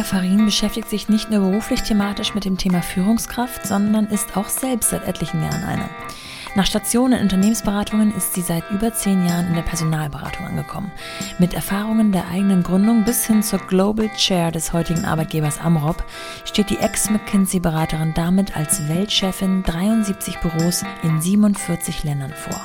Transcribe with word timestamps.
Annika 0.00 0.16
Farin 0.16 0.46
beschäftigt 0.46 0.88
sich 0.88 1.10
nicht 1.10 1.30
nur 1.30 1.40
beruflich 1.40 1.82
thematisch 1.82 2.34
mit 2.34 2.46
dem 2.46 2.56
Thema 2.56 2.80
Führungskraft, 2.80 3.66
sondern 3.66 4.06
ist 4.06 4.34
auch 4.34 4.48
selbst 4.48 4.88
seit 4.90 5.06
etlichen 5.06 5.42
Jahren 5.42 5.62
eine. 5.62 5.90
Nach 6.54 6.64
Stationen 6.64 7.12
in 7.18 7.24
Unternehmensberatungen 7.24 8.16
ist 8.16 8.32
sie 8.32 8.40
seit 8.40 8.70
über 8.70 8.94
zehn 8.94 9.26
Jahren 9.26 9.48
in 9.48 9.54
der 9.56 9.62
Personalberatung 9.62 10.46
angekommen. 10.46 10.90
Mit 11.38 11.52
Erfahrungen 11.52 12.12
der 12.12 12.28
eigenen 12.28 12.62
Gründung 12.62 13.04
bis 13.04 13.26
hin 13.26 13.42
zur 13.42 13.58
Global 13.58 14.08
Chair 14.16 14.50
des 14.50 14.72
heutigen 14.72 15.04
Arbeitgebers 15.04 15.60
Amrop 15.60 16.02
steht 16.46 16.70
die 16.70 16.78
Ex-McKinsey-Beraterin 16.78 18.14
damit 18.14 18.56
als 18.56 18.88
Weltchefin 18.88 19.64
73 19.64 20.38
Büros 20.38 20.82
in 21.02 21.20
47 21.20 22.04
Ländern 22.04 22.32
vor. 22.32 22.58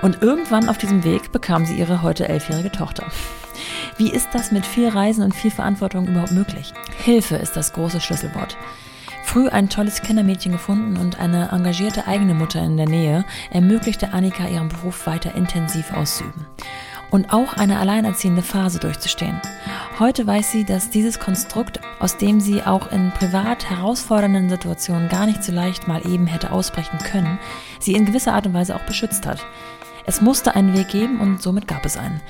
Und 0.00 0.22
irgendwann 0.22 0.70
auf 0.70 0.78
diesem 0.78 1.04
Weg 1.04 1.32
bekam 1.32 1.66
sie 1.66 1.76
ihre 1.76 2.00
heute 2.00 2.26
elfjährige 2.28 2.72
Tochter. 2.72 3.04
Wie 3.96 4.10
ist 4.10 4.28
das 4.32 4.50
mit 4.50 4.66
viel 4.66 4.88
Reisen 4.88 5.22
und 5.22 5.34
viel 5.34 5.52
Verantwortung 5.52 6.08
überhaupt 6.08 6.32
möglich? 6.32 6.72
Hilfe 7.04 7.36
ist 7.36 7.56
das 7.56 7.72
große 7.72 8.00
Schlüsselwort. 8.00 8.56
Früh 9.22 9.48
ein 9.48 9.68
tolles 9.68 10.02
Kindermädchen 10.02 10.52
gefunden 10.52 10.96
und 10.96 11.20
eine 11.20 11.50
engagierte 11.52 12.06
eigene 12.06 12.34
Mutter 12.34 12.60
in 12.62 12.76
der 12.76 12.88
Nähe 12.88 13.24
ermöglichte 13.50 14.12
Annika 14.12 14.48
ihren 14.48 14.68
Beruf 14.68 15.06
weiter 15.06 15.34
intensiv 15.34 15.92
auszuüben 15.92 16.46
und 17.14 17.32
auch 17.32 17.54
eine 17.54 17.78
alleinerziehende 17.78 18.42
Phase 18.42 18.80
durchzustehen. 18.80 19.40
Heute 20.00 20.26
weiß 20.26 20.50
sie, 20.50 20.64
dass 20.64 20.90
dieses 20.90 21.20
Konstrukt, 21.20 21.78
aus 22.00 22.16
dem 22.16 22.40
sie 22.40 22.64
auch 22.64 22.90
in 22.90 23.12
privat 23.12 23.70
herausfordernden 23.70 24.50
Situationen 24.50 25.08
gar 25.08 25.26
nicht 25.26 25.44
so 25.44 25.52
leicht 25.52 25.86
mal 25.86 26.04
eben 26.04 26.26
hätte 26.26 26.50
ausbrechen 26.50 26.98
können, 26.98 27.38
sie 27.78 27.94
in 27.94 28.04
gewisser 28.04 28.34
Art 28.34 28.46
und 28.46 28.54
Weise 28.54 28.74
auch 28.74 28.84
beschützt 28.84 29.26
hat. 29.26 29.46
Es 30.06 30.20
musste 30.20 30.54
einen 30.54 30.76
Weg 30.76 30.88
geben 30.88 31.20
und 31.20 31.40
somit 31.40 31.66
gab 31.66 31.86
es 31.86 31.96
einen. 31.96 32.20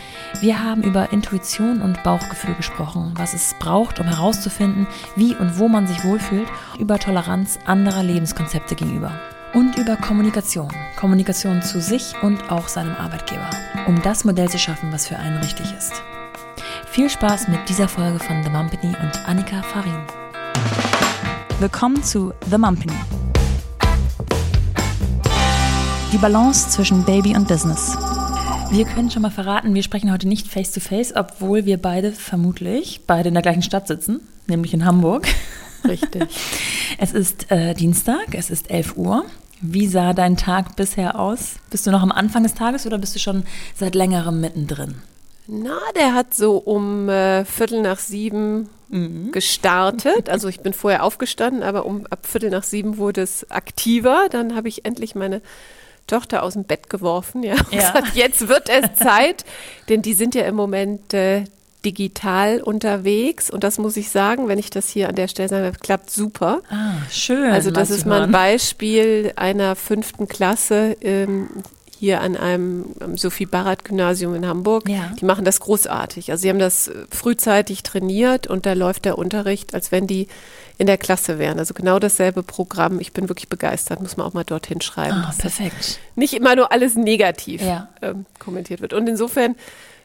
Wir 0.40 0.62
haben 0.62 0.82
über 0.82 1.12
Intuition 1.12 1.82
und 1.82 2.02
Bauchgefühl 2.04 2.54
gesprochen, 2.54 3.12
was 3.16 3.34
es 3.34 3.54
braucht, 3.58 3.98
um 3.98 4.06
herauszufinden, 4.06 4.86
wie 5.16 5.34
und 5.34 5.58
wo 5.58 5.66
man 5.66 5.88
sich 5.88 6.04
wohlfühlt, 6.04 6.46
über 6.78 6.98
Toleranz 7.00 7.58
anderer 7.66 8.04
Lebenskonzepte 8.04 8.76
gegenüber 8.76 9.10
und 9.54 9.76
über 9.76 9.96
Kommunikation. 9.96 10.70
Kommunikation 10.96 11.62
zu 11.62 11.80
sich 11.80 12.14
und 12.22 12.50
auch 12.50 12.68
seinem 12.68 12.94
Arbeitgeber, 12.94 13.50
um 13.88 14.00
das 14.02 14.24
Modell 14.24 14.48
zu 14.48 14.58
schaffen, 14.58 14.92
was 14.92 15.08
für 15.08 15.16
einen 15.16 15.38
richtig 15.38 15.66
ist. 15.76 15.94
Viel 16.86 17.10
Spaß 17.10 17.48
mit 17.48 17.68
dieser 17.68 17.88
Folge 17.88 18.20
von 18.20 18.44
The 18.44 18.50
Mumpany 18.50 18.94
und 19.02 19.28
Annika 19.28 19.62
Farin. 19.62 20.00
Willkommen 21.58 22.04
zu 22.04 22.32
The 22.48 22.58
Mumpany 22.58 23.23
die 26.14 26.18
Balance 26.18 26.68
zwischen 26.68 27.04
Baby 27.04 27.34
und 27.34 27.48
Business. 27.48 27.96
Wir 28.70 28.84
können 28.84 29.10
schon 29.10 29.22
mal 29.22 29.32
verraten, 29.32 29.74
wir 29.74 29.82
sprechen 29.82 30.12
heute 30.12 30.28
nicht 30.28 30.46
face 30.46 30.70
to 30.70 30.78
face, 30.78 31.12
obwohl 31.16 31.64
wir 31.64 31.76
beide 31.76 32.12
vermutlich 32.12 33.00
beide 33.04 33.30
in 33.30 33.34
der 33.34 33.42
gleichen 33.42 33.62
Stadt 33.62 33.88
sitzen, 33.88 34.20
nämlich 34.46 34.72
in 34.74 34.84
Hamburg. 34.84 35.26
Richtig. 35.84 36.28
Es 36.98 37.12
ist 37.12 37.50
äh, 37.50 37.74
Dienstag, 37.74 38.34
es 38.34 38.48
ist 38.48 38.70
11 38.70 38.96
Uhr. 38.96 39.24
Wie 39.60 39.88
sah 39.88 40.12
dein 40.12 40.36
Tag 40.36 40.76
bisher 40.76 41.18
aus? 41.18 41.54
Bist 41.70 41.84
du 41.84 41.90
noch 41.90 42.02
am 42.02 42.12
Anfang 42.12 42.44
des 42.44 42.54
Tages 42.54 42.86
oder 42.86 42.98
bist 42.98 43.16
du 43.16 43.18
schon 43.18 43.42
seit 43.74 43.96
längerem 43.96 44.40
mittendrin? 44.40 44.94
Na, 45.48 45.80
der 45.96 46.14
hat 46.14 46.32
so 46.32 46.58
um 46.58 47.08
äh, 47.08 47.44
Viertel 47.44 47.82
nach 47.82 47.98
sieben 47.98 48.68
mhm. 48.88 49.32
gestartet. 49.32 50.28
Also 50.28 50.46
ich 50.52 50.60
bin 50.60 50.74
vorher 50.74 51.02
aufgestanden, 51.02 51.64
aber 51.64 51.84
um 51.84 52.06
ab 52.06 52.24
Viertel 52.24 52.50
nach 52.50 52.62
sieben 52.62 52.98
wurde 52.98 53.22
es 53.22 53.50
aktiver. 53.50 54.28
Dann 54.30 54.54
habe 54.54 54.68
ich 54.68 54.84
endlich 54.84 55.16
meine 55.16 55.42
Tochter 56.06 56.42
aus 56.42 56.54
dem 56.54 56.64
Bett 56.64 56.90
geworfen. 56.90 57.42
Ja, 57.42 57.54
ja. 57.70 57.92
Gesagt, 57.92 58.16
jetzt 58.16 58.48
wird 58.48 58.68
es 58.68 58.98
Zeit, 58.98 59.44
denn 59.88 60.02
die 60.02 60.14
sind 60.14 60.34
ja 60.34 60.42
im 60.42 60.54
Moment 60.54 61.14
äh, 61.14 61.44
digital 61.84 62.60
unterwegs 62.62 63.50
und 63.50 63.64
das 63.64 63.78
muss 63.78 63.96
ich 63.96 64.10
sagen, 64.10 64.48
wenn 64.48 64.58
ich 64.58 64.70
das 64.70 64.88
hier 64.88 65.08
an 65.08 65.14
der 65.14 65.28
Stelle 65.28 65.48
sage, 65.48 65.72
klappt 65.80 66.10
super. 66.10 66.62
Ah, 66.70 66.94
schön. 67.10 67.52
Also 67.52 67.70
das 67.70 67.90
ist 67.90 68.06
mal 68.06 68.22
ein 68.22 68.32
Beispiel 68.32 69.32
einer 69.36 69.76
fünften 69.76 70.26
Klasse. 70.26 70.96
Ähm, 71.02 71.48
hier 71.96 72.20
an 72.20 72.36
einem 72.36 72.94
Sophie 73.14 73.46
Barat 73.46 73.84
Gymnasium 73.84 74.34
in 74.34 74.46
Hamburg. 74.46 74.88
Ja. 74.88 75.12
Die 75.18 75.24
machen 75.24 75.44
das 75.44 75.60
großartig. 75.60 76.30
Also 76.30 76.42
sie 76.42 76.50
haben 76.50 76.58
das 76.58 76.88
äh, 76.88 77.06
frühzeitig 77.10 77.82
trainiert 77.82 78.46
und 78.46 78.66
da 78.66 78.74
läuft 78.74 79.04
der 79.04 79.16
Unterricht, 79.16 79.74
als 79.74 79.90
wenn 79.90 80.06
die 80.06 80.28
in 80.78 80.86
der 80.86 80.98
Klasse 80.98 81.38
wären. 81.38 81.58
Also 81.58 81.74
genau 81.74 81.98
dasselbe 81.98 82.42
Programm. 82.42 83.00
Ich 83.00 83.12
bin 83.12 83.28
wirklich 83.28 83.48
begeistert, 83.48 84.00
muss 84.00 84.16
man 84.16 84.26
auch 84.26 84.32
mal 84.32 84.44
dorthin 84.44 84.80
schreiben. 84.80 85.24
Ah, 85.24 85.34
perfekt. 85.36 86.00
Nicht 86.16 86.34
immer 86.34 86.56
nur 86.56 86.72
alles 86.72 86.96
negativ 86.96 87.62
ja. 87.62 87.88
ähm, 88.02 88.26
kommentiert 88.38 88.80
wird. 88.80 88.92
Und 88.92 89.08
insofern 89.08 89.54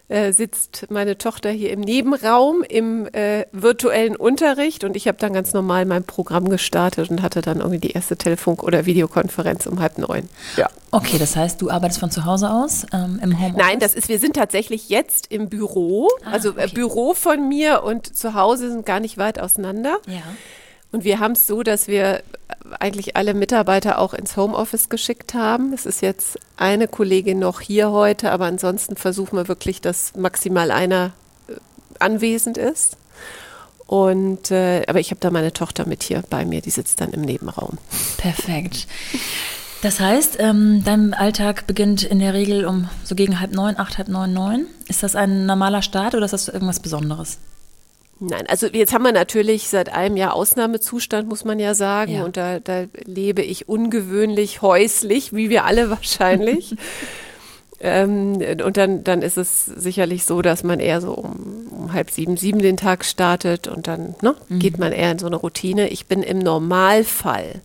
äh, 0.09 0.33
sitzt 0.33 0.87
meine 0.89 1.17
Tochter 1.17 1.49
hier 1.51 1.71
im 1.71 1.79
Nebenraum 1.79 2.63
im 2.63 3.07
äh, 3.13 3.45
virtuellen 3.51 4.15
Unterricht 4.15 4.83
und 4.83 4.95
ich 4.95 5.07
habe 5.07 5.17
dann 5.19 5.33
ganz 5.33 5.53
normal 5.53 5.85
mein 5.85 6.03
Programm 6.03 6.49
gestartet 6.49 7.09
und 7.09 7.21
hatte 7.21 7.41
dann 7.41 7.59
irgendwie 7.59 7.79
die 7.79 7.91
erste 7.91 8.17
Telefon- 8.17 8.59
oder 8.59 8.85
Videokonferenz 8.85 9.67
um 9.67 9.79
halb 9.79 9.97
neun. 9.97 10.27
Ja. 10.57 10.69
Okay, 10.91 11.19
das 11.19 11.35
heißt, 11.35 11.61
du 11.61 11.69
arbeitest 11.69 11.99
von 11.99 12.09
zu 12.09 12.25
Hause 12.25 12.49
aus 12.49 12.85
ähm, 12.91 13.19
im 13.21 13.39
Homeoffice? 13.39 13.57
Nein, 13.57 13.79
das 13.79 13.93
ist, 13.93 14.09
wir 14.09 14.19
sind 14.19 14.35
tatsächlich 14.35 14.89
jetzt 14.89 15.31
im 15.31 15.47
Büro, 15.47 16.09
ah, 16.25 16.31
also 16.31 16.49
äh, 16.49 16.63
okay. 16.63 16.71
Büro 16.73 17.13
von 17.13 17.47
mir 17.47 17.83
und 17.83 18.15
zu 18.17 18.33
Hause 18.33 18.71
sind 18.71 18.85
gar 18.85 18.99
nicht 18.99 19.17
weit 19.19 19.39
auseinander. 19.39 19.97
Ja. 20.07 20.23
Und 20.91 21.03
wir 21.03 21.19
haben 21.19 21.33
es 21.33 21.45
so, 21.45 21.61
dass 21.63 21.87
wir 21.87 22.23
eigentlich 22.79 23.15
alle 23.15 23.33
Mitarbeiter 23.33 23.99
auch 23.99 24.13
ins 24.13 24.37
Homeoffice 24.37 24.89
geschickt 24.89 25.33
haben. 25.33 25.73
Es 25.73 25.85
ist 25.85 26.01
jetzt 26.01 26.39
eine 26.57 26.87
Kollegin 26.87 27.39
noch 27.39 27.61
hier 27.61 27.91
heute, 27.91 28.31
aber 28.31 28.45
ansonsten 28.45 28.95
versuchen 28.95 29.37
wir 29.37 29.47
wirklich, 29.47 29.81
dass 29.81 30.15
maximal 30.15 30.71
einer 30.71 31.13
äh, 31.47 31.53
anwesend 31.99 32.57
ist. 32.57 32.97
Und 33.85 34.51
äh, 34.51 34.83
aber 34.87 34.99
ich 34.99 35.09
habe 35.11 35.19
da 35.19 35.31
meine 35.31 35.51
Tochter 35.51 35.87
mit 35.87 36.03
hier 36.03 36.23
bei 36.29 36.45
mir, 36.45 36.61
die 36.61 36.69
sitzt 36.69 37.01
dann 37.01 37.11
im 37.11 37.21
Nebenraum. 37.21 37.77
Perfekt. 38.17 38.87
Das 39.81 39.99
heißt, 39.99 40.37
ähm, 40.39 40.83
dein 40.83 41.13
Alltag 41.13 41.65
beginnt 41.65 42.03
in 42.03 42.19
der 42.19 42.33
Regel 42.33 42.65
um 42.65 42.89
so 43.03 43.15
gegen 43.15 43.39
halb 43.39 43.53
neun, 43.53 43.77
acht, 43.77 43.97
halb 43.97 44.09
neun, 44.09 44.33
neun. 44.33 44.67
Ist 44.87 45.03
das 45.03 45.15
ein 45.15 45.45
normaler 45.45 45.81
Start 45.81 46.15
oder 46.15 46.25
ist 46.25 46.33
das 46.33 46.49
irgendwas 46.49 46.81
Besonderes? 46.81 47.39
Nein, 48.19 48.45
also 48.47 48.67
jetzt 48.67 48.93
haben 48.93 49.03
wir 49.03 49.13
natürlich 49.13 49.69
seit 49.69 49.93
einem 49.93 50.17
Jahr 50.17 50.33
Ausnahmezustand, 50.33 51.29
muss 51.29 51.45
man 51.45 51.57
ja 51.57 51.73
sagen. 51.73 52.15
Ja. 52.15 52.23
Und 52.25 52.35
da, 52.35 52.59
da 52.59 52.85
lebe 53.05 53.41
ich 53.41 53.69
ungewöhnlich 53.69 54.61
häuslich, 54.61 55.33
wie 55.33 55.49
wir 55.49 55.65
alle 55.65 55.89
wahrscheinlich. 55.89 56.75
ähm, 57.79 58.41
und 58.63 58.75
dann, 58.75 59.03
dann 59.05 59.21
ist 59.21 59.37
es 59.37 59.65
sicherlich 59.65 60.25
so, 60.25 60.41
dass 60.41 60.63
man 60.63 60.79
eher 60.79 60.99
so 60.99 61.13
um, 61.13 61.67
um 61.71 61.93
halb 61.93 62.11
sieben, 62.11 62.35
sieben 62.35 62.59
den 62.59 62.75
Tag 62.75 63.05
startet 63.05 63.67
und 63.67 63.87
dann 63.87 64.15
ne, 64.21 64.35
mhm. 64.49 64.59
geht 64.59 64.77
man 64.77 64.91
eher 64.91 65.11
in 65.11 65.19
so 65.19 65.27
eine 65.27 65.37
Routine. 65.37 65.87
Ich 65.87 66.07
bin 66.07 66.21
im 66.21 66.39
Normalfall 66.39 67.61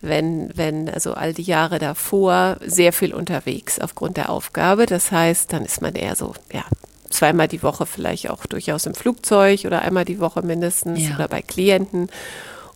wenn, 0.00 0.50
wenn 0.56 0.88
also 0.88 1.14
all 1.14 1.34
die 1.34 1.42
Jahre 1.42 1.78
davor 1.78 2.58
sehr 2.64 2.92
viel 2.92 3.12
unterwegs 3.12 3.80
aufgrund 3.80 4.16
der 4.16 4.30
Aufgabe. 4.30 4.86
Das 4.86 5.10
heißt, 5.10 5.52
dann 5.52 5.64
ist 5.64 5.82
man 5.82 5.94
eher 5.94 6.14
so, 6.14 6.34
ja, 6.52 6.64
zweimal 7.10 7.48
die 7.48 7.62
Woche 7.62 7.86
vielleicht 7.86 8.30
auch 8.30 8.46
durchaus 8.46 8.86
im 8.86 8.94
Flugzeug 8.94 9.64
oder 9.64 9.82
einmal 9.82 10.04
die 10.04 10.20
Woche 10.20 10.42
mindestens 10.42 11.08
ja. 11.08 11.14
oder 11.14 11.28
bei 11.28 11.42
Klienten. 11.42 12.08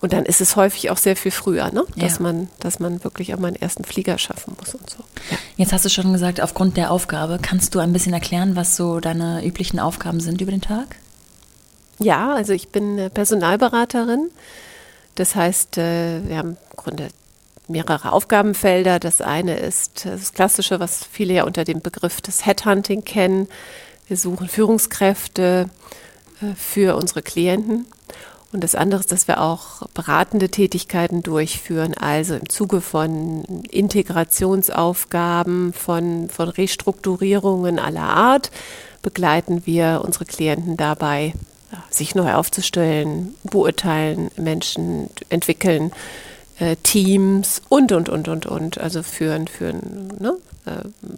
Und 0.01 0.13
dann 0.13 0.25
ist 0.25 0.41
es 0.41 0.57
häufig 0.57 0.91
auch 0.91 0.97
sehr 0.97 1.15
viel 1.15 1.31
früher, 1.31 1.71
ne? 1.71 1.85
dass, 1.97 2.17
ja. 2.17 2.23
man, 2.23 2.49
dass 2.59 2.81
man 2.81 3.05
wirklich 3.05 3.35
auch 3.35 3.39
mal 3.39 3.47
einen 3.47 3.57
ersten 3.57 3.85
Flieger 3.85 4.19
schaffen 4.19 4.57
muss 4.59 4.75
und 4.75 4.91
so. 4.91 4.99
Ja. 5.31 5.39
Jetzt 5.57 5.73
hast 5.73 5.85
du 5.85 5.91
schon 5.91 6.13
gesagt, 6.13 6.41
aufgrund 6.41 6.77
der 6.77 6.91
Aufgabe, 6.91 7.39
kannst 7.41 7.75
du 7.75 7.79
ein 7.79 7.93
bisschen 7.93 8.13
erklären, 8.13 8.57
was 8.57 8.77
so 8.77 8.99
deine 8.99 9.47
üblichen 9.47 9.79
Aufgaben 9.79 10.19
sind 10.19 10.41
über 10.41 10.51
den 10.51 10.61
Tag? 10.61 10.97
Ja, 12.01 12.35
also 12.35 12.53
ich 12.53 12.71
bin 12.71 13.11
Personalberaterin. 13.15 14.31
Das 15.15 15.37
heißt, 15.37 15.79
äh, 15.79 16.27
wir 16.27 16.37
haben 16.37 16.57
im 16.71 16.77
Grunde 16.77 17.09
mehrere 17.69 18.13
Aufgabenfelder. 18.13 18.99
Das 18.99 19.21
eine 19.21 19.57
ist 19.57 20.05
das 20.05 20.33
Klassische, 20.33 20.81
was 20.81 21.05
viele 21.11 21.35
ja 21.35 21.45
unter 21.45 21.65
dem 21.65 21.81
Begriff 21.81 22.21
des 22.21 22.45
Headhunting 22.45 23.05
kennen. 23.05 23.49
Wir 24.07 24.17
suchen 24.17 24.49
Führungskräfte 24.49 25.69
äh, 26.41 26.55
für 26.55 26.97
unsere 26.97 27.23
Klienten. 27.23 27.87
Und 28.53 28.63
das 28.63 28.75
andere 28.75 29.01
ist, 29.01 29.11
dass 29.13 29.29
wir 29.29 29.41
auch 29.41 29.87
beratende 29.95 30.51
Tätigkeiten 30.51 31.23
durchführen, 31.23 31.95
also 31.95 32.35
im 32.35 32.51
Zuge 32.51 32.83
von 32.83 33.45
Integrationsaufgaben, 33.71 35.73
von, 35.73 36.29
von 36.29 36.51
Restrukturierungen 36.51 37.79
aller 37.79 38.03
Art, 38.03 38.51
begleiten 39.01 39.65
wir 39.65 40.03
unsere 40.05 40.27
Klienten 40.27 40.77
dabei, 40.77 41.33
sich 41.89 42.15
neu 42.15 42.35
aufzustellen, 42.35 43.35
beurteilen, 43.45 44.31
Menschen 44.37 45.09
entwickeln, 45.31 45.91
äh, 46.59 46.77
Teams 46.83 47.63
und, 47.71 47.93
und, 47.93 48.11
und, 48.11 48.29
und, 48.29 48.45
und, 48.45 48.77
also 48.79 49.03
führen, 49.03 49.49
führen 49.49 50.13
ne, 50.21 50.37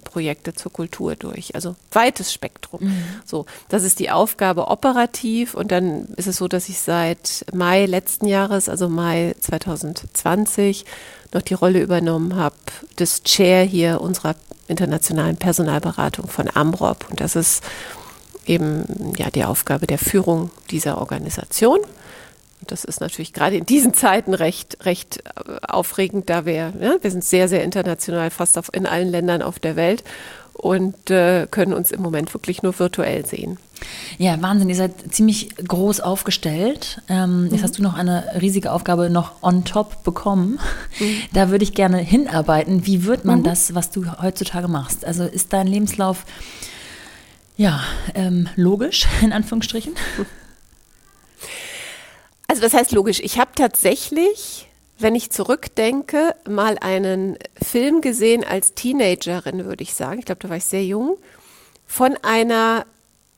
Projekte 0.04 0.54
zur 0.54 0.72
Kultur 0.72 1.16
durch. 1.16 1.54
Also 1.54 1.76
weites 1.92 2.32
Spektrum. 2.32 2.84
Mhm. 2.84 3.04
So, 3.24 3.46
das 3.68 3.82
ist 3.82 3.98
die 3.98 4.10
Aufgabe 4.10 4.68
operativ 4.68 5.54
und 5.54 5.70
dann 5.70 6.06
ist 6.16 6.26
es 6.26 6.36
so, 6.36 6.48
dass 6.48 6.68
ich 6.68 6.78
seit 6.78 7.44
Mai 7.52 7.86
letzten 7.86 8.26
Jahres, 8.26 8.68
also 8.68 8.88
Mai 8.88 9.34
2020, 9.40 10.84
noch 11.32 11.42
die 11.42 11.54
Rolle 11.54 11.80
übernommen 11.80 12.36
habe 12.36 12.56
des 12.98 13.22
Chair 13.24 13.64
hier 13.64 14.00
unserer 14.00 14.36
internationalen 14.68 15.36
Personalberatung 15.36 16.28
von 16.28 16.48
Amrop 16.54 17.06
und 17.10 17.20
das 17.20 17.36
ist 17.36 17.62
eben 18.46 19.12
ja 19.16 19.30
die 19.30 19.44
Aufgabe 19.44 19.86
der 19.86 19.98
Führung 19.98 20.50
dieser 20.70 20.98
Organisation. 20.98 21.80
Und 22.64 22.72
das 22.72 22.84
ist 22.84 23.02
natürlich 23.02 23.34
gerade 23.34 23.58
in 23.58 23.66
diesen 23.66 23.92
Zeiten 23.92 24.32
recht, 24.32 24.86
recht 24.86 25.18
äh, 25.18 25.58
aufregend, 25.68 26.30
da 26.30 26.46
wir, 26.46 26.72
ja, 26.80 26.94
wir 26.98 27.10
sind 27.10 27.22
sehr, 27.22 27.46
sehr 27.46 27.62
international, 27.62 28.30
fast 28.30 28.56
auf, 28.56 28.70
in 28.72 28.86
allen 28.86 29.10
Ländern 29.10 29.42
auf 29.42 29.58
der 29.58 29.76
Welt 29.76 30.02
und 30.54 31.10
äh, 31.10 31.46
können 31.50 31.74
uns 31.74 31.90
im 31.90 32.00
Moment 32.00 32.32
wirklich 32.32 32.62
nur 32.62 32.78
virtuell 32.78 33.26
sehen. 33.26 33.58
Ja, 34.16 34.40
Wahnsinn, 34.40 34.70
ihr 34.70 34.76
seid 34.76 34.92
ziemlich 35.10 35.54
groß 35.56 36.00
aufgestellt. 36.00 37.02
Ähm, 37.10 37.48
jetzt 37.50 37.60
mhm. 37.60 37.64
hast 37.64 37.78
du 37.78 37.82
noch 37.82 37.98
eine 37.98 38.40
riesige 38.40 38.72
Aufgabe 38.72 39.10
noch 39.10 39.42
on 39.42 39.66
top 39.66 40.02
bekommen. 40.02 40.58
Mhm. 40.98 41.16
Da 41.34 41.50
würde 41.50 41.64
ich 41.64 41.74
gerne 41.74 41.98
hinarbeiten. 41.98 42.86
Wie 42.86 43.04
wird 43.04 43.26
man 43.26 43.40
mhm. 43.40 43.44
das, 43.44 43.74
was 43.74 43.90
du 43.90 44.06
heutzutage 44.22 44.68
machst? 44.68 45.04
Also 45.04 45.24
ist 45.24 45.52
dein 45.52 45.66
Lebenslauf 45.66 46.24
ja 47.58 47.82
ähm, 48.14 48.48
logisch, 48.56 49.06
in 49.20 49.34
Anführungsstrichen? 49.34 49.92
Also 52.54 52.62
das 52.62 52.74
heißt 52.74 52.92
logisch. 52.92 53.20
Ich 53.20 53.38
habe 53.38 53.50
tatsächlich 53.54 54.68
wenn 54.98 55.14
ich 55.14 55.30
zurückdenke, 55.30 56.34
mal 56.48 56.78
einen 56.78 57.36
Film 57.60 58.00
gesehen 58.00 58.44
als 58.44 58.74
Teenagerin, 58.74 59.64
würde 59.64 59.82
ich 59.82 59.94
sagen. 59.94 60.20
Ich 60.20 60.24
glaube, 60.24 60.40
da 60.40 60.48
war 60.48 60.56
ich 60.56 60.64
sehr 60.64 60.84
jung. 60.84 61.18
Von 61.86 62.16
einer, 62.22 62.86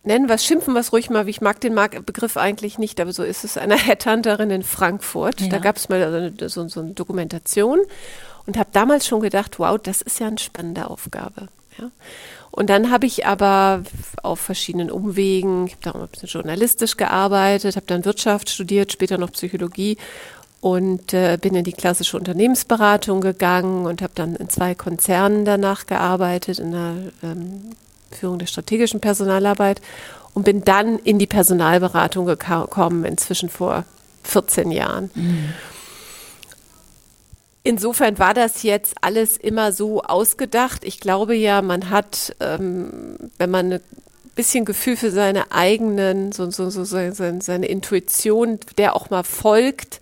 nennen 0.04 0.28
wir 0.28 0.34
es, 0.34 0.44
schimpfen 0.44 0.74
wir 0.74 0.80
es 0.80 0.92
ruhig 0.92 1.08
mal, 1.08 1.26
wie 1.26 1.30
ich 1.30 1.40
mag 1.40 1.60
den 1.60 1.74
Begriff 1.74 2.36
eigentlich 2.36 2.78
nicht, 2.78 3.00
aber 3.00 3.12
so 3.12 3.22
ist 3.22 3.44
es, 3.44 3.56
einer 3.56 3.78
Headhunterin 3.78 4.50
in 4.50 4.62
Frankfurt. 4.62 5.40
Ja. 5.40 5.48
Da 5.48 5.58
gab 5.58 5.76
es 5.76 5.88
mal 5.88 6.32
so, 6.38 6.48
so, 6.48 6.68
so, 6.68 6.80
eine 6.80 6.92
Dokumentation 6.92 7.80
und 8.46 8.58
habe 8.58 8.68
damals 8.72 9.06
schon 9.06 9.20
gedacht, 9.20 9.58
wow, 9.58 9.78
das 9.82 10.02
ist 10.02 10.20
ja 10.20 10.26
eine 10.26 10.38
spannende 10.38 10.90
Aufgabe. 10.90 11.48
Ja. 11.78 11.90
Und 12.56 12.70
dann 12.70 12.90
habe 12.90 13.04
ich 13.04 13.26
aber 13.26 13.82
auf 14.22 14.40
verschiedenen 14.40 14.90
Umwegen, 14.90 15.66
ich 15.66 15.74
habe 15.74 15.82
da 15.82 15.90
auch 15.90 16.02
ein 16.02 16.08
bisschen 16.08 16.30
journalistisch 16.30 16.96
gearbeitet, 16.96 17.76
habe 17.76 17.84
dann 17.84 18.06
Wirtschaft 18.06 18.48
studiert, 18.48 18.90
später 18.90 19.18
noch 19.18 19.30
Psychologie 19.32 19.98
und 20.62 21.12
äh, 21.12 21.36
bin 21.38 21.54
in 21.54 21.64
die 21.64 21.74
klassische 21.74 22.16
Unternehmensberatung 22.16 23.20
gegangen 23.20 23.84
und 23.84 24.00
habe 24.00 24.14
dann 24.14 24.36
in 24.36 24.48
zwei 24.48 24.74
Konzernen 24.74 25.44
danach 25.44 25.84
gearbeitet, 25.84 26.58
in 26.58 26.72
der 26.72 26.94
ähm, 27.22 27.72
Führung 28.10 28.38
der 28.38 28.46
strategischen 28.46 29.00
Personalarbeit 29.00 29.82
und 30.32 30.44
bin 30.44 30.64
dann 30.64 30.98
in 30.98 31.18
die 31.18 31.26
Personalberatung 31.26 32.24
gekommen, 32.24 33.04
inzwischen 33.04 33.50
vor 33.50 33.84
14 34.22 34.70
Jahren. 34.70 35.10
Mhm. 35.14 35.52
Insofern 37.66 38.16
war 38.20 38.32
das 38.32 38.62
jetzt 38.62 38.94
alles 39.00 39.36
immer 39.36 39.72
so 39.72 40.00
ausgedacht. 40.00 40.84
Ich 40.84 41.00
glaube 41.00 41.34
ja, 41.34 41.62
man 41.62 41.90
hat, 41.90 42.36
ähm, 42.38 43.18
wenn 43.38 43.50
man 43.50 43.72
ein 43.72 43.80
bisschen 44.36 44.64
Gefühl 44.64 44.96
für 44.96 45.10
seine 45.10 45.50
eigenen, 45.50 46.30
so, 46.30 46.48
so, 46.48 46.70
so, 46.70 46.84
seine, 46.84 47.42
seine 47.42 47.66
Intuition, 47.66 48.60
der 48.78 48.94
auch 48.94 49.10
mal 49.10 49.24
folgt, 49.24 50.00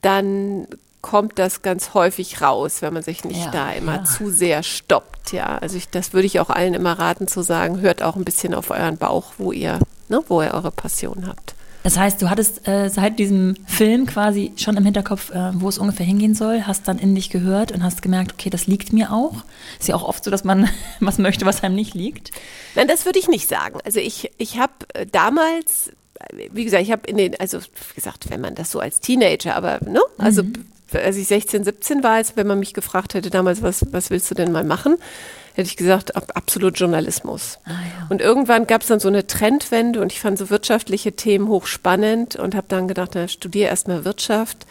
dann 0.00 0.68
kommt 1.02 1.40
das 1.40 1.62
ganz 1.62 1.92
häufig 1.92 2.40
raus, 2.40 2.82
wenn 2.82 2.94
man 2.94 3.02
sich 3.02 3.24
nicht 3.24 3.46
ja, 3.46 3.50
da 3.50 3.72
immer 3.72 3.96
ja. 3.96 4.04
zu 4.04 4.30
sehr 4.30 4.62
stoppt. 4.62 5.32
Ja, 5.32 5.58
also 5.58 5.76
ich, 5.76 5.88
das 5.88 6.12
würde 6.12 6.26
ich 6.26 6.38
auch 6.38 6.50
allen 6.50 6.74
immer 6.74 6.96
raten 7.00 7.26
zu 7.26 7.42
sagen, 7.42 7.80
hört 7.80 8.00
auch 8.00 8.14
ein 8.14 8.24
bisschen 8.24 8.54
auf 8.54 8.70
euren 8.70 8.96
Bauch, 8.96 9.32
wo 9.38 9.50
ihr, 9.50 9.80
ne, 10.08 10.22
wo 10.28 10.40
ihr 10.40 10.54
eure 10.54 10.70
Passion 10.70 11.26
habt. 11.26 11.56
Das 11.84 11.98
heißt, 11.98 12.20
du 12.22 12.30
hattest 12.30 12.66
äh, 12.66 12.88
seit 12.88 13.18
diesem 13.18 13.56
Film 13.66 14.06
quasi 14.06 14.52
schon 14.56 14.76
im 14.78 14.84
Hinterkopf, 14.84 15.30
äh, 15.30 15.50
wo 15.52 15.68
es 15.68 15.76
ungefähr 15.76 16.06
hingehen 16.06 16.34
soll, 16.34 16.62
hast 16.62 16.88
dann 16.88 16.98
in 16.98 17.14
dich 17.14 17.28
gehört 17.28 17.72
und 17.72 17.84
hast 17.84 18.00
gemerkt, 18.00 18.32
okay, 18.32 18.48
das 18.48 18.66
liegt 18.66 18.94
mir 18.94 19.12
auch. 19.12 19.44
Ist 19.78 19.88
ja 19.88 19.94
auch 19.94 20.02
oft 20.02 20.24
so, 20.24 20.30
dass 20.30 20.44
man 20.44 20.68
was 21.00 21.18
möchte, 21.18 21.44
was 21.44 21.62
einem 21.62 21.74
nicht 21.74 21.94
liegt. 21.94 22.30
Nein, 22.74 22.88
das 22.88 23.04
würde 23.04 23.18
ich 23.18 23.28
nicht 23.28 23.48
sagen. 23.48 23.78
Also 23.84 24.00
ich, 24.00 24.32
ich 24.38 24.58
habe 24.58 24.72
äh, 24.94 25.06
damals 25.06 25.92
wie 26.52 26.64
gesagt, 26.64 26.82
ich 26.82 26.92
habe 26.92 27.06
in 27.06 27.16
den, 27.16 27.38
also 27.38 27.58
wie 27.60 27.94
gesagt, 27.94 28.30
wenn 28.30 28.40
man 28.40 28.54
das 28.54 28.70
so 28.70 28.80
als 28.80 29.00
Teenager, 29.00 29.56
aber 29.56 29.80
ne, 29.84 30.00
also 30.16 30.42
mhm. 30.42 30.64
als 30.92 31.16
ich 31.16 31.26
16, 31.26 31.64
17 31.64 32.02
war, 32.02 32.12
als 32.12 32.36
wenn 32.36 32.46
man 32.46 32.58
mich 32.58 32.72
gefragt 32.72 33.14
hätte 33.14 33.30
damals, 33.30 33.62
was, 33.62 33.84
was 33.92 34.10
willst 34.10 34.30
du 34.30 34.34
denn 34.34 34.52
mal 34.52 34.64
machen, 34.64 34.96
hätte 35.54 35.68
ich 35.68 35.76
gesagt, 35.76 36.16
absolut 36.16 36.78
Journalismus. 36.78 37.58
Ah, 37.64 37.70
ja. 37.70 38.06
Und 38.10 38.20
irgendwann 38.20 38.66
gab 38.66 38.82
es 38.82 38.88
dann 38.88 38.98
so 38.98 39.08
eine 39.08 39.26
Trendwende 39.26 40.00
und 40.00 40.12
ich 40.12 40.20
fand 40.20 40.36
so 40.36 40.50
wirtschaftliche 40.50 41.12
Themen 41.12 41.48
hochspannend 41.48 42.36
und 42.36 42.56
habe 42.56 42.66
dann 42.68 42.88
gedacht, 42.88 43.12
na, 43.14 43.28
studiere 43.28 43.68
erstmal 43.68 44.04
Wirtschaft. 44.04 44.66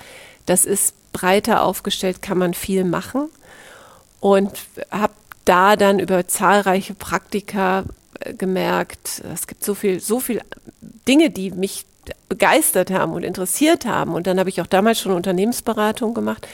Das 0.45 0.65
ist 0.65 0.93
breiter 1.13 1.63
aufgestellt, 1.63 2.21
kann 2.21 2.37
man 2.37 2.53
viel 2.53 2.83
machen. 2.83 3.29
Und 4.19 4.51
habe 4.91 5.13
da 5.45 5.77
dann 5.77 5.99
über 5.99 6.27
zahlreiche 6.27 6.93
Praktika 6.93 7.85
äh, 8.19 8.33
gemerkt, 8.33 9.23
es 9.33 9.47
gibt 9.47 9.63
so 9.63 9.75
viel, 9.75 10.01
so 10.01 10.19
viel 10.19 10.41
Dinge, 11.07 11.29
die 11.29 11.51
mich 11.51 11.85
begeistert 12.27 12.91
haben 12.91 13.13
und 13.13 13.23
interessiert 13.23 13.85
haben. 13.85 14.13
Und 14.13 14.27
dann 14.27 14.37
habe 14.37 14.49
ich 14.49 14.59
auch 14.59 14.67
damals 14.67 14.99
schon 14.99 15.13
Unternehmensberatung 15.13 16.13
gemacht 16.13 16.45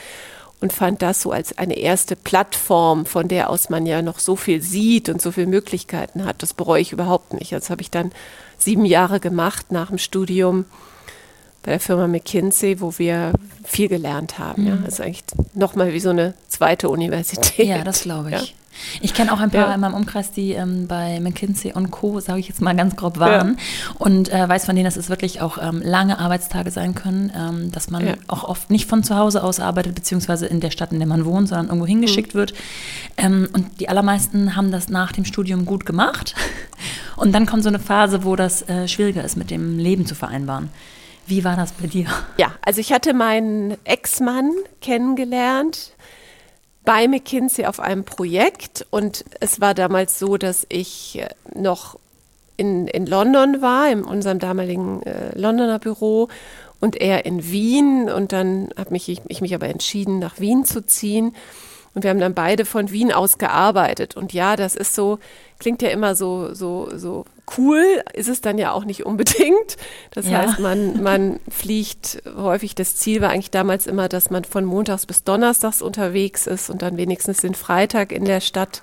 und 0.60 0.72
fand 0.72 1.02
das 1.02 1.22
so 1.22 1.32
als 1.32 1.56
eine 1.56 1.78
erste 1.78 2.16
Plattform, 2.16 3.06
von 3.06 3.28
der 3.28 3.50
aus 3.50 3.70
man 3.70 3.86
ja 3.86 4.02
noch 4.02 4.18
so 4.18 4.36
viel 4.36 4.60
sieht 4.62 5.08
und 5.08 5.22
so 5.22 5.32
viele 5.32 5.46
Möglichkeiten 5.46 6.24
hat. 6.24 6.42
Das 6.42 6.54
bereue 6.54 6.82
ich 6.82 6.92
überhaupt 6.92 7.32
nicht. 7.32 7.52
Das 7.52 7.70
habe 7.70 7.82
ich 7.82 7.90
dann 7.90 8.12
sieben 8.58 8.84
Jahre 8.84 9.20
gemacht 9.20 9.72
nach 9.72 9.88
dem 9.88 9.98
Studium 9.98 10.66
bei 11.62 11.72
der 11.72 11.80
Firma 11.80 12.06
McKinsey, 12.06 12.80
wo 12.80 12.98
wir 12.98 13.32
viel 13.64 13.88
gelernt 13.88 14.38
haben. 14.38 14.62
Mhm. 14.62 14.68
Ja. 14.68 14.76
Das 14.76 14.94
ist 14.94 15.00
eigentlich 15.00 15.24
nochmal 15.54 15.92
wie 15.92 16.00
so 16.00 16.10
eine 16.10 16.34
zweite 16.48 16.88
Universität. 16.88 17.66
Ja, 17.66 17.84
das 17.84 18.02
glaube 18.02 18.30
ich. 18.30 18.34
Ja. 18.34 18.54
Ich 19.00 19.14
kenne 19.14 19.32
auch 19.32 19.40
ein 19.40 19.50
paar 19.50 19.68
ja. 19.68 19.74
in 19.74 19.80
meinem 19.80 19.94
Umkreis, 19.94 20.32
die 20.32 20.52
ähm, 20.52 20.86
bei 20.86 21.20
McKinsey 21.20 21.72
und 21.72 21.90
Co., 21.90 22.20
sage 22.20 22.40
ich 22.40 22.48
jetzt 22.48 22.60
mal 22.62 22.74
ganz 22.74 22.96
grob, 22.96 23.18
waren 23.18 23.56
ja. 23.58 23.94
und 23.98 24.32
äh, 24.32 24.48
weiß 24.48 24.64
von 24.64 24.74
denen, 24.74 24.84
dass 24.84 24.96
es 24.96 25.10
wirklich 25.10 25.40
auch 25.40 25.58
ähm, 25.60 25.82
lange 25.84 26.18
Arbeitstage 26.18 26.70
sein 26.70 26.94
können, 26.94 27.32
ähm, 27.36 27.72
dass 27.72 27.90
man 27.90 28.06
ja. 28.06 28.14
auch 28.28 28.44
oft 28.44 28.70
nicht 28.70 28.88
von 28.88 29.02
zu 29.02 29.16
Hause 29.16 29.42
aus 29.42 29.60
arbeitet, 29.60 29.94
beziehungsweise 29.94 30.46
in 30.46 30.60
der 30.60 30.70
Stadt, 30.70 30.92
in 30.92 30.98
der 30.98 31.08
man 31.08 31.24
wohnt, 31.24 31.48
sondern 31.48 31.66
irgendwo 31.66 31.86
hingeschickt 31.86 32.34
mhm. 32.34 32.38
wird. 32.38 32.54
Ähm, 33.16 33.48
und 33.52 33.80
die 33.80 33.88
allermeisten 33.88 34.56
haben 34.56 34.70
das 34.70 34.88
nach 34.88 35.12
dem 35.12 35.24
Studium 35.24 35.66
gut 35.66 35.84
gemacht. 35.84 36.34
Und 37.16 37.32
dann 37.32 37.44
kommt 37.44 37.62
so 37.62 37.68
eine 37.68 37.80
Phase, 37.80 38.24
wo 38.24 38.34
das 38.34 38.66
äh, 38.68 38.88
schwieriger 38.88 39.22
ist, 39.22 39.36
mit 39.36 39.50
dem 39.50 39.78
Leben 39.78 40.06
zu 40.06 40.14
vereinbaren. 40.14 40.70
Wie 41.30 41.44
war 41.44 41.54
das 41.54 41.70
bei 41.70 41.86
dir? 41.86 42.06
Ja, 42.38 42.52
also 42.60 42.80
ich 42.80 42.92
hatte 42.92 43.14
meinen 43.14 43.76
Ex-Mann 43.84 44.50
kennengelernt 44.80 45.92
bei 46.84 47.06
McKinsey 47.06 47.66
auf 47.66 47.78
einem 47.78 48.04
Projekt 48.04 48.84
und 48.90 49.24
es 49.38 49.60
war 49.60 49.74
damals 49.74 50.18
so, 50.18 50.38
dass 50.38 50.66
ich 50.68 51.20
äh, 51.20 51.28
noch 51.54 52.00
in, 52.56 52.88
in 52.88 53.06
London 53.06 53.62
war, 53.62 53.92
in 53.92 54.02
unserem 54.02 54.40
damaligen 54.40 55.04
äh, 55.04 55.38
Londoner 55.38 55.78
Büro 55.78 56.26
und 56.80 57.00
er 57.00 57.24
in 57.26 57.48
Wien 57.48 58.10
und 58.10 58.32
dann 58.32 58.70
habe 58.76 58.96
ich, 58.96 59.22
ich 59.28 59.40
mich 59.40 59.54
aber 59.54 59.68
entschieden, 59.68 60.18
nach 60.18 60.40
Wien 60.40 60.64
zu 60.64 60.84
ziehen 60.84 61.36
und 61.94 62.04
wir 62.04 62.10
haben 62.10 62.20
dann 62.20 62.34
beide 62.34 62.64
von 62.64 62.90
Wien 62.90 63.12
aus 63.12 63.38
gearbeitet 63.38 64.16
und 64.16 64.32
ja, 64.32 64.56
das 64.56 64.74
ist 64.76 64.94
so, 64.94 65.18
klingt 65.58 65.82
ja 65.82 65.90
immer 65.90 66.14
so, 66.14 66.54
so, 66.54 66.88
so 66.96 67.24
cool 67.58 68.02
ist 68.12 68.28
es 68.28 68.40
dann 68.40 68.58
ja 68.58 68.72
auch 68.72 68.84
nicht 68.84 69.04
unbedingt. 69.04 69.76
Das 70.12 70.28
ja. 70.28 70.38
heißt, 70.38 70.60
man, 70.60 71.02
man 71.02 71.40
fliegt 71.48 72.22
häufig, 72.36 72.74
das 72.74 72.96
Ziel 72.96 73.20
war 73.20 73.30
eigentlich 73.30 73.50
damals 73.50 73.86
immer, 73.86 74.08
dass 74.08 74.30
man 74.30 74.44
von 74.44 74.64
montags 74.64 75.06
bis 75.06 75.24
donnerstags 75.24 75.82
unterwegs 75.82 76.46
ist 76.46 76.70
und 76.70 76.82
dann 76.82 76.96
wenigstens 76.96 77.38
den 77.38 77.54
Freitag 77.54 78.12
in 78.12 78.24
der 78.24 78.40
Stadt 78.40 78.82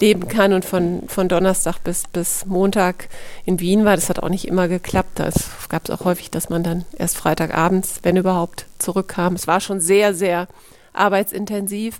leben 0.00 0.28
kann 0.28 0.52
und 0.52 0.64
von, 0.64 1.02
von 1.08 1.28
Donnerstag 1.28 1.78
bis, 1.84 2.04
bis 2.12 2.46
Montag 2.46 3.08
in 3.44 3.60
Wien 3.60 3.84
war. 3.84 3.96
Das 3.96 4.08
hat 4.08 4.22
auch 4.22 4.28
nicht 4.28 4.46
immer 4.46 4.68
geklappt. 4.68 5.20
Es 5.20 5.68
gab 5.68 5.88
es 5.88 5.90
auch 5.90 6.04
häufig, 6.04 6.30
dass 6.30 6.48
man 6.48 6.62
dann 6.62 6.84
erst 6.96 7.16
Freitagabends, 7.16 8.00
wenn 8.02 8.16
überhaupt, 8.16 8.66
zurückkam. 8.78 9.34
Es 9.34 9.46
war 9.46 9.60
schon 9.60 9.80
sehr, 9.80 10.14
sehr 10.14 10.46
arbeitsintensiv. 10.92 11.98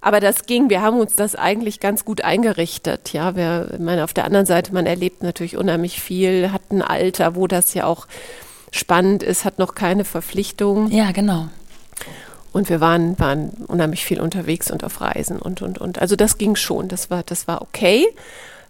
Aber 0.00 0.20
das 0.20 0.46
ging, 0.46 0.70
wir 0.70 0.80
haben 0.80 0.98
uns 0.98 1.14
das 1.14 1.34
eigentlich 1.34 1.78
ganz 1.80 2.04
gut 2.04 2.22
eingerichtet. 2.22 3.12
Ja, 3.12 3.36
wir, 3.36 3.68
ich 3.74 3.80
meine, 3.80 4.04
auf 4.04 4.14
der 4.14 4.24
anderen 4.24 4.46
Seite, 4.46 4.72
man 4.72 4.86
erlebt 4.86 5.22
natürlich 5.22 5.56
unheimlich 5.56 6.00
viel, 6.00 6.52
hat 6.52 6.62
ein 6.70 6.82
Alter, 6.82 7.34
wo 7.34 7.46
das 7.46 7.74
ja 7.74 7.84
auch 7.84 8.06
spannend 8.70 9.22
ist, 9.22 9.44
hat 9.44 9.58
noch 9.58 9.74
keine 9.74 10.04
Verpflichtungen. 10.04 10.90
Ja, 10.90 11.12
genau. 11.12 11.48
Und 12.52 12.68
wir 12.68 12.80
waren, 12.80 13.18
waren 13.18 13.50
unheimlich 13.68 14.04
viel 14.04 14.20
unterwegs 14.20 14.70
und 14.70 14.84
auf 14.84 15.00
Reisen 15.00 15.38
und, 15.38 15.62
und, 15.62 15.78
und. 15.78 16.00
Also 16.00 16.16
das 16.16 16.38
ging 16.38 16.56
schon, 16.56 16.88
das 16.88 17.10
war, 17.10 17.22
das 17.22 17.46
war 17.46 17.62
okay. 17.62 18.06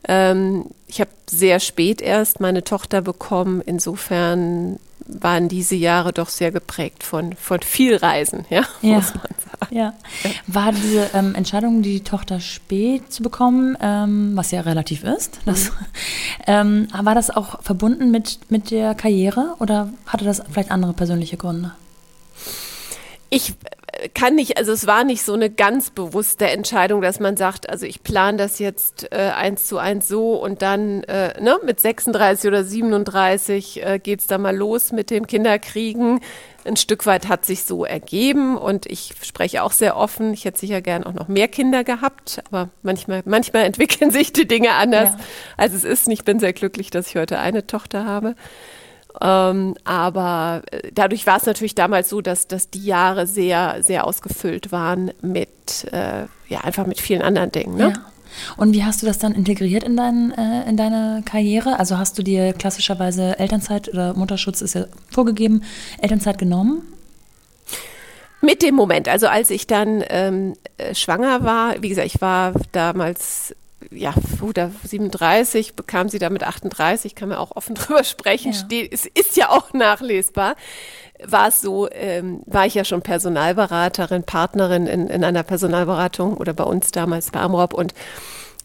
Ähm, 0.07 0.67
ich 0.87 1.01
habe 1.01 1.11
sehr 1.29 1.61
spät 1.61 2.03
erst 2.03 2.41
meine 2.41 2.65
Tochter 2.65 3.01
bekommen. 3.01 3.63
Insofern 3.65 4.79
waren 5.21 5.49
diese 5.49 5.75
Jahre 5.75 6.13
doch 6.13 6.29
sehr 6.29 6.53
geprägt 6.53 7.03
von, 7.03 7.35
von 7.35 7.61
viel 7.61 7.97
Reisen, 7.97 8.45
ja, 8.51 8.65
ja. 8.83 8.97
muss 8.97 9.15
man 9.15 9.25
sagen. 9.39 9.75
Ja. 9.75 9.95
War 10.47 10.73
diese 10.73 11.11
ähm, 11.15 11.35
Entscheidung, 11.35 11.83
die 11.83 12.01
Tochter 12.01 12.41
spät 12.41 13.13
zu 13.13 13.23
bekommen, 13.23 13.77
ähm, 13.81 14.33
was 14.35 14.51
ja 14.51 14.61
relativ 14.63 15.05
ist, 15.05 15.41
das, 15.45 15.71
mhm. 15.71 15.77
ähm, 16.47 16.89
war 16.93 17.15
das 17.15 17.31
auch 17.31 17.63
verbunden 17.63 18.11
mit, 18.11 18.39
mit 18.51 18.71
der 18.71 18.95
Karriere 18.95 19.55
oder 19.59 19.91
hatte 20.07 20.25
das 20.25 20.43
vielleicht 20.51 20.71
andere 20.71 20.93
persönliche 20.93 21.37
Gründe? 21.37 21.73
Ich, 23.29 23.55
kann 24.15 24.35
nicht, 24.35 24.57
also 24.57 24.73
es 24.73 24.87
war 24.87 25.05
nicht 25.05 25.23
so 25.23 25.33
eine 25.33 25.51
ganz 25.51 25.91
bewusste 25.91 26.49
Entscheidung, 26.49 27.01
dass 27.01 27.21
man 27.21 27.37
sagt, 27.37 27.69
also 27.69 27.87
ich 27.87 28.03
plane 28.03 28.39
das 28.39 28.59
jetzt 28.59 29.11
äh, 29.13 29.31
eins 29.35 29.67
zu 29.67 29.79
eins 29.79 30.09
so 30.09 30.35
und 30.35 30.63
dann 30.63 31.03
äh, 31.05 31.41
ne, 31.41 31.59
mit 31.65 31.81
36 31.81 32.49
oder 32.49 32.65
37 32.65 33.85
äh, 33.85 33.99
geht 33.99 34.21
es 34.21 34.27
da 34.27 34.39
mal 34.39 34.57
los 34.57 34.93
mit 34.93 35.11
dem 35.11 35.27
Kinderkriegen. 35.27 36.21
Ein 36.65 36.77
Stück 36.77 37.07
weit 37.07 37.29
hat 37.29 37.45
sich 37.45 37.65
so 37.65 37.85
ergeben 37.85 38.57
und 38.57 38.87
ich 38.87 39.15
spreche 39.23 39.63
auch 39.63 39.73
sehr 39.73 39.97
offen. 39.97 40.35
Ich 40.35 40.45
hätte 40.45 40.61
sicher 40.61 40.83
gern 40.83 41.05
auch 41.05 41.15
noch 41.15 41.29
mehr 41.29 41.49
Kinder 41.49 41.85
gehabt, 41.85 42.43
aber 42.51 42.69
manchmal, 42.83 43.23
manchmal 43.25 43.65
entwickeln 43.67 44.11
sich 44.11 44.33
die 44.33 44.47
Dinge 44.47 44.73
anders, 44.73 45.11
ja. 45.11 45.19
als 45.57 45.75
es 45.75 45.85
ist. 45.85 46.09
Ich 46.09 46.25
bin 46.25 46.39
sehr 46.39 46.53
glücklich, 46.53 46.91
dass 46.91 47.09
ich 47.09 47.17
heute 47.17 47.39
eine 47.39 47.67
Tochter 47.67 48.05
habe. 48.05 48.35
Ähm, 49.21 49.75
aber 49.85 50.63
äh, 50.71 50.91
dadurch 50.93 51.27
war 51.27 51.37
es 51.37 51.47
natürlich 51.47 51.75
damals 51.75 52.09
so, 52.09 52.21
dass, 52.21 52.47
dass 52.47 52.71
die 52.71 52.85
Jahre 52.85 53.27
sehr, 53.27 53.83
sehr 53.83 54.07
ausgefüllt 54.07 54.73
waren 54.73 55.13
mit, 55.21 55.85
äh, 55.93 56.27
ja, 56.49 56.61
einfach 56.63 56.87
mit 56.87 57.01
vielen 57.01 57.23
anderen 57.23 57.53
Dingen. 57.53 57.77
Ne? 57.77 57.93
Ja. 57.95 58.05
Und 58.57 58.75
wie 58.75 58.85
hast 58.85 59.03
du 59.03 59.07
das 59.07 59.19
dann 59.19 59.35
integriert 59.35 59.83
in, 59.83 59.97
dein, 59.97 60.33
äh, 60.33 60.69
in 60.69 60.77
deine 60.77 61.23
Karriere? 61.25 61.79
Also 61.79 61.99
hast 61.99 62.19
du 62.19 62.23
dir 62.23 62.53
klassischerweise 62.53 63.39
Elternzeit 63.39 63.89
oder 63.89 64.15
Mutterschutz 64.15 64.61
ist 64.61 64.75
ja 64.75 64.87
vorgegeben, 65.11 65.63
Elternzeit 66.01 66.39
genommen? 66.39 66.83
Mit 68.43 68.63
dem 68.63 68.75
Moment, 68.75 69.07
also 69.07 69.27
als 69.27 69.51
ich 69.51 69.67
dann 69.67 70.03
ähm, 70.09 70.55
äh, 70.79 70.95
schwanger 70.95 71.45
war, 71.45 71.83
wie 71.83 71.91
gesagt, 71.91 72.07
ich 72.07 72.21
war 72.23 72.55
damals 72.73 73.55
ja, 73.91 74.15
oder 74.43 74.71
37 74.85 75.75
bekam 75.75 76.09
sie 76.09 76.19
da 76.19 76.31
mit 76.31 76.45
38, 76.45 77.15
kann 77.15 77.29
man 77.29 77.39
auch 77.39 77.57
offen 77.57 77.75
drüber 77.77 78.05
sprechen, 78.05 78.53
ja. 78.53 78.59
steht, 78.59 78.93
es 78.93 79.07
ist 79.07 79.37
ja 79.37 79.51
auch 79.51 79.73
nachlesbar. 79.73 80.57
War 81.23 81.49
es 81.49 81.61
so, 81.61 81.89
ähm, 81.91 82.43
war 82.47 82.67
ich 82.67 82.75
ja 82.75 82.85
schon 82.85 83.03
Personalberaterin, 83.03 84.23
Partnerin 84.23 84.87
in, 84.87 85.09
in 85.09 85.23
einer 85.23 85.43
Personalberatung 85.43 86.37
oder 86.37 86.55
bei 86.55 86.65
uns 86.65 86.93
damals 86.93 87.31
bei 87.31 87.41
Amrop 87.41 87.75
und 87.75 87.95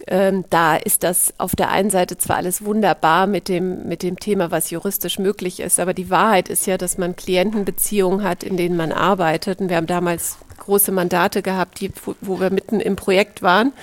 ähm, 0.08 0.46
da 0.50 0.76
ist 0.76 1.04
das 1.04 1.34
auf 1.38 1.56
der 1.56 1.72
einen 1.72 1.90
Seite 1.90 2.18
zwar 2.18 2.38
alles 2.38 2.64
wunderbar 2.64 3.28
mit 3.28 3.48
dem, 3.48 3.88
mit 3.88 4.04
dem 4.04 4.20
Thema, 4.20 4.52
was 4.52 4.70
juristisch 4.70 5.20
möglich 5.20 5.60
ist, 5.60 5.80
aber 5.80 5.94
die 5.94 6.10
Wahrheit 6.10 6.50
ist 6.50 6.68
ja, 6.68 6.78
dass 6.78 6.98
man 6.98 7.16
Klientenbeziehungen 7.16 8.24
hat, 8.24 8.44
in 8.44 8.58
denen 8.58 8.78
man 8.78 8.92
arbeitet. 8.92 9.62
Und 9.62 9.70
wir 9.70 9.78
haben 9.78 9.88
damals 9.88 10.38
große 10.58 10.92
Mandate 10.92 11.42
gehabt, 11.42 11.80
die, 11.80 11.92
wo 12.22 12.40
wir 12.40 12.50
mitten 12.50 12.80
im 12.80 12.96
Projekt 12.96 13.42
waren. 13.42 13.74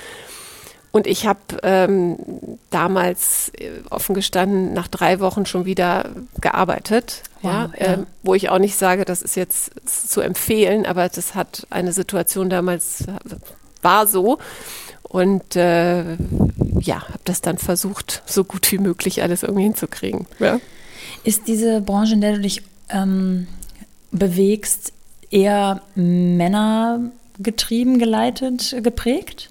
Und 0.93 1.07
ich 1.07 1.27
habe 1.27 1.41
ähm, 1.63 2.19
damals 2.71 3.51
äh, 3.59 3.71
offen 3.89 4.15
gestanden 4.15 4.75
nach 4.75 4.89
drei 4.89 5.21
Wochen 5.21 5.47
schon 5.47 5.65
wieder 5.65 6.11
gearbeitet, 6.41 7.23
wow, 7.41 7.53
ja, 7.53 7.71
ja. 7.79 7.93
Ähm, 7.95 8.07
wo 8.23 8.35
ich 8.35 8.51
auch 8.51 8.59
nicht 8.59 8.77
sage, 8.77 9.07
das 9.07 9.23
ist 9.23 9.35
jetzt 9.35 9.73
zu 9.87 10.21
empfehlen, 10.21 10.85
aber 10.85 11.09
das 11.09 11.35
hat 11.35 11.67
eine 11.71 11.93
Situation 11.93 12.51
damals 12.51 13.05
war 13.81 14.07
so 14.07 14.39
und 15.03 15.57
äh, 15.57 16.17
ja, 16.81 17.09
habe 17.09 17.21
das 17.25 17.41
dann 17.43 17.59
versucht, 17.59 18.23
so 18.27 18.45
gut 18.45 18.71
wie 18.73 18.79
möglich 18.79 19.23
alles 19.23 19.43
irgendwie 19.43 19.65
hinzukriegen. 19.65 20.27
Ja. 20.39 20.61
Ist 21.25 21.49
diese 21.49 21.81
Branche, 21.81 22.15
in 22.15 22.21
der 22.21 22.35
du 22.35 22.41
dich 22.41 22.63
ähm, 22.89 23.49
bewegst, 24.11 24.93
eher 25.31 25.83
männergetrieben, 25.95 27.99
geleitet, 27.99 28.77
geprägt? 28.83 29.51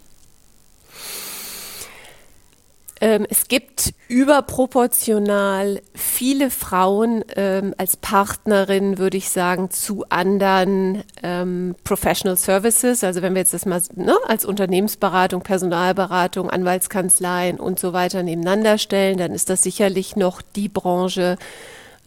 Ähm, 3.01 3.25
es 3.29 3.47
gibt 3.47 3.95
überproportional 4.07 5.81
viele 5.95 6.51
Frauen 6.51 7.25
ähm, 7.35 7.73
als 7.77 7.97
Partnerin, 7.97 8.99
würde 8.99 9.17
ich 9.17 9.29
sagen, 9.29 9.71
zu 9.71 10.05
anderen 10.09 11.03
ähm, 11.23 11.75
Professional 11.83 12.37
Services. 12.37 13.03
Also 13.03 13.23
wenn 13.23 13.33
wir 13.33 13.41
jetzt 13.41 13.55
das 13.55 13.65
mal 13.65 13.81
ne, 13.95 14.15
als 14.27 14.45
Unternehmensberatung, 14.45 15.41
Personalberatung, 15.41 16.51
Anwaltskanzleien 16.51 17.59
und 17.59 17.79
so 17.79 17.91
weiter 17.91 18.21
nebeneinander 18.21 18.77
stellen, 18.77 19.17
dann 19.17 19.33
ist 19.33 19.49
das 19.49 19.63
sicherlich 19.63 20.15
noch 20.15 20.43
die 20.43 20.69
Branche, 20.69 21.37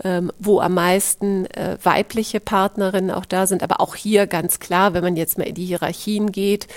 ähm, 0.05 0.31
wo 0.39 0.61
am 0.61 0.75
meisten 0.75 1.47
äh, 1.47 1.77
weibliche 1.83 2.39
Partnerinnen 2.39 3.11
auch 3.11 3.25
da 3.25 3.49
sind. 3.49 3.65
Aber 3.65 3.81
auch 3.81 3.97
hier 3.97 4.29
ganz 4.29 4.61
klar, 4.61 4.95
wenn 4.95 5.03
man 5.03 5.17
jetzt 5.17 5.39
mal 5.39 5.49
in 5.49 5.57
die 5.57 5.67
Hierarchien 5.67 6.31
geht 6.31 6.69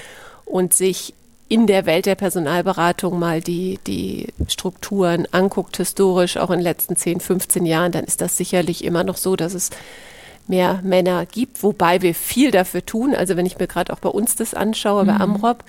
und 0.46 0.74
sich 0.74 1.14
in 1.50 1.68
der 1.68 1.86
Welt 1.86 2.06
der 2.06 2.16
Personalberatung 2.16 3.18
mal 3.18 3.42
die, 3.42 3.80
die 3.88 4.28
Strukturen 4.48 5.28
anguckt, 5.32 5.78
historisch, 5.78 6.38
auch 6.38 6.50
in 6.50 6.60
den 6.60 6.64
letzten 6.64 6.96
10, 6.96 7.20
15 7.20 7.66
Jahren, 7.66 7.92
dann 7.92 8.06
ist 8.06 8.22
das 8.22 8.38
sicherlich 8.38 8.84
immer 8.84 9.04
noch 9.04 9.18
so, 9.18 9.36
dass 9.36 9.54
es 9.54 9.70
mehr 10.48 10.82
Männer 10.84 11.26
gibt, 11.26 11.64
wobei 11.64 12.02
wir 12.02 12.16
viel 12.16 12.52
dafür 12.52 12.86
tun. 12.86 13.16
Also 13.16 13.36
wenn 13.38 13.46
ich 13.46 13.60
mir 13.60 13.68
gerade 13.68 13.94
auch 13.94 14.00
bei 14.00 14.10
uns 14.10 14.36
das 14.36 14.54
anschaue, 14.54 15.04
mhm. 15.04 15.08
bei 15.08 15.16
Amrop, 15.16 15.64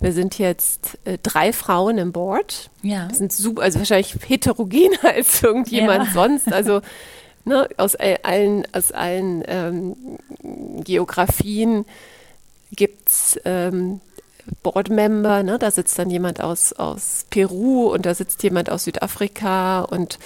wir 0.00 0.12
sind 0.12 0.38
jetzt 0.38 0.98
äh, 1.04 1.18
drei 1.22 1.52
Frauen 1.52 1.98
im 1.98 2.12
Board. 2.12 2.70
Ja. 2.82 3.08
Sind 3.12 3.32
super, 3.32 3.62
also 3.62 3.78
wahrscheinlich 3.78 4.16
heterogener 4.26 5.02
als 5.14 5.42
irgendjemand 5.42 6.06
ja. 6.06 6.12
sonst. 6.12 6.52
Also 6.52 6.80
ne, 7.44 7.68
aus 7.76 7.96
allen, 7.96 8.66
aus 8.72 8.92
allen 8.92 9.42
ähm, 9.46 9.96
Geografien 10.82 11.84
gibt 12.72 13.08
es 13.08 13.40
ähm, 13.44 14.00
Boardmember, 14.62 15.42
ne? 15.42 15.58
da 15.58 15.70
sitzt 15.70 15.98
dann 15.98 16.10
jemand 16.10 16.42
aus, 16.42 16.72
aus 16.72 17.24
Peru 17.30 17.92
und 17.92 18.06
da 18.06 18.14
sitzt 18.14 18.42
jemand 18.42 18.70
aus 18.70 18.84
Südafrika 18.84 19.82
und 19.82 20.18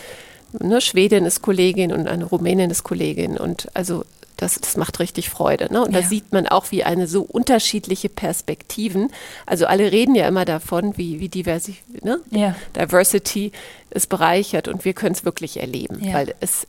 ne, 0.58 0.80
Schwedin 0.80 1.24
ist 1.24 1.42
Kollegin 1.42 1.92
und 1.92 2.08
eine 2.08 2.24
Rumänin 2.24 2.70
ist 2.70 2.84
Kollegin 2.84 3.36
und 3.36 3.68
also 3.74 4.04
das, 4.36 4.54
das 4.60 4.76
macht 4.76 5.00
richtig 5.00 5.30
Freude. 5.30 5.70
Ne? 5.72 5.84
Und 5.84 5.92
ja. 5.92 6.00
da 6.00 6.06
sieht 6.06 6.32
man 6.32 6.46
auch, 6.46 6.70
wie 6.70 6.84
eine 6.84 7.06
so 7.06 7.22
unterschiedliche 7.22 8.08
Perspektiven, 8.08 9.10
also 9.46 9.66
alle 9.66 9.92
reden 9.92 10.14
ja 10.14 10.26
immer 10.26 10.44
davon, 10.44 10.96
wie, 10.96 11.20
wie 11.20 11.28
Diversi, 11.28 11.76
ne? 12.02 12.20
ja. 12.30 12.54
Diversity 12.74 13.52
es 13.90 14.06
bereichert 14.06 14.68
und 14.68 14.84
wir 14.84 14.94
können 14.94 15.14
es 15.14 15.24
wirklich 15.24 15.58
erleben, 15.60 15.98
ja. 16.02 16.14
weil 16.14 16.34
es, 16.40 16.66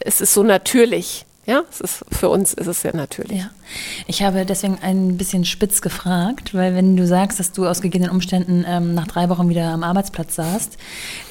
es 0.00 0.20
ist 0.20 0.34
so 0.34 0.42
natürlich 0.42 1.25
ja, 1.46 1.62
es 1.70 1.80
ist, 1.80 2.04
für 2.10 2.28
uns 2.28 2.54
ist 2.54 2.66
es 2.66 2.80
sehr 2.80 2.94
natürlich. 2.94 3.38
Ja. 3.38 3.50
Ich 4.08 4.22
habe 4.22 4.44
deswegen 4.44 4.78
ein 4.82 5.16
bisschen 5.16 5.44
spitz 5.44 5.80
gefragt, 5.80 6.54
weil 6.54 6.74
wenn 6.74 6.96
du 6.96 7.06
sagst, 7.06 7.38
dass 7.38 7.52
du 7.52 7.66
aus 7.66 7.80
gegebenen 7.80 8.10
Umständen 8.10 8.64
ähm, 8.66 8.94
nach 8.94 9.06
drei 9.06 9.28
Wochen 9.28 9.48
wieder 9.48 9.68
am 9.70 9.84
Arbeitsplatz 9.84 10.34
saßt, 10.34 10.76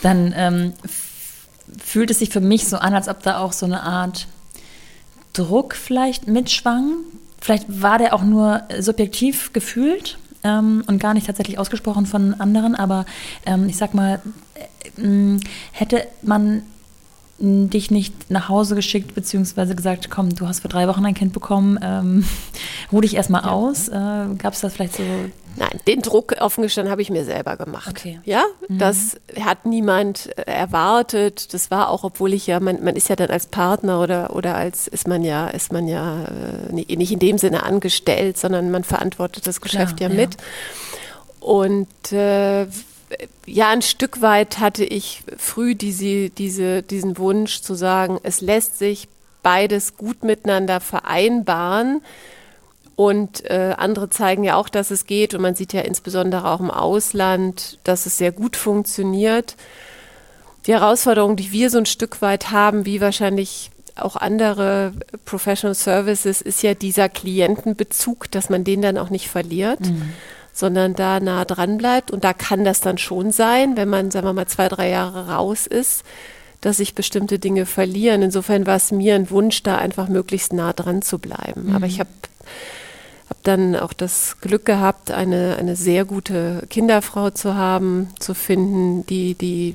dann 0.01 0.34
ähm, 0.38 0.74
fühlt 1.77 2.12
es 2.12 2.19
sich 2.19 2.29
für 2.29 2.39
mich 2.39 2.67
so 2.67 2.77
an, 2.77 2.93
als 2.93 3.10
ob 3.10 3.24
da 3.24 3.39
auch 3.39 3.51
so 3.51 3.65
eine 3.65 3.84
Art 3.84 4.27
Druck 5.34 5.75
vielleicht 5.75 6.27
mitschwang. 6.27 6.93
Vielleicht 7.41 7.81
war 7.81 7.98
der 7.98 8.13
auch 8.13 8.24
nur 8.24 8.63
subjektiv 8.79 9.51
gefühlt 9.51 10.17
ähm, 10.45 10.84
und 10.88 11.00
gar 11.00 11.13
nicht 11.13 11.27
tatsächlich 11.27 11.60
ausgesprochen 11.60 12.05
von 12.05 12.39
anderen, 12.39 12.75
aber 12.75 13.05
ähm, 13.45 13.67
ich 13.67 13.75
sag 13.75 13.93
mal, 13.93 14.22
äh, 14.98 15.39
hätte 15.74 16.07
man 16.22 16.63
dich 17.38 17.92
nicht 17.92 18.32
nach 18.32 18.48
Hause 18.48 18.75
geschickt, 18.75 19.13
beziehungsweise 19.13 19.75
gesagt, 19.75 20.10
komm, 20.10 20.34
du 20.34 20.48
hast 20.48 20.62
vor 20.62 20.70
drei 20.70 20.88
Wochen 20.88 21.06
ein 21.06 21.13
Kind 21.13 21.34
bekommen, 21.34 21.77
ähm, 21.82 22.25
ruh 22.92 23.01
dich 23.01 23.15
erstmal 23.15 23.44
ja. 23.44 23.51
aus. 23.51 23.89
Äh, 23.89 23.92
Gab 24.38 24.54
es 24.54 24.62
das 24.62 24.74
vielleicht 24.74 24.96
so? 24.96 25.04
Nein, 25.58 25.80
den 25.88 26.01
Druck 26.01 26.36
offen 26.39 26.63
gestanden 26.63 26.92
habe 26.92 27.01
ich 27.01 27.10
mir 27.10 27.24
selber 27.24 27.56
gemacht. 27.56 27.89
Okay. 27.89 28.20
Ja, 28.25 28.44
mhm. 28.68 28.77
das 28.77 29.18
hat 29.39 29.65
niemand 29.65 30.30
äh, 30.38 30.44
erwartet. 30.44 31.54
Das 31.54 31.72
war 31.72 31.89
auch, 31.89 32.04
obwohl 32.04 32.34
ich 32.34 32.48
ja, 32.48 32.60
man, 32.60 32.84
man 32.84 32.96
ist 32.96 33.10
ja 33.10 33.15
dann 33.15 33.30
als 33.30 33.48
Partner 33.48 34.01
oder, 34.01 34.36
oder 34.36 34.56
als 34.56 34.88
ist 34.88 35.08
man 35.08 35.24
ja, 35.24 35.48
ist 35.48 35.72
man 35.72 35.88
ja 35.88 36.24
äh, 36.24 36.74
nicht 36.74 37.12
in 37.12 37.20
dem 37.20 37.38
Sinne 37.38 37.63
angestellt, 37.63 38.38
sondern 38.38 38.72
man 38.72 38.84
verantwortet 38.84 39.48
das 39.48 39.62
Geschäft 39.62 39.98
Klar, 39.98 40.10
ja 40.10 40.15
mit. 40.15 40.38
Und 41.39 42.12
äh, 42.12 42.68
ja, 43.46 43.70
ein 43.70 43.82
Stück 43.82 44.22
weit 44.22 44.60
hatte 44.60 44.84
ich 44.84 45.24
früh 45.38 45.76
diese, 45.76 46.30
diese, 46.30 46.82
diesen 46.82 47.18
Wunsch 47.18 47.62
zu 47.62 47.76
sagen, 47.76 48.20
es 48.24 48.42
lässt 48.42 48.78
sich 48.80 49.08
beides 49.44 49.96
gut 49.96 50.24
miteinander 50.24 50.80
vereinbaren. 50.80 52.02
Und 52.96 53.44
äh, 53.50 53.76
andere 53.78 54.10
zeigen 54.10 54.44
ja 54.44 54.56
auch, 54.56 54.70
dass 54.70 54.90
es 54.90 55.06
geht. 55.06 55.34
Und 55.34 55.42
man 55.42 55.56
sieht 55.56 55.74
ja 55.74 55.82
insbesondere 55.82 56.50
auch 56.50 56.62
im 56.62 56.72
Ausland, 56.72 57.78
dass 57.84 58.06
es 58.06 58.18
sehr 58.18 58.32
gut 58.32 58.56
funktioniert. 58.56 59.56
Die 60.66 60.74
Herausforderung, 60.74 61.36
die 61.36 61.52
wir 61.52 61.70
so 61.70 61.78
ein 61.78 61.86
Stück 61.86 62.22
weit 62.22 62.52
haben, 62.52 62.86
wie 62.86 63.02
wahrscheinlich 63.02 63.70
auch 63.96 64.16
andere 64.16 64.94
Professional 65.26 65.76
Services, 65.76 66.42
ist 66.42 66.64
ja 66.64 66.74
dieser 66.74 67.10
Klientenbezug, 67.10 68.32
dass 68.32 68.50
man 68.50 68.64
den 68.64 68.82
dann 68.82 68.98
auch 68.98 69.10
nicht 69.10 69.30
verliert. 69.30 69.82
Mhm 69.82 70.14
sondern 70.56 70.94
da 70.96 71.20
nah 71.20 71.44
dran 71.44 71.78
bleibt. 71.78 72.10
Und 72.10 72.24
da 72.24 72.34
kann 72.34 72.64
das 72.64 72.80
dann 72.80 72.98
schon 72.98 73.32
sein, 73.32 73.76
wenn 73.76 73.90
man, 73.90 74.10
sagen 74.10 74.26
wir 74.26 74.34
mal, 74.34 74.48
zwei, 74.48 74.70
drei 74.70 74.90
Jahre 74.90 75.28
raus 75.28 75.68
ist, 75.68 76.04
dass 76.62 76.78
sich 76.78 76.96
bestimmte 76.96 77.38
Dinge 77.38 77.66
verlieren. 77.66 78.22
Insofern 78.22 78.66
war 78.66 78.78
es 78.78 78.92
mir 78.92 79.16
ein 79.16 79.30
Wunsch, 79.30 79.62
da 79.64 79.78
einfach 79.78 80.08
möglichst 80.08 80.54
nah 80.54 80.72
dran 80.72 81.02
zu 81.02 81.20
bleiben. 81.20 81.68
Mhm. 81.68 81.76
Aber 81.76 81.86
ich 81.86 82.00
habe 82.00 82.10
habe 83.29 83.39
dann 83.44 83.75
auch 83.75 83.94
das 83.94 84.38
Glück 84.39 84.65
gehabt, 84.65 85.12
eine, 85.12 85.58
eine 85.58 85.75
sehr 85.75 86.05
gute 86.05 86.63
Kinderfrau 86.70 87.32
zu 87.32 87.55
haben, 87.55 88.10
zu 88.20 88.34
finden, 88.36 89.05
die, 89.08 89.34
die 89.34 89.74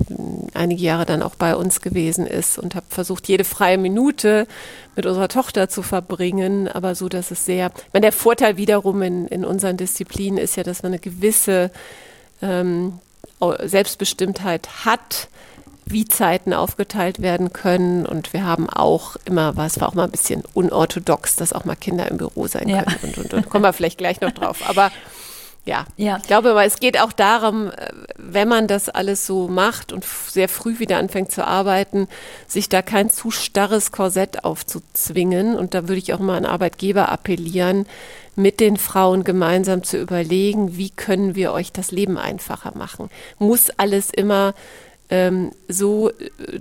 einige 0.53 0.81
Jahre 0.81 1.05
dann 1.05 1.21
auch 1.21 1.35
bei 1.35 1.55
uns 1.55 1.81
gewesen 1.81 2.25
ist 2.25 2.57
und 2.57 2.75
habe 2.75 2.85
versucht, 2.89 3.27
jede 3.27 3.43
freie 3.43 3.77
Minute 3.77 4.47
mit 4.95 5.05
unserer 5.05 5.27
Tochter 5.27 5.67
zu 5.67 5.81
verbringen, 5.81 6.69
aber 6.69 6.95
so, 6.95 7.09
dass 7.09 7.31
es 7.31 7.45
sehr, 7.45 7.71
ich 7.75 7.93
meine, 7.93 8.05
der 8.05 8.13
Vorteil 8.13 8.57
wiederum 8.57 9.01
in, 9.01 9.27
in 9.27 9.43
unseren 9.43 9.77
Disziplinen 9.77 10.37
ist 10.37 10.55
ja, 10.55 10.63
dass 10.63 10.83
man 10.83 10.93
eine 10.93 10.99
gewisse 10.99 11.71
ähm, 12.41 12.99
Selbstbestimmtheit 13.63 14.85
hat 14.85 15.27
wie 15.91 16.07
Zeiten 16.07 16.53
aufgeteilt 16.53 17.21
werden 17.21 17.53
können. 17.53 18.05
Und 18.05 18.33
wir 18.33 18.45
haben 18.45 18.69
auch 18.69 19.15
immer, 19.25 19.57
was 19.57 19.79
war 19.79 19.89
auch 19.89 19.93
mal 19.93 20.05
ein 20.05 20.11
bisschen 20.11 20.43
unorthodox, 20.53 21.35
dass 21.35 21.53
auch 21.53 21.65
mal 21.65 21.75
Kinder 21.75 22.09
im 22.09 22.17
Büro 22.17 22.47
sein 22.47 22.63
können. 22.63 22.85
Ja. 22.87 22.95
Und, 23.03 23.17
und, 23.17 23.33
und 23.33 23.49
kommen 23.49 23.63
wir 23.63 23.73
vielleicht 23.73 23.97
gleich 23.97 24.21
noch 24.21 24.31
drauf. 24.31 24.59
Aber 24.67 24.91
ja, 25.63 25.85
ja, 25.95 26.17
ich 26.17 26.23
glaube, 26.23 26.59
es 26.63 26.79
geht 26.79 26.99
auch 26.99 27.13
darum, 27.13 27.67
äh, 27.69 27.91
wenn 28.17 28.47
man 28.47 28.67
das 28.67 28.89
alles 28.89 29.27
so 29.27 29.47
macht 29.47 29.93
und 29.93 30.03
sehr 30.03 30.49
früh 30.49 30.79
wieder 30.79 30.97
anfängt 30.97 31.31
zu 31.31 31.45
arbeiten, 31.45 32.07
sich 32.47 32.67
da 32.67 32.81
kein 32.81 33.11
zu 33.11 33.29
starres 33.29 33.91
Korsett 33.91 34.43
aufzuzwingen. 34.43 35.55
Und 35.55 35.75
da 35.75 35.87
würde 35.87 35.99
ich 35.99 36.13
auch 36.13 36.19
mal 36.19 36.37
an 36.37 36.45
Arbeitgeber 36.45 37.09
appellieren, 37.09 37.85
mit 38.35 38.59
den 38.59 38.77
Frauen 38.77 39.23
gemeinsam 39.23 39.83
zu 39.83 39.97
überlegen, 39.97 40.77
wie 40.77 40.89
können 40.89 41.35
wir 41.35 41.53
euch 41.53 41.71
das 41.71 41.91
Leben 41.91 42.17
einfacher 42.17 42.75
machen. 42.75 43.11
Muss 43.37 43.69
alles 43.77 44.09
immer 44.09 44.55
ähm, 45.11 45.51
so, 45.67 46.09
äh, 46.09 46.59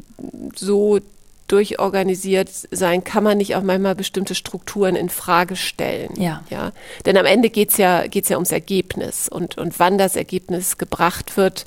so 0.55 1.01
durchorganisiert 1.47 2.49
sein, 2.71 3.03
kann 3.03 3.25
man 3.25 3.39
nicht 3.39 3.57
auch 3.57 3.63
manchmal 3.63 3.95
bestimmte 3.95 4.35
Strukturen 4.35 4.95
in 4.95 5.09
Frage 5.09 5.57
stellen. 5.57 6.11
Ja. 6.17 6.45
ja? 6.49 6.73
Denn 7.07 7.17
am 7.17 7.27
Ende 7.27 7.51
geht 7.51 7.71
es 7.71 7.77
ja, 7.77 8.07
geht's 8.07 8.29
ja 8.29 8.37
ums 8.37 8.53
Ergebnis 8.53 9.29
und, 9.29 9.59
und 9.59 9.79
wann 9.79 9.99
das 9.99 10.15
Ergebnis 10.15 10.79
gebracht 10.79 11.37
wird, 11.37 11.65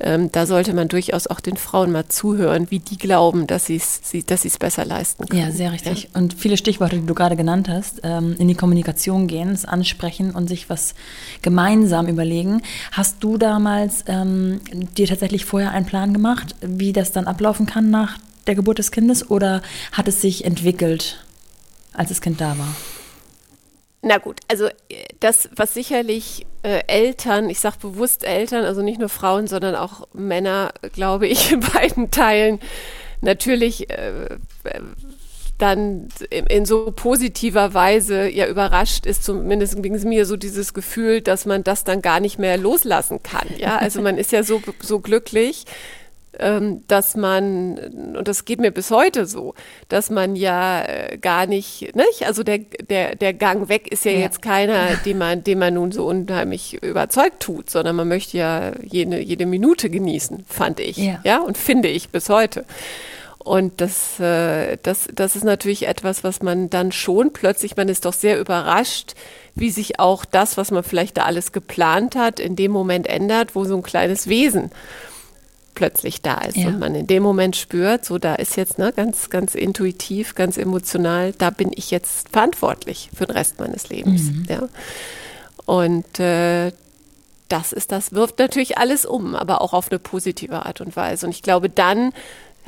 ähm, 0.00 0.30
da 0.32 0.46
sollte 0.46 0.74
man 0.74 0.88
durchaus 0.88 1.26
auch 1.26 1.40
den 1.40 1.56
Frauen 1.56 1.92
mal 1.92 2.06
zuhören, 2.08 2.70
wie 2.70 2.78
die 2.78 2.98
glauben, 2.98 3.46
dass 3.46 3.66
sie 3.66 3.78
sie, 3.78 4.22
dass 4.22 4.44
es 4.44 4.58
besser 4.58 4.84
leisten 4.84 5.26
können. 5.26 5.42
Ja, 5.42 5.50
sehr 5.50 5.72
richtig. 5.72 6.04
Ja? 6.04 6.20
Und 6.20 6.34
viele 6.34 6.56
Stichworte, 6.56 6.96
die 6.96 7.06
du 7.06 7.14
gerade 7.14 7.36
genannt 7.36 7.68
hast, 7.68 8.00
ähm, 8.02 8.36
in 8.38 8.48
die 8.48 8.54
Kommunikation 8.54 9.26
gehen, 9.26 9.50
es 9.50 9.64
ansprechen 9.64 10.30
und 10.32 10.48
sich 10.48 10.70
was 10.70 10.94
gemeinsam 11.42 12.06
überlegen. 12.06 12.62
Hast 12.92 13.22
du 13.24 13.36
damals 13.38 14.04
ähm, 14.06 14.60
dir 14.96 15.06
tatsächlich 15.06 15.44
vorher 15.44 15.72
einen 15.72 15.86
Plan 15.86 16.12
gemacht, 16.12 16.54
wie 16.60 16.92
das 16.92 17.12
dann 17.12 17.26
ablaufen 17.26 17.66
kann 17.66 17.90
nach 17.90 18.18
der 18.46 18.54
Geburt 18.54 18.78
des 18.78 18.90
Kindes 18.90 19.30
oder 19.30 19.62
hat 19.92 20.08
es 20.08 20.20
sich 20.20 20.44
entwickelt, 20.44 21.24
als 21.92 22.08
das 22.08 22.20
Kind 22.20 22.40
da 22.40 22.56
war? 22.58 22.74
Na 24.00 24.18
gut, 24.18 24.40
also 24.48 24.66
äh, 24.66 24.72
das, 25.20 25.48
was 25.56 25.74
sicherlich 25.74 26.46
äh, 26.62 26.82
Eltern, 26.86 27.50
ich 27.50 27.58
sage 27.60 27.78
bewusst 27.80 28.24
Eltern, 28.24 28.64
also 28.64 28.82
nicht 28.82 29.00
nur 29.00 29.08
Frauen, 29.08 29.46
sondern 29.46 29.74
auch 29.74 30.06
Männer, 30.12 30.72
glaube 30.92 31.26
ich, 31.26 31.52
in 31.52 31.60
beiden 31.60 32.10
Teilen 32.10 32.60
natürlich 33.20 33.90
äh, 33.90 34.38
dann 35.58 36.08
in, 36.30 36.46
in, 36.46 36.64
so 36.64 36.92
positiver 36.92 37.74
Weise 37.74 38.28
ja 38.28 38.46
überrascht 38.46 39.06
ist, 39.06 39.24
zumindest 39.24 39.82
ging 39.82 39.96
es 39.96 40.04
mir 40.04 40.24
so 40.24 40.36
dieses 40.36 40.72
Gefühl, 40.72 41.20
dass 41.20 41.46
man 41.46 41.64
das 41.64 41.82
dann 41.82 42.00
gar 42.00 42.20
nicht 42.20 42.38
mehr 42.38 42.56
loslassen 42.56 43.24
kann. 43.24 43.48
Ja, 43.56 43.76
also 43.76 44.00
man 44.00 44.18
ist 44.18 44.30
ja 44.30 44.44
so, 44.44 44.62
so 44.80 45.00
glücklich, 45.00 45.64
dass 46.38 47.16
man, 47.16 47.78
und 48.16 48.28
das 48.28 48.44
geht 48.44 48.60
mir 48.60 48.70
bis 48.70 48.90
heute 48.90 49.26
so, 49.26 49.54
dass 49.88 50.08
man 50.08 50.36
ja 50.36 50.82
äh, 50.82 51.18
gar 51.18 51.46
nicht, 51.46 51.96
nicht? 51.96 52.26
also 52.26 52.44
der, 52.44 52.58
der, 52.58 53.16
der 53.16 53.34
Gang 53.34 53.68
weg 53.68 53.90
ist 53.90 54.04
ja, 54.04 54.12
ja. 54.12 54.18
jetzt 54.20 54.40
keiner, 54.40 54.96
den 55.04 55.18
man, 55.18 55.42
den 55.42 55.58
man 55.58 55.74
nun 55.74 55.90
so 55.90 56.06
unheimlich 56.06 56.80
überzeugt 56.82 57.40
tut, 57.40 57.70
sondern 57.70 57.96
man 57.96 58.06
möchte 58.06 58.38
ja 58.38 58.72
jede, 58.84 59.18
jede 59.20 59.46
Minute 59.46 59.90
genießen, 59.90 60.44
fand 60.46 60.78
ich. 60.78 60.96
Ja. 60.96 61.20
ja, 61.24 61.38
und 61.38 61.58
finde 61.58 61.88
ich 61.88 62.10
bis 62.10 62.28
heute. 62.28 62.64
Und 63.38 63.80
das, 63.80 64.20
äh, 64.20 64.76
das, 64.82 65.08
das 65.12 65.34
ist 65.34 65.44
natürlich 65.44 65.88
etwas, 65.88 66.22
was 66.22 66.42
man 66.42 66.70
dann 66.70 66.92
schon 66.92 67.32
plötzlich, 67.32 67.76
man 67.76 67.88
ist 67.88 68.04
doch 68.04 68.12
sehr 68.12 68.38
überrascht, 68.38 69.14
wie 69.54 69.70
sich 69.70 69.98
auch 69.98 70.24
das, 70.24 70.56
was 70.56 70.70
man 70.70 70.84
vielleicht 70.84 71.16
da 71.16 71.22
alles 71.22 71.50
geplant 71.52 72.14
hat, 72.14 72.38
in 72.38 72.56
dem 72.56 72.70
Moment 72.70 73.08
ändert, 73.08 73.54
wo 73.54 73.64
so 73.64 73.74
ein 73.74 73.82
kleines 73.82 74.28
Wesen 74.28 74.70
plötzlich 75.78 76.22
da 76.22 76.40
ist 76.40 76.56
ja. 76.56 76.66
und 76.66 76.80
man 76.80 76.96
in 76.96 77.06
dem 77.06 77.22
Moment 77.22 77.54
spürt, 77.54 78.04
so 78.04 78.18
da 78.18 78.34
ist 78.34 78.56
jetzt 78.56 78.78
ne, 78.78 78.92
ganz, 78.92 79.30
ganz 79.30 79.54
intuitiv, 79.54 80.34
ganz 80.34 80.58
emotional, 80.58 81.32
da 81.38 81.50
bin 81.50 81.70
ich 81.72 81.92
jetzt 81.92 82.30
verantwortlich 82.30 83.10
für 83.16 83.26
den 83.26 83.36
Rest 83.36 83.60
meines 83.60 83.88
Lebens. 83.88 84.22
Mhm. 84.22 84.46
Ja. 84.48 84.68
Und 85.66 86.18
äh, 86.18 86.72
das 87.48 87.72
ist 87.72 87.92
das, 87.92 88.12
wirft 88.12 88.40
natürlich 88.40 88.76
alles 88.76 89.06
um, 89.06 89.36
aber 89.36 89.62
auch 89.62 89.72
auf 89.72 89.88
eine 89.88 90.00
positive 90.00 90.66
Art 90.66 90.80
und 90.80 90.96
Weise. 90.96 91.26
Und 91.26 91.30
ich 91.30 91.42
glaube, 91.42 91.70
dann 91.70 92.12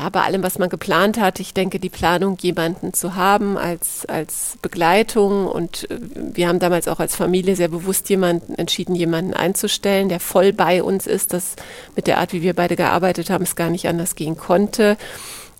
ja, 0.01 0.09
bei 0.09 0.23
allem, 0.23 0.43
was 0.43 0.59
man 0.59 0.71
geplant 0.71 1.21
hat, 1.21 1.41
ich 1.41 1.53
denke, 1.53 1.79
die 1.79 1.91
Planung, 1.91 2.39
jemanden 2.41 2.95
zu 2.95 3.17
haben 3.17 3.59
als, 3.59 4.07
als 4.07 4.57
Begleitung 4.63 5.47
und 5.47 5.91
äh, 5.91 5.99
wir 6.15 6.49
haben 6.49 6.59
damals 6.59 6.89
auch 6.89 7.01
als 7.01 7.15
Familie 7.15 7.55
sehr 7.55 7.69
bewusst 7.69 8.09
jemanden 8.09 8.55
entschieden, 8.55 8.95
jemanden 8.95 9.35
einzustellen, 9.35 10.09
der 10.09 10.19
voll 10.19 10.55
bei 10.55 10.83
uns 10.83 11.07
ist, 11.07 11.35
dass 11.35 11.55
mit 11.97 12.07
der 12.07 12.17
Art, 12.17 12.33
wie 12.33 12.41
wir 12.41 12.55
beide 12.55 12.77
gearbeitet 12.77 13.29
haben, 13.29 13.45
es 13.45 13.57
gar 13.57 13.69
nicht 13.69 13.89
anders 13.89 14.15
gehen 14.15 14.39
konnte 14.39 14.97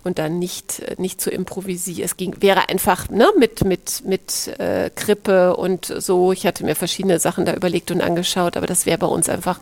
und 0.05 0.19
dann 0.19 0.39
nicht, 0.39 0.99
nicht 0.99 1.21
zu 1.21 1.31
improvisieren. 1.31 2.05
Es 2.05 2.17
ging, 2.17 2.35
wäre 2.41 2.71
einfach 2.71 3.11
ne, 3.11 3.29
mit, 3.39 3.65
mit, 3.65 4.03
mit 4.07 4.49
äh, 4.59 4.89
Krippe 4.95 5.55
und 5.55 5.85
so. 5.85 6.33
Ich 6.33 6.47
hatte 6.47 6.65
mir 6.65 6.77
verschiedene 6.77 7.19
Sachen 7.19 7.45
da 7.45 7.53
überlegt 7.53 7.91
und 7.91 8.01
angeschaut, 8.01 8.57
aber 8.57 8.67
das 8.67 8.87
wäre 8.87 8.97
bei 8.97 9.07
uns 9.07 9.29
einfach 9.29 9.61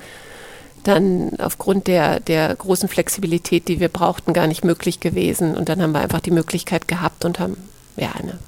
dann 0.85 1.33
aufgrund 1.39 1.87
der, 1.87 2.21
der 2.21 2.55
großen 2.55 2.89
Flexibilität, 2.89 3.69
die 3.69 3.81
wir 3.81 3.89
brauchten, 3.89 4.33
gar 4.33 4.47
nicht 4.47 4.65
möglich 4.65 5.01
gewesen. 5.01 5.57
Und 5.57 5.69
dann 5.69 5.83
haben 5.83 5.93
wir 5.93 6.01
einfach 6.01 6.21
die 6.21 6.31
Möglichkeit 6.31 6.89
gehabt 6.89 7.25
und 7.25 7.39
haben 7.39 7.57
ja 7.97 8.13
eine 8.13 8.39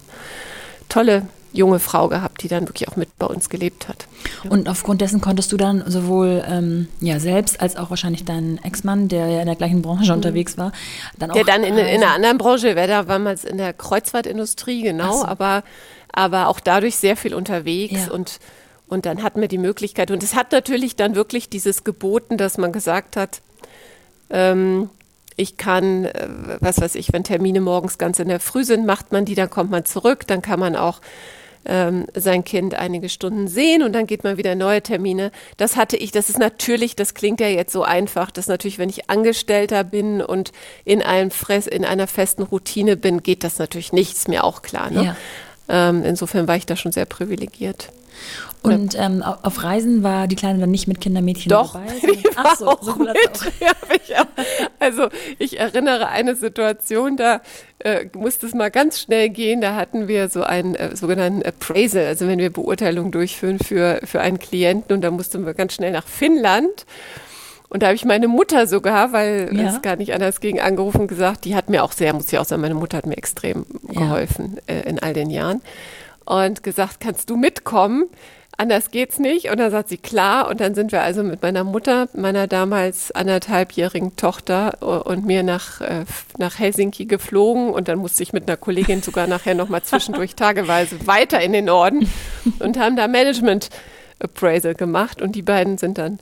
tolle 0.89 1.27
junge 1.53 1.81
Frau 1.81 2.09
gehabt, 2.09 2.43
die 2.43 2.49
dann 2.49 2.69
wirklich 2.69 2.89
auch 2.89 2.97
mit 2.97 3.19
bei 3.19 3.27
uns 3.27 3.49
gelebt 3.49 3.89
hat. 3.89 4.07
Ja. 4.45 4.51
Und 4.51 4.69
aufgrund 4.69 5.01
dessen 5.01 5.21
konntest 5.21 5.51
du 5.51 5.57
dann 5.57 5.83
sowohl 5.87 6.45
ähm, 6.47 6.89
ja 7.01 7.19
selbst 7.19 7.61
als 7.61 7.77
auch 7.77 7.91
wahrscheinlich 7.91 8.25
deinen 8.25 8.59
Ex-Mann, 8.59 9.09
der 9.09 9.27
ja 9.27 9.41
in 9.41 9.47
der 9.47 9.57
gleichen 9.57 9.83
Branche 9.83 10.13
mhm. 10.13 10.19
unterwegs 10.19 10.59
war, 10.59 10.73
dann 11.19 11.31
auch 11.31 11.35
der 11.35 11.45
dann 11.45 11.65
in, 11.65 11.77
in 11.77 12.03
einer 12.03 12.15
anderen 12.15 12.39
Branche, 12.39 12.77
wäre 12.77 12.87
da 12.87 13.03
damals 13.03 13.45
in 13.45 13.59
der 13.59 13.73
Kreuzfahrtindustrie 13.73 14.83
genau, 14.83 15.19
so. 15.19 15.25
aber 15.25 15.65
aber 16.13 16.49
auch 16.49 16.61
dadurch 16.61 16.97
sehr 16.97 17.17
viel 17.17 17.35
unterwegs 17.35 18.07
ja. 18.07 18.13
und 18.13 18.41
und 18.91 19.07
dann 19.07 19.23
hatten 19.23 19.41
wir 19.41 19.49
die 19.49 19.59
Möglichkeit, 19.59 20.11
und 20.11 20.23
es 20.23 20.35
hat 20.35 20.53
natürlich 20.53 20.97
dann 20.97 21.15
wirklich 21.15 21.49
dieses 21.49 21.85
geboten, 21.85 22.37
dass 22.37 22.59
man 22.59 22.73
gesagt 22.73 23.17
hat, 23.17 23.41
ähm, 24.29 24.91
ich 25.37 25.57
kann, 25.57 26.05
äh, 26.05 26.29
was 26.61 26.81
weiß 26.81 26.97
ich, 26.97 27.13
wenn 27.13 27.25
Termine 27.25 27.61
morgens 27.61 27.99
ganz 27.99 28.19
in 28.19 28.29
der 28.29 28.41
Früh 28.41 28.65
sind, 28.65 28.85
macht 28.85 29.13
man 29.13 29.25
die, 29.25 29.35
dann 29.35 29.49
kommt 29.49 29.71
man 29.71 29.85
zurück, 29.85 30.27
dann 30.27 30.43
kann 30.43 30.61
man 30.61 30.77
auch 30.77 31.01
ähm, 31.67 32.07
sein 32.15 32.43
Kind 32.45 32.75
einige 32.75 33.09
Stunden 33.09 33.47
sehen 33.47 33.83
und 33.83 33.93
dann 33.93 34.07
geht 34.07 34.25
man 34.25 34.39
wieder 34.39 34.55
neue 34.55 34.83
Termine. 34.83 35.31
Das 35.57 35.77
hatte 35.77 35.97
ich, 35.97 36.11
das 36.11 36.31
ist 36.31 36.39
natürlich, 36.39 36.97
das 36.97 37.15
klingt 37.15 37.41
ja 37.41 37.49
jetzt 37.49 37.73
so 37.73 37.83
einfach, 37.83 38.31
dass 38.31 38.49
natürlich, 38.49 38.79
wenn 38.79 38.89
ich 38.89 39.11
Angestellter 39.11 39.85
bin 39.85 40.23
und 40.23 40.53
in, 40.85 41.03
einem 41.03 41.31
Fress, 41.31 41.67
in 41.67 41.85
einer 41.85 42.07
festen 42.07 42.43
Routine 42.43 42.97
bin, 42.97 43.23
geht 43.23 43.45
das 43.45 43.59
natürlich 43.59 43.93
nicht, 43.93 44.15
ist 44.15 44.29
mir 44.29 44.45
auch 44.45 44.63
klar. 44.63 44.91
Ne? 44.91 45.05
Ja. 45.05 45.17
Ähm, 45.69 46.03
insofern 46.05 46.49
war 46.49 46.57
ich 46.57 46.67
da 46.67 46.77
schon 46.77 46.93
sehr 46.93 47.05
privilegiert. 47.05 47.93
Und 48.63 48.95
ähm, 48.99 49.23
auf 49.23 49.63
Reisen 49.63 50.03
war 50.03 50.27
die 50.27 50.37
Kleine 50.37 50.59
dann 50.59 50.71
nicht 50.71 50.87
mit 50.87 51.01
Kindermädchen 51.01 51.49
Doch, 51.49 51.73
dabei? 51.73 51.87
Die 52.03 52.25
war 52.25 52.45
Ach 52.45 52.57
so, 52.57 52.69
auch 52.69 52.83
so 52.83 52.95
mit. 52.97 53.17
Ja, 53.59 53.73
ich 54.05 54.17
auch. 54.17 54.27
Also 54.79 55.09
ich 55.39 55.59
erinnere 55.59 56.09
eine 56.09 56.37
Situation, 56.37 57.17
da 57.17 57.41
äh, 57.79 58.07
musste 58.15 58.47
es 58.47 58.55
mal 58.55 58.71
ganz 58.71 59.01
schnell 59.01 59.31
gehen. 59.31 59.61
Da 59.61 59.77
hatten 59.77 60.09
wir 60.09 60.29
so 60.29 60.43
einen 60.43 60.75
äh, 60.75 60.95
sogenannten 60.95 61.43
Appraisal, 61.43 62.07
also 62.07 62.27
wenn 62.29 62.39
wir 62.39 62.51
Beurteilung 62.51 63.13
durchführen 63.13 63.59
für, 63.59 64.01
für 64.05 64.21
einen 64.21 64.39
Klienten 64.39 64.95
und 64.95 65.01
da 65.01 65.11
mussten 65.11 65.47
wir 65.47 65.55
ganz 65.55 65.75
schnell 65.75 65.93
nach 65.93 66.07
Finnland. 66.07 66.85
Und 67.71 67.83
da 67.83 67.87
habe 67.87 67.95
ich 67.95 68.05
meine 68.05 68.27
Mutter 68.27 68.67
sogar, 68.67 69.13
weil 69.13 69.49
ja. 69.53 69.69
es 69.69 69.81
gar 69.81 69.97
nicht 69.97 70.13
anders 70.13 70.41
ging, 70.41 70.61
angerufen 70.61 71.03
und 71.03 71.07
gesagt, 71.07 71.45
die 71.45 71.55
hat 71.55 71.71
mir 71.71 71.85
auch 71.85 71.93
sehr, 71.93 72.13
muss 72.13 72.31
ich 72.31 72.39
auch 72.39 72.45
sagen, 72.45 72.61
meine 72.61 72.75
Mutter 72.75 72.99
hat 72.99 73.07
mir 73.07 73.17
extrem 73.17 73.65
geholfen 73.89 74.59
ja. 74.69 74.75
äh, 74.75 74.89
in 74.89 74.99
all 74.99 75.15
den 75.15 75.31
Jahren. 75.31 75.63
Und 76.25 76.63
gesagt, 76.63 77.01
kannst 77.01 77.31
du 77.31 77.37
mitkommen? 77.37 78.09
Anders 78.61 78.91
geht's 78.91 79.19
nicht. 79.19 79.51
Und 79.51 79.59
dann 79.59 79.71
sagt 79.71 79.89
sie, 79.89 79.97
klar. 79.97 80.49
Und 80.49 80.61
dann 80.61 80.75
sind 80.75 80.93
wir 80.93 81.03
also 81.03 81.23
mit 81.23 81.43
meiner 81.43 81.65
Mutter, 81.65 82.09
meiner 82.13 82.47
damals 82.47 83.11
anderthalbjährigen 83.11 84.17
Tochter 84.17 85.07
und 85.07 85.25
mir 85.25 85.43
nach, 85.43 85.81
äh, 85.81 86.05
nach 86.39 86.59
Helsinki 86.59 87.07
geflogen. 87.07 87.71
Und 87.71 87.89
dann 87.89 87.99
musste 87.99 88.23
ich 88.23 88.33
mit 88.33 88.49
einer 88.49 88.57
Kollegin 88.57 89.03
sogar 89.03 89.27
nachher 89.27 89.55
nochmal 89.55 89.83
zwischendurch 89.83 90.35
tageweise 90.35 91.07
weiter 91.07 91.41
in 91.41 91.53
den 91.53 91.65
Norden 91.65 92.09
und 92.59 92.79
haben 92.79 92.97
da 92.97 93.09
Management 93.09 93.71
Appraisal 94.19 94.75
gemacht. 94.75 95.23
Und 95.23 95.35
die 95.35 95.43
beiden 95.43 95.79
sind 95.79 95.97
dann 95.97 96.19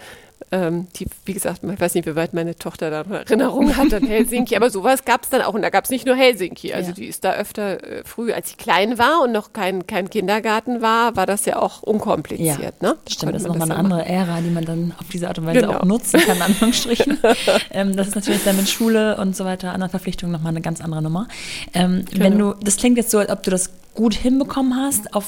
ähm, 0.50 0.86
die, 0.96 1.06
wie 1.24 1.34
gesagt, 1.34 1.60
ich 1.62 1.80
weiß 1.80 1.94
nicht, 1.94 2.06
wie 2.06 2.16
weit 2.16 2.32
meine 2.32 2.54
Tochter 2.54 2.90
da 2.90 3.02
Erinnerungen 3.02 3.76
hat 3.76 3.92
an 3.92 4.06
Helsinki, 4.06 4.56
aber 4.56 4.70
sowas 4.70 5.04
gab 5.04 5.24
es 5.24 5.28
dann 5.30 5.42
auch. 5.42 5.54
Und 5.54 5.62
da 5.62 5.70
gab 5.70 5.84
es 5.84 5.90
nicht 5.90 6.06
nur 6.06 6.16
Helsinki. 6.16 6.72
Also 6.72 6.90
ja. 6.90 6.94
die 6.94 7.04
ist 7.06 7.24
da 7.24 7.34
öfter 7.34 7.82
äh, 7.82 8.04
früh, 8.04 8.32
als 8.32 8.50
sie 8.50 8.56
klein 8.56 8.98
war 8.98 9.22
und 9.22 9.32
noch 9.32 9.52
kein, 9.52 9.86
kein 9.86 10.08
Kindergarten 10.08 10.80
war, 10.80 11.16
war 11.16 11.26
das 11.26 11.44
ja 11.44 11.58
auch 11.58 11.82
unkompliziert. 11.82 12.58
Ja, 12.58 12.88
ne? 12.88 12.96
Stimmt, 13.08 13.34
das 13.34 13.42
ist 13.42 13.48
nochmal 13.48 13.70
eine 13.70 13.76
andere 13.76 14.06
Ära, 14.06 14.40
die 14.40 14.50
man 14.50 14.64
dann 14.64 14.94
auf 14.98 15.08
diese 15.08 15.28
Art 15.28 15.38
und 15.38 15.46
Weise 15.46 15.60
genau. 15.60 15.78
auch 15.78 15.84
nutzen 15.84 16.20
kann, 16.20 16.36
in 16.36 16.42
Anführungsstrichen. 16.42 17.18
ähm, 17.70 17.96
das 17.96 18.08
ist 18.08 18.14
natürlich 18.14 18.44
dann 18.44 18.56
mit 18.56 18.68
Schule 18.68 19.16
und 19.18 19.36
so 19.36 19.44
weiter, 19.44 19.72
anderen 19.72 19.90
Verpflichtungen 19.90 20.32
nochmal 20.32 20.50
eine 20.50 20.62
ganz 20.62 20.80
andere 20.80 21.02
Nummer. 21.02 21.28
Ähm, 21.74 22.04
genau. 22.10 22.24
Wenn 22.24 22.38
du, 22.38 22.54
das 22.62 22.76
klingt 22.76 22.96
jetzt 22.96 23.10
so, 23.10 23.18
als 23.18 23.30
ob 23.30 23.42
du 23.42 23.50
das 23.50 23.70
gut 23.94 24.14
hinbekommen 24.14 24.76
hast, 24.76 25.14
auf 25.14 25.26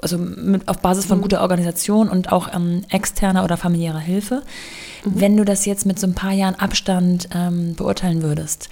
also 0.00 0.18
mit, 0.18 0.68
auf 0.68 0.78
Basis 0.78 1.06
von 1.06 1.18
mhm. 1.18 1.22
guter 1.22 1.40
Organisation 1.42 2.08
und 2.08 2.32
auch 2.32 2.54
ähm, 2.54 2.82
externer 2.88 3.44
oder 3.44 3.56
familiärer 3.56 3.98
Hilfe. 3.98 4.42
Mhm. 5.04 5.20
Wenn 5.20 5.36
du 5.36 5.44
das 5.44 5.64
jetzt 5.64 5.86
mit 5.86 5.98
so 5.98 6.06
ein 6.06 6.14
paar 6.14 6.32
Jahren 6.32 6.54
Abstand 6.54 7.28
ähm, 7.34 7.74
beurteilen 7.74 8.22
würdest, 8.22 8.68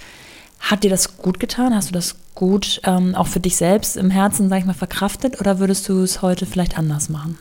hat 0.59 0.83
dir 0.83 0.89
das 0.89 1.17
gut 1.17 1.39
getan? 1.39 1.75
Hast 1.75 1.89
du 1.89 1.93
das 1.93 2.15
gut 2.35 2.81
ähm, 2.85 3.15
auch 3.15 3.27
für 3.27 3.39
dich 3.39 3.57
selbst 3.57 3.97
im 3.97 4.09
Herzen, 4.09 4.49
sag 4.49 4.59
ich 4.59 4.65
mal, 4.65 4.73
verkraftet 4.73 5.39
oder 5.39 5.59
würdest 5.59 5.89
du 5.89 6.01
es 6.01 6.21
heute 6.21 6.45
vielleicht 6.45 6.77
anders 6.77 7.09
machen? 7.09 7.37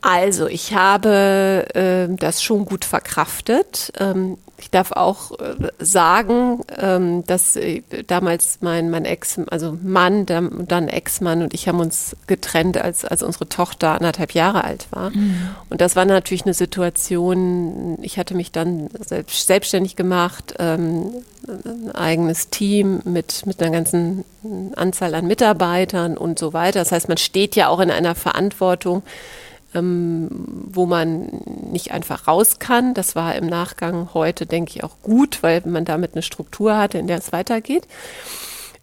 Also, 0.00 0.46
ich 0.46 0.74
habe 0.74 1.66
äh, 1.74 2.14
das 2.14 2.42
schon 2.42 2.64
gut 2.64 2.84
verkraftet. 2.84 3.92
Ähm, 3.98 4.38
ich 4.60 4.70
darf 4.70 4.90
auch 4.92 5.38
äh, 5.38 5.54
sagen, 5.78 6.60
ähm, 6.76 7.24
dass 7.26 7.54
äh, 7.56 7.82
damals 8.06 8.58
mein, 8.60 8.90
mein 8.90 9.04
Ex, 9.04 9.38
also 9.50 9.78
Mann, 9.82 10.26
dann, 10.26 10.66
dann 10.66 10.88
Ex-Mann 10.88 11.42
und 11.42 11.54
ich 11.54 11.68
haben 11.68 11.78
uns 11.78 12.16
getrennt, 12.26 12.76
als, 12.76 13.04
als 13.04 13.22
unsere 13.22 13.48
Tochter 13.48 13.92
anderthalb 13.92 14.34
Jahre 14.34 14.64
alt 14.64 14.88
war. 14.90 15.10
Mhm. 15.10 15.50
Und 15.70 15.80
das 15.80 15.94
war 15.94 16.04
natürlich 16.04 16.44
eine 16.44 16.54
Situation, 16.54 17.98
ich 18.02 18.18
hatte 18.18 18.34
mich 18.34 18.50
dann 18.50 18.88
selbst, 18.98 19.46
selbstständig 19.46 19.94
gemacht, 19.94 20.54
ähm, 20.58 21.12
ein 21.46 21.92
eigenes 21.94 22.50
Team 22.50 23.00
mit, 23.04 23.46
mit 23.46 23.62
einer 23.62 23.70
ganzen 23.70 24.24
Anzahl 24.74 25.14
an 25.14 25.26
Mitarbeitern 25.26 26.16
und 26.16 26.38
so 26.38 26.52
weiter. 26.52 26.80
Das 26.80 26.90
heißt, 26.90 27.08
man 27.08 27.16
steht 27.16 27.54
ja 27.54 27.68
auch 27.68 27.78
in 27.80 27.92
einer 27.92 28.16
Verantwortung, 28.16 29.02
ähm, 29.74 30.28
wo 30.70 30.86
man 30.86 31.26
nicht 31.70 31.92
einfach 31.92 32.26
raus 32.26 32.58
kann. 32.58 32.94
Das 32.94 33.16
war 33.16 33.34
im 33.34 33.46
Nachgang 33.46 34.10
heute, 34.14 34.46
denke 34.46 34.72
ich, 34.74 34.84
auch 34.84 34.96
gut, 35.02 35.42
weil 35.42 35.62
man 35.66 35.84
damit 35.84 36.14
eine 36.14 36.22
Struktur 36.22 36.76
hatte, 36.76 36.98
in 36.98 37.06
der 37.06 37.18
es 37.18 37.32
weitergeht. 37.32 37.86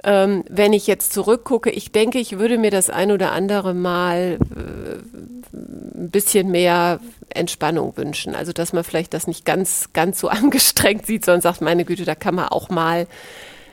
Ähm, 0.04 0.44
wenn 0.48 0.74
ich 0.74 0.86
jetzt 0.86 1.14
zurückgucke, 1.14 1.72
ich 1.72 1.92
denke, 1.92 2.20
ich 2.20 2.38
würde 2.38 2.60
mir 2.60 2.70
das 2.70 2.92
ein 2.92 3.12
oder 3.12 3.32
andere 3.32 3.74
Mal 3.74 4.38
äh, 4.56 5.58
ein 5.98 6.12
bisschen 6.12 6.52
mehr 6.52 7.00
Entspannung 7.30 7.98
wünschen. 7.98 8.36
Also, 8.36 8.54
dass 8.54 8.72
man 8.72 8.84
vielleicht 8.84 9.16
das 9.16 9.26
nicht 9.26 9.46
ganz, 9.46 9.90
ganz 9.94 10.20
so 10.20 10.28
angestrengt 10.30 11.08
sieht, 11.08 11.26
sondern 11.26 11.42
sagt, 11.42 11.62
meine 11.62 11.86
Güte, 11.86 12.06
da 12.06 12.14
kann 12.14 12.36
man 12.36 12.50
auch 12.50 12.70
mal 12.70 13.08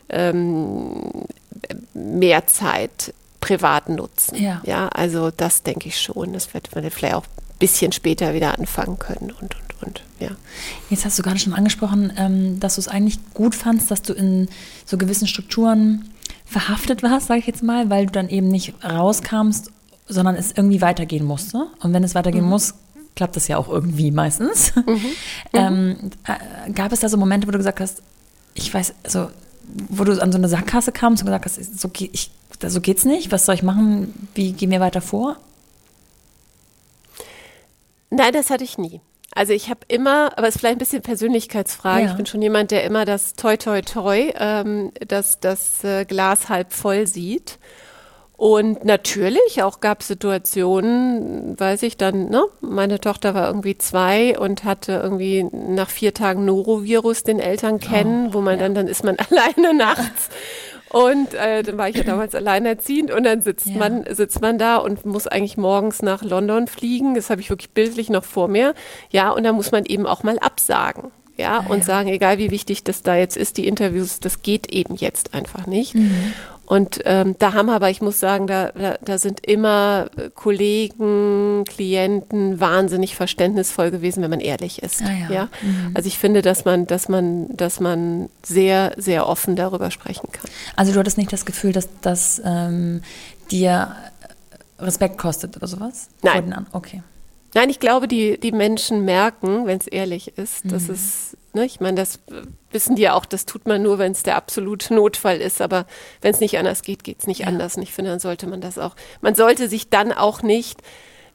ähm, 0.09 1.27
mehr 1.93 2.47
Zeit 2.47 3.13
privat 3.43 3.91
nutzen. 3.91 4.43
Ja. 4.43 4.63
ja, 4.65 4.89
also 4.89 5.31
das 5.31 5.63
denke 5.63 5.89
ich 5.89 6.01
schon. 6.01 6.33
Das 6.33 6.55
wird 6.55 6.75
man 6.75 6.89
vielleicht 6.91 7.15
auch 7.15 7.25
ein 7.25 7.59
bisschen 7.59 7.93
später 7.93 8.33
wieder 8.33 8.59
anfangen 8.59 8.99
können 8.99 9.33
und, 9.41 9.57
und, 9.57 9.83
und, 9.83 10.03
ja. 10.21 10.31
Jetzt 10.89 11.05
hast 11.05 11.19
du 11.19 11.23
gerade 11.23 11.39
schon 11.39 11.53
angesprochen, 11.53 12.13
ähm, 12.17 12.61
dass 12.61 12.77
du 12.77 12.81
es 12.81 12.89
eigentlich 12.89 13.19
gut 13.35 13.55
fandst, 13.55 13.91
dass 13.91 14.01
du 14.01 14.15
in 14.15 14.49
so 14.87 14.97
gewissen 14.97 15.27
Strukturen 15.27 16.09
verhaftet 16.47 17.03
warst, 17.03 17.27
sage 17.27 17.41
ich 17.41 17.47
jetzt 17.47 17.63
mal, 17.63 17.91
weil 17.91 18.07
du 18.07 18.13
dann 18.13 18.29
eben 18.29 18.49
nicht 18.49 18.75
rauskamst, 18.85 19.71
sondern 20.07 20.37
es 20.37 20.53
irgendwie 20.53 20.81
weitergehen 20.81 21.25
musste. 21.25 21.67
Und 21.81 21.93
wenn 21.93 22.05
es 22.05 22.15
weitergehen 22.15 22.45
mhm. 22.45 22.51
muss, 22.51 22.75
klappt 23.17 23.37
es 23.37 23.49
ja 23.49 23.59
auch 23.59 23.69
irgendwie 23.69 24.13
meistens. 24.13 24.73
Mhm. 24.77 25.01
ähm, 25.53 25.97
äh, 26.27 26.71
gab 26.71 26.93
es 26.93 27.01
da 27.01 27.09
so 27.09 27.17
Momente, 27.17 27.49
wo 27.49 27.51
du 27.51 27.59
gesagt 27.59 27.81
hast, 27.81 28.03
ich 28.55 28.73
weiß, 28.73 28.95
also 29.03 29.31
wo 29.89 30.05
du 30.05 30.21
an 30.21 30.31
so 30.31 30.39
eine 30.39 30.49
Sackgasse 30.49 30.93
kamst 30.93 31.23
und 31.23 31.27
gesagt 31.27 31.45
hast, 31.47 31.81
so, 31.81 31.91
ich 31.95 32.31
so 32.71 32.81
geht's 32.81 33.05
nicht. 33.05 33.33
Was 33.33 33.47
soll 33.47 33.55
ich 33.55 33.63
machen? 33.63 34.29
Wie 34.35 34.53
gehen 34.53 34.71
wir 34.71 34.81
weiter 34.81 35.01
vor? 35.01 35.37
Nein, 38.11 38.33
das 38.33 38.51
hatte 38.51 38.65
ich 38.65 38.79
nie. 38.79 39.01
Also 39.35 39.55
ich 39.55 39.71
habe 39.71 39.81
immer, 39.89 40.37
aber 40.37 40.49
es 40.49 40.57
ist 40.57 40.61
vielleicht 40.61 40.77
ein 40.77 40.79
bisschen 40.79 41.03
Persönlichkeitsfrage. 41.03 42.05
Ja. 42.05 42.11
Ich 42.11 42.17
bin 42.17 42.27
schon 42.27 42.43
jemand, 42.43 42.71
der 42.71 42.85
immer 42.85 43.07
das 43.07 43.35
Toi 43.35 43.57
Toi 43.57 43.81
Toi, 43.81 44.33
ähm, 44.39 44.93
das, 45.09 45.41
das 45.41 45.83
äh, 45.85 46.05
Glas 46.05 46.51
halb 46.51 46.73
voll 46.73 47.07
sieht. 47.07 47.59
Und 48.43 48.85
natürlich 48.85 49.63
auch 49.63 49.79
gab 49.79 50.01
es 50.01 50.09
Situationen, 50.09 51.59
weiß 51.61 51.85
ich 51.85 51.97
dann, 51.97 52.29
ne, 52.29 52.43
meine 52.61 52.99
Tochter 52.99 53.35
war 53.35 53.47
irgendwie 53.47 53.79
zwei 53.79 54.37
und 54.37 54.65
hatte 54.65 55.01
irgendwie 55.01 55.45
nach 55.53 55.89
vier 55.89 56.13
Tagen 56.13 56.45
Norovirus 56.45 57.23
den 57.23 57.39
Eltern 57.39 57.79
kennen, 57.79 58.31
oh, 58.31 58.35
wo 58.35 58.41
man 58.41 58.55
ja. 58.55 58.65
dann, 58.65 58.75
dann 58.75 58.89
ist 58.89 59.05
man 59.05 59.17
alleine 59.31 59.75
nachts 59.75 60.29
und 60.93 61.33
äh, 61.35 61.63
dann 61.63 61.79
war 61.79 61.89
ich 61.89 61.97
ja 61.97 62.03
damals 62.05 62.35
alleinerziehend 62.35 63.11
und 63.11 63.25
dann 63.25 63.41
sitzt 63.41 63.67
ja. 63.67 63.79
man, 63.79 64.05
sitzt 64.11 64.43
man 64.43 64.59
da 64.59 64.77
und 64.77 65.07
muss 65.07 65.27
eigentlich 65.27 65.57
morgens 65.57 66.03
nach 66.03 66.23
London 66.23 66.67
fliegen. 66.67 67.15
Das 67.15 67.31
habe 67.31 67.41
ich 67.41 67.49
wirklich 67.49 67.71
bildlich 67.71 68.11
noch 68.11 68.25
vor 68.25 68.49
mir. 68.49 68.75
Ja, 69.11 69.31
und 69.31 69.45
da 69.45 69.53
muss 69.53 69.73
man 69.73 69.87
eben 69.87 70.07
auch 70.07 70.23
mal 70.23 70.39
absagen. 70.39 71.11
Ja, 71.39 71.65
ah, 71.67 71.71
und 71.71 71.79
ja. 71.79 71.85
sagen, 71.85 72.09
egal 72.09 72.37
wie 72.37 72.51
wichtig 72.51 72.85
das 72.85 73.03
da 73.03 73.17
jetzt 73.17 73.39
ist, 73.39 73.57
die 73.57 73.67
Interviews, 73.67 74.21
das 74.21 74.43
geht 74.43 74.71
eben 74.71 74.97
jetzt 74.97 75.33
einfach 75.33 75.67
nicht. 75.67 75.95
Mhm. 75.95 76.35
Und 76.73 77.01
ähm, 77.05 77.37
da 77.39 77.53
haben 77.53 77.69
aber, 77.69 77.91
ich 77.91 78.01
muss 78.01 78.19
sagen, 78.19 78.47
da, 78.47 78.71
da, 78.71 78.97
da 79.05 79.19
sind 79.19 79.47
immer 79.47 80.09
Kollegen, 80.35 81.65
Klienten 81.67 82.61
wahnsinnig 82.61 83.15
verständnisvoll 83.15 83.91
gewesen, 83.91 84.23
wenn 84.23 84.31
man 84.31 84.41
ehrlich 84.41 84.83
ist. 84.83 85.03
Ah, 85.03 85.13
ja. 85.13 85.31
ja? 85.31 85.49
Mhm. 85.61 85.91
Also 85.93 86.07
ich 86.07 86.17
finde, 86.17 86.41
dass 86.41 86.65
man, 86.65 86.87
dass 86.87 87.11
man, 87.11 87.55
dass 87.55 87.79
man 87.79 88.31
sehr, 88.43 88.95
sehr 88.97 89.29
offen 89.29 89.55
darüber 89.55 89.91
sprechen 89.91 90.33
kann. 90.33 90.51
Also 90.75 90.95
du 90.95 90.99
hattest 90.99 91.19
nicht 91.19 91.31
das 91.31 91.45
Gefühl, 91.45 91.75
dass 91.75 91.91
das 92.01 92.41
ähm, 92.43 93.03
dir 93.51 93.95
Respekt 94.79 95.19
kostet 95.19 95.55
oder 95.59 95.67
sowas? 95.67 96.09
Nein. 96.23 96.67
Okay. 96.73 97.03
Nein, 97.53 97.69
ich 97.69 97.81
glaube, 97.81 98.09
die, 98.09 98.41
die 98.41 98.53
Menschen 98.53 99.05
merken, 99.05 99.67
wenn 99.67 99.77
es 99.77 99.89
ehrlich 99.89 100.39
ist, 100.39 100.65
mhm. 100.65 100.69
dass 100.71 100.89
es 100.89 101.37
Ne, 101.55 101.67
ich 101.67 101.81
meine, 101.81 101.97
das 101.97 102.19
wissen 102.73 102.97
die 102.97 103.03
ja 103.03 103.15
auch, 103.15 103.25
das 103.25 103.47
tut 103.47 103.67
man 103.67 103.83
nur, 103.83 103.99
wenn 103.99 104.13
es 104.13 104.23
der 104.23 104.37
absolute 104.37 104.95
Notfall 104.95 105.39
ist. 105.39 105.61
Aber 105.61 105.87
wenn 106.21 106.33
es 106.33 106.41
nicht 106.41 106.59
anders 106.59 106.83
geht, 106.83 107.05
geht 107.05 107.21
es 107.21 107.27
nicht 107.27 107.41
ja. 107.41 107.47
anders. 107.47 107.77
Und 107.77 107.83
ich 107.83 107.93
finde, 107.93 108.11
dann 108.11 108.21
sollte 108.21 108.47
man 108.47 108.61
das 108.61 108.79
auch. 108.79 108.95
Man 109.21 109.35
sollte 109.35 109.69
sich 109.69 109.91
dann 109.91 110.13
auch 110.13 110.43
nicht 110.43 110.81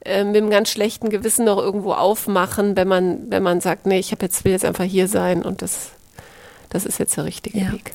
äh, 0.02 0.24
mit 0.24 0.38
einem 0.38 0.50
ganz 0.50 0.70
schlechten 0.70 1.10
Gewissen 1.10 1.46
noch 1.46 1.58
irgendwo 1.58 1.94
aufmachen, 1.94 2.76
wenn 2.76 2.88
man, 2.88 3.32
wenn 3.32 3.44
man 3.44 3.62
sagt, 3.62 3.86
nee, 3.86 4.00
ich 4.00 4.12
jetzt 4.12 4.46
will 4.46 4.52
jetzt 4.52 4.66
einfach 4.66 4.86
hier 4.86 5.08
sein 5.08 5.44
und 5.44 5.62
das, 5.62 5.92
das 6.70 6.86
ist 6.86 7.00
jetzt 7.00 7.18
der 7.18 7.26
richtige 7.26 7.60
ja. 7.60 7.72
Weg. 7.72 7.94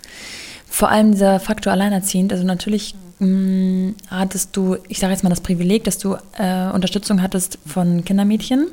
Vor 0.68 0.88
allem 0.88 1.12
dieser 1.12 1.38
Faktor 1.38 1.72
alleinerziehend. 1.72 2.32
Also 2.32 2.44
natürlich 2.44 2.94
mh, 3.18 3.26
mm, 3.26 3.94
hattest 4.08 4.56
du, 4.56 4.76
ich 4.88 4.98
sage 4.98 5.12
jetzt 5.12 5.22
mal 5.22 5.30
das 5.30 5.42
Privileg, 5.42 5.84
dass 5.84 5.98
du 5.98 6.16
äh, 6.38 6.70
Unterstützung 6.72 7.22
hattest 7.22 7.58
von 7.66 8.04
Kindermädchen 8.04 8.68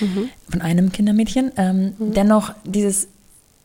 mhm. 0.00 0.30
von 0.48 0.60
einem 0.60 0.92
Kindermädchen. 0.92 1.52
Ähm, 1.56 1.94
mhm. 1.98 2.14
Dennoch 2.14 2.52
dieses 2.64 3.08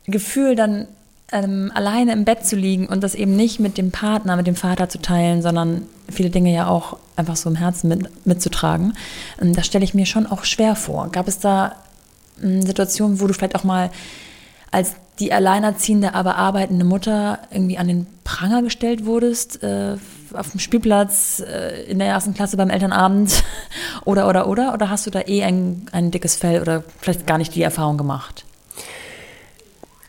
Gefühl 0.10 0.56
dann 0.56 0.88
ähm, 1.32 1.72
alleine 1.74 2.14
im 2.14 2.26
Bett 2.26 2.46
zu 2.46 2.56
liegen 2.56 2.88
und 2.88 3.04
das 3.04 3.16
eben 3.16 3.36
nicht 3.36 3.60
mit 3.60 3.78
dem 3.78 3.92
Partner, 3.92 4.36
mit 4.36 4.48
dem 4.48 4.56
Vater 4.56 4.90
zu 4.90 5.00
teilen, 5.00 5.42
sondern 5.42 5.84
viele 6.10 6.30
Dinge 6.30 6.54
ja 6.54 6.68
auch 6.68 6.98
einfach 7.16 7.36
so 7.36 7.50
im 7.50 7.56
Herzen 7.56 7.88
mit, 7.88 8.26
mitzutragen, 8.26 8.94
ähm, 9.42 9.54
das 9.54 9.66
stelle 9.66 9.84
ich 9.84 9.94
mir 9.94 10.06
schon 10.06 10.26
auch 10.26 10.44
schwer 10.44 10.76
vor. 10.76 11.10
Gab 11.12 11.28
es 11.28 11.40
da 11.40 11.76
ähm, 12.42 12.62
Situationen, 12.62 13.20
wo 13.20 13.28
du 13.28 13.34
vielleicht 13.34 13.56
auch 13.56 13.64
mal 13.64 13.92
als 14.72 14.96
die 15.20 15.34
alleinerziehende, 15.34 16.14
aber 16.14 16.36
arbeitende 16.38 16.86
Mutter 16.86 17.40
irgendwie 17.52 17.78
an 17.78 17.88
den 17.88 18.08
Pranger 18.24 18.62
gestellt 18.62 19.06
wurdest, 19.06 19.62
äh, 19.64 19.98
auf 20.34 20.52
dem 20.52 20.60
Spielplatz, 20.60 21.42
äh, 21.46 21.84
in 21.84 22.00
der 22.00 22.08
ersten 22.08 22.34
Klasse 22.34 22.56
beim 22.56 22.70
Elternabend 22.70 23.44
oder, 24.06 24.30
oder, 24.30 24.48
oder? 24.48 24.74
Oder 24.74 24.90
hast 24.90 25.06
du 25.06 25.12
da 25.12 25.22
eh 25.22 25.44
ein, 25.44 25.88
ein 25.92 26.12
dickes 26.12 26.36
Fell 26.36 26.62
oder 26.62 26.84
vielleicht 27.02 27.28
gar 27.28 27.38
nicht 27.38 27.54
die 27.56 27.64
Erfahrung 27.64 27.98
gemacht? 27.98 28.46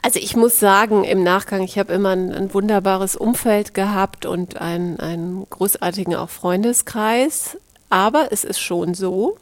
Also 0.03 0.19
ich 0.19 0.35
muss 0.35 0.59
sagen, 0.59 1.05
im 1.05 1.23
Nachgang, 1.23 1.63
ich 1.63 1.79
habe 1.79 1.93
immer 1.93 2.11
ein, 2.11 2.33
ein, 2.33 2.55
wunderbares 2.55 3.17
Umfeld 3.17 3.75
gehabt 3.75 4.25
und 4.25 4.61
einen, 4.61 4.99
einen 4.99 5.47
großartigen 5.49 6.15
auch 6.15 6.31
Freundeskreis. 6.31 7.59
Aber 7.91 8.29
es 8.31 8.45
ist 8.45 8.61
schon 8.61 8.95
so, 8.95 9.37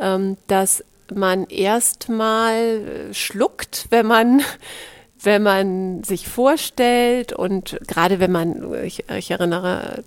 ähm, 0.00 0.36
dass 0.48 0.84
man 1.14 1.46
erstmal 1.46 3.10
schluckt, 3.12 3.86
wenn 3.90 4.06
man 4.06 4.42
wenn 5.22 5.42
man 5.42 6.02
sich 6.02 6.28
vorstellt 6.28 7.34
und 7.34 7.78
gerade 7.86 8.20
wenn 8.20 8.32
man, 8.32 8.72
ich, 8.84 9.04
ich 9.10 9.30
erinnere, 9.30 10.02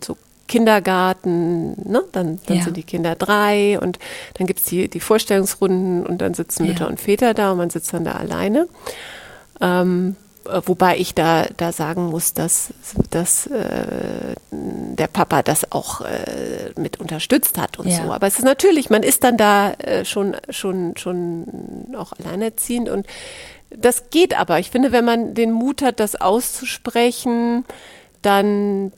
so 0.00 0.16
Kindergarten, 0.46 1.90
ne? 1.90 2.02
dann, 2.12 2.40
dann 2.46 2.58
ja. 2.58 2.64
sind 2.64 2.76
die 2.76 2.82
Kinder 2.82 3.14
drei 3.14 3.78
und 3.80 3.98
dann 4.34 4.46
gibt 4.46 4.60
es 4.60 4.66
die, 4.66 4.88
die 4.88 5.00
Vorstellungsrunden 5.00 6.04
und 6.06 6.18
dann 6.18 6.34
sitzen 6.34 6.66
Mütter 6.66 6.84
ja. 6.84 6.90
und 6.90 7.00
Väter 7.00 7.34
da 7.34 7.52
und 7.52 7.58
man 7.58 7.70
sitzt 7.70 7.92
dann 7.92 8.04
da 8.04 8.12
alleine. 8.12 8.68
Ähm, 9.60 10.16
Äh, 10.46 10.60
wobei 10.66 10.98
ich 10.98 11.14
da, 11.14 11.46
da 11.56 11.72
sagen 11.72 12.06
muss, 12.06 12.34
dass, 12.34 12.72
dass 13.10 13.46
äh, 13.46 14.34
der 14.50 15.06
Papa 15.06 15.42
das 15.42 15.72
auch 15.72 16.02
äh, 16.02 16.72
mit 16.76 17.00
unterstützt 17.00 17.58
hat 17.58 17.78
und 17.78 17.88
ja. 17.88 18.04
so. 18.04 18.12
Aber 18.12 18.26
es 18.26 18.38
ist 18.38 18.44
natürlich, 18.44 18.90
man 18.90 19.02
ist 19.02 19.24
dann 19.24 19.36
da 19.36 19.72
äh, 19.72 20.04
schon, 20.04 20.36
schon, 20.50 20.96
schon 20.96 21.94
auch 21.96 22.12
alleinerziehend 22.12 22.88
und 22.88 23.06
das 23.70 24.10
geht 24.10 24.38
aber. 24.38 24.58
Ich 24.60 24.70
finde, 24.70 24.92
wenn 24.92 25.04
man 25.04 25.34
den 25.34 25.50
Mut 25.50 25.82
hat, 25.82 25.98
das 25.98 26.14
auszusprechen, 26.14 27.64
dann 28.22 28.92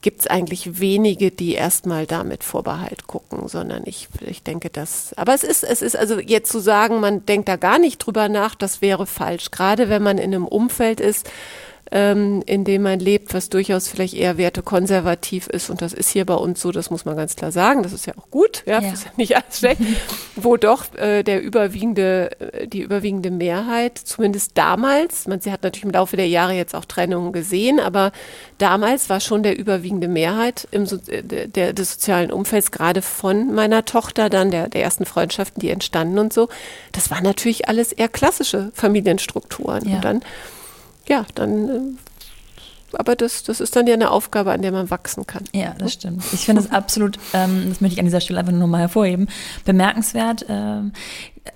gibt 0.00 0.20
es 0.20 0.26
eigentlich 0.28 0.78
wenige, 0.78 1.30
die 1.30 1.54
erstmal 1.54 2.06
damit 2.06 2.44
Vorbehalt 2.44 3.08
gucken, 3.08 3.48
sondern 3.48 3.82
ich, 3.84 4.08
ich 4.20 4.42
denke, 4.44 4.70
dass, 4.70 5.12
aber 5.14 5.34
es 5.34 5.42
ist, 5.42 5.64
es 5.64 5.82
ist 5.82 5.96
also 5.96 6.20
jetzt 6.20 6.52
zu 6.52 6.60
sagen, 6.60 7.00
man 7.00 7.26
denkt 7.26 7.48
da 7.48 7.56
gar 7.56 7.80
nicht 7.80 7.98
drüber 7.98 8.28
nach, 8.28 8.54
das 8.54 8.80
wäre 8.80 9.06
falsch. 9.06 9.50
Gerade 9.50 9.88
wenn 9.88 10.02
man 10.02 10.18
in 10.18 10.34
einem 10.34 10.46
Umfeld 10.46 11.00
ist, 11.00 11.28
ähm, 11.90 12.42
in 12.46 12.64
dem 12.64 12.82
man 12.82 13.00
lebt, 13.00 13.32
was 13.34 13.48
durchaus 13.48 13.88
vielleicht 13.88 14.14
eher 14.14 14.36
wertekonservativ 14.36 15.46
ist. 15.46 15.70
Und 15.70 15.82
das 15.82 15.92
ist 15.92 16.10
hier 16.10 16.26
bei 16.26 16.34
uns 16.34 16.60
so, 16.60 16.72
das 16.72 16.90
muss 16.90 17.04
man 17.04 17.16
ganz 17.16 17.36
klar 17.36 17.52
sagen. 17.52 17.82
Das 17.82 17.92
ist 17.92 18.06
ja 18.06 18.14
auch 18.16 18.30
gut, 18.30 18.62
ja, 18.66 18.80
ja. 18.80 18.90
Das 18.90 19.00
ist 19.00 19.04
ja 19.06 19.10
nicht 19.16 19.36
alles 19.36 19.58
schlecht. 19.58 19.80
wo 20.36 20.56
doch 20.56 20.94
äh, 20.94 21.22
der 21.22 21.42
überwiegende, 21.42 22.30
äh, 22.40 22.66
die 22.66 22.80
überwiegende 22.80 23.30
Mehrheit, 23.30 23.98
zumindest 23.98 24.52
damals, 24.54 25.26
man, 25.26 25.40
sie 25.40 25.52
hat 25.52 25.62
natürlich 25.62 25.84
im 25.84 25.90
Laufe 25.90 26.16
der 26.16 26.28
Jahre 26.28 26.52
jetzt 26.52 26.74
auch 26.74 26.84
Trennungen 26.84 27.32
gesehen, 27.32 27.80
aber 27.80 28.12
damals 28.58 29.08
war 29.08 29.20
schon 29.20 29.42
der 29.42 29.58
überwiegende 29.58 30.08
Mehrheit 30.08 30.68
im 30.70 30.86
so 30.86 30.96
äh, 31.08 31.22
der, 31.22 31.72
des 31.72 31.92
sozialen 31.92 32.30
Umfelds, 32.30 32.70
gerade 32.70 33.02
von 33.02 33.54
meiner 33.54 33.84
Tochter, 33.84 34.28
dann 34.28 34.50
der, 34.50 34.68
der 34.68 34.82
ersten 34.82 35.06
Freundschaften, 35.06 35.60
die 35.60 35.70
entstanden 35.70 36.18
und 36.18 36.32
so. 36.32 36.48
Das 36.92 37.10
war 37.10 37.20
natürlich 37.20 37.68
alles 37.68 37.92
eher 37.92 38.08
klassische 38.08 38.70
Familienstrukturen. 38.74 39.88
Ja. 39.88 39.96
Und 39.96 40.04
dann 40.04 40.22
ja, 41.08 41.26
dann 41.34 41.68
äh, 41.68 41.80
aber 42.96 43.16
das, 43.16 43.42
das 43.42 43.60
ist 43.60 43.76
dann 43.76 43.86
ja 43.86 43.94
eine 43.94 44.10
Aufgabe, 44.10 44.52
an 44.52 44.62
der 44.62 44.72
man 44.72 44.90
wachsen 44.90 45.26
kann. 45.26 45.44
Ja, 45.52 45.74
das 45.76 45.92
stimmt. 45.92 46.24
Ich 46.32 46.46
finde 46.46 46.62
es 46.62 46.70
absolut, 46.70 47.18
ähm, 47.34 47.66
das 47.68 47.80
möchte 47.80 47.94
ich 47.94 48.00
an 48.00 48.06
dieser 48.06 48.20
Stelle 48.20 48.40
einfach 48.40 48.52
nur 48.52 48.68
mal 48.68 48.80
hervorheben, 48.80 49.28
bemerkenswert, 49.64 50.46
ähm, 50.48 50.92
äh, 51.44 51.50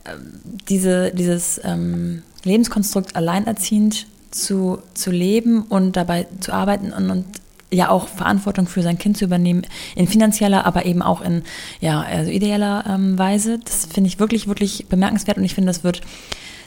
diese, 0.68 1.10
dieses 1.12 1.60
ähm, 1.64 2.22
Lebenskonstrukt 2.44 3.16
alleinerziehend 3.16 4.06
zu, 4.30 4.78
zu 4.94 5.10
leben 5.10 5.62
und 5.62 5.96
dabei 5.96 6.26
zu 6.40 6.52
arbeiten 6.52 6.92
und, 6.92 7.10
und 7.10 7.24
ja 7.70 7.88
auch 7.88 8.08
Verantwortung 8.08 8.66
für 8.66 8.82
sein 8.82 8.98
Kind 8.98 9.16
zu 9.16 9.24
übernehmen, 9.24 9.62
in 9.96 10.06
finanzieller, 10.06 10.66
aber 10.66 10.84
eben 10.84 11.00
auch 11.00 11.22
in 11.22 11.42
ja, 11.80 12.02
also 12.02 12.30
ideeller 12.30 12.84
ähm, 12.86 13.18
Weise. 13.18 13.58
Das 13.58 13.86
finde 13.86 14.08
ich 14.08 14.18
wirklich, 14.18 14.46
wirklich 14.46 14.86
bemerkenswert 14.88 15.38
und 15.38 15.44
ich 15.44 15.54
finde, 15.54 15.70
das 15.70 15.82
wird 15.82 16.02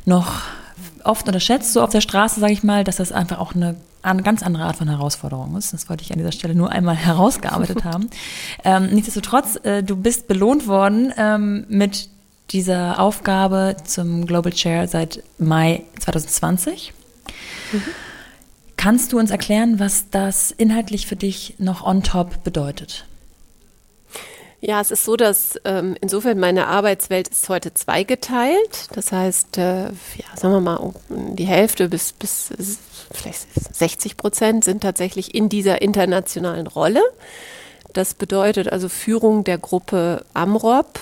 noch 0.06 0.42
oft 1.06 1.28
unterschätzt, 1.28 1.74
so 1.74 1.82
auf 1.82 1.90
der 1.90 2.02
Straße, 2.02 2.40
sage 2.40 2.54
ich 2.54 2.64
mal, 2.64 2.84
dass 2.84 2.98
das 2.98 3.12
einfach 3.12 3.40
auch 3.40 3.56
eine, 3.56 3.76
eine, 4.02 4.24
ganz 4.24 4.44
andere 4.44 4.66
Art 4.66 4.76
von 4.76 4.90
Herausforderung 4.90 5.56
ist. 5.58 5.74
Das 5.74 5.90
wollte 5.90 6.04
ich 6.04 6.12
an 6.12 6.18
dieser 6.18 6.32
Stelle 6.32 6.56
nur 6.56 6.72
einmal 6.72 6.96
herausgearbeitet 6.96 7.84
haben. 7.84 8.10
Ähm, 8.64 8.90
nichtsdestotrotz, 8.92 9.60
äh, 9.64 9.84
du 9.84 9.96
bist 9.96 10.28
belohnt 10.28 10.68
worden 10.68 11.14
ähm, 11.18 11.66
mit 11.70 12.10
dieser 12.52 13.00
Aufgabe 13.00 13.76
zum 13.84 14.26
Global 14.26 14.52
Chair 14.52 14.88
seit 14.88 15.24
Mai 15.40 15.84
2020. 16.00 16.94
Mhm. 17.72 17.82
Kannst 18.78 19.14
du 19.14 19.18
uns 19.18 19.32
erklären, 19.32 19.80
was 19.80 20.10
das 20.12 20.52
inhaltlich 20.52 21.08
für 21.08 21.16
dich 21.16 21.56
noch 21.58 21.84
on 21.84 22.04
top 22.04 22.44
bedeutet? 22.44 23.06
Ja, 24.68 24.82
es 24.82 24.90
ist 24.90 25.04
so, 25.04 25.16
dass 25.16 25.60
ähm, 25.64 25.96
insofern 26.02 26.40
meine 26.40 26.66
Arbeitswelt 26.66 27.28
ist 27.28 27.50
heute 27.50 27.76
zweigeteilt. 27.76 28.88
Das 28.94 29.12
heißt, 29.12 29.60
äh, 29.60 29.84
ja, 29.84 30.26
sagen 30.36 30.56
wir 30.56 30.60
mal, 30.60 30.92
die 31.10 31.46
Hälfte 31.46 31.88
bis, 31.88 32.14
bis 32.14 32.50
vielleicht 33.12 33.46
60 33.76 34.18
Prozent 34.18 34.64
sind 34.64 34.82
tatsächlich 34.82 35.36
in 35.36 35.50
dieser 35.50 35.84
internationalen 35.84 36.66
Rolle. 36.66 37.02
Das 37.94 38.16
bedeutet 38.16 38.72
also 38.72 38.90
Führung 38.90 39.44
der 39.44 39.60
Gruppe 39.60 40.26
Amrop. 40.34 41.00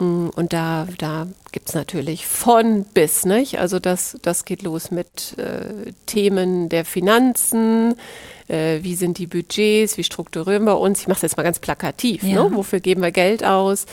Mm, 0.00 0.30
und 0.34 0.52
da, 0.52 0.88
da 0.98 1.28
gibt 1.52 1.68
es 1.68 1.76
natürlich 1.76 2.26
von 2.26 2.82
bis, 2.82 3.24
nicht? 3.24 3.60
Also 3.60 3.78
das, 3.78 4.18
das 4.22 4.44
geht 4.44 4.62
los 4.62 4.90
mit 4.90 5.38
äh, 5.38 5.92
Themen 6.06 6.68
der 6.68 6.84
Finanzen, 6.84 7.94
äh, 8.48 8.82
wie 8.82 8.94
sind 8.94 9.18
die 9.18 9.26
Budgets, 9.26 9.96
wie 9.96 10.04
strukturieren 10.04 10.64
wir 10.64 10.78
uns. 10.78 11.00
Ich 11.00 11.08
mache 11.08 11.16
es 11.16 11.22
jetzt 11.22 11.36
mal 11.36 11.42
ganz 11.42 11.58
plakativ. 11.58 12.22
Ne? 12.22 12.30
Ja. 12.30 12.48
Ne? 12.48 12.56
Wofür 12.56 12.80
geben 12.80 13.02
wir 13.02 13.12
Geld 13.12 13.44
aus? 13.44 13.86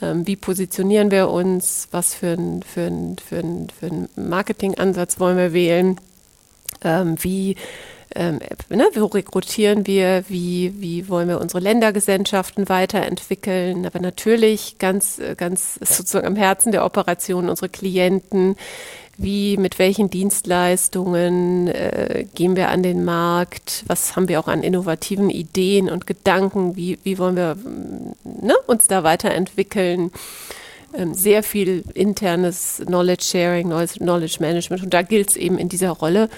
Ähm, 0.00 0.26
wie 0.26 0.36
positionieren 0.36 1.10
wir 1.10 1.28
uns? 1.28 1.88
Was 1.90 2.14
für 2.14 2.32
einen 2.32 2.62
für 2.62 2.82
ein, 2.82 3.16
für 3.18 3.38
ein, 3.38 3.68
für 3.78 3.86
ein 3.86 4.08
Marketingansatz 4.16 5.20
wollen 5.20 5.36
wir 5.36 5.52
wählen? 5.52 6.00
Ähm, 6.82 7.16
wie 7.20 7.56
ähm, 8.14 8.38
ne, 8.70 8.88
wo 8.94 9.04
rekrutieren 9.06 9.86
wir, 9.86 10.24
wie, 10.28 10.72
wie 10.78 11.08
wollen 11.08 11.28
wir 11.28 11.40
unsere 11.40 11.60
Ländergesellschaften 11.60 12.68
weiterentwickeln, 12.68 13.84
aber 13.84 14.00
natürlich 14.00 14.78
ganz, 14.78 15.20
ganz 15.36 15.74
sozusagen 15.74 16.26
am 16.26 16.36
Herzen 16.36 16.72
der 16.72 16.86
Operation 16.86 17.50
unsere 17.50 17.68
Klienten, 17.68 18.56
wie, 19.18 19.56
mit 19.56 19.80
welchen 19.80 20.10
Dienstleistungen 20.10 21.66
äh, 21.66 22.24
gehen 22.34 22.54
wir 22.54 22.68
an 22.68 22.84
den 22.84 23.04
Markt, 23.04 23.84
was 23.88 24.14
haben 24.14 24.28
wir 24.28 24.38
auch 24.38 24.46
an 24.46 24.62
innovativen 24.62 25.28
Ideen 25.28 25.90
und 25.90 26.06
Gedanken, 26.06 26.76
wie, 26.76 27.00
wie 27.02 27.18
wollen 27.18 27.34
wir 27.34 27.56
ne, 28.24 28.54
uns 28.68 28.86
da 28.86 29.02
weiterentwickeln. 29.02 30.12
Ähm, 30.94 31.14
sehr 31.14 31.42
viel 31.42 31.82
internes 31.94 32.80
Knowledge 32.86 33.24
Sharing, 33.24 33.68
Knowledge 33.68 34.36
Management 34.38 34.84
und 34.84 34.94
da 34.94 35.02
gilt 35.02 35.30
es 35.30 35.36
eben 35.36 35.58
in 35.58 35.68
dieser 35.68 35.90
Rolle, 35.90 36.30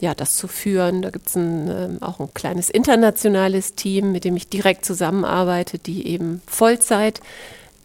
ja, 0.00 0.14
das 0.14 0.34
zu 0.34 0.48
führen. 0.48 1.02
Da 1.02 1.10
gibt 1.10 1.28
es 1.28 1.36
ähm, 1.36 1.98
auch 2.00 2.18
ein 2.18 2.32
kleines 2.32 2.70
internationales 2.70 3.74
Team, 3.74 4.10
mit 4.10 4.24
dem 4.24 4.36
ich 4.36 4.48
direkt 4.48 4.86
zusammenarbeite, 4.86 5.78
die 5.78 6.08
eben 6.08 6.40
Vollzeit 6.46 7.20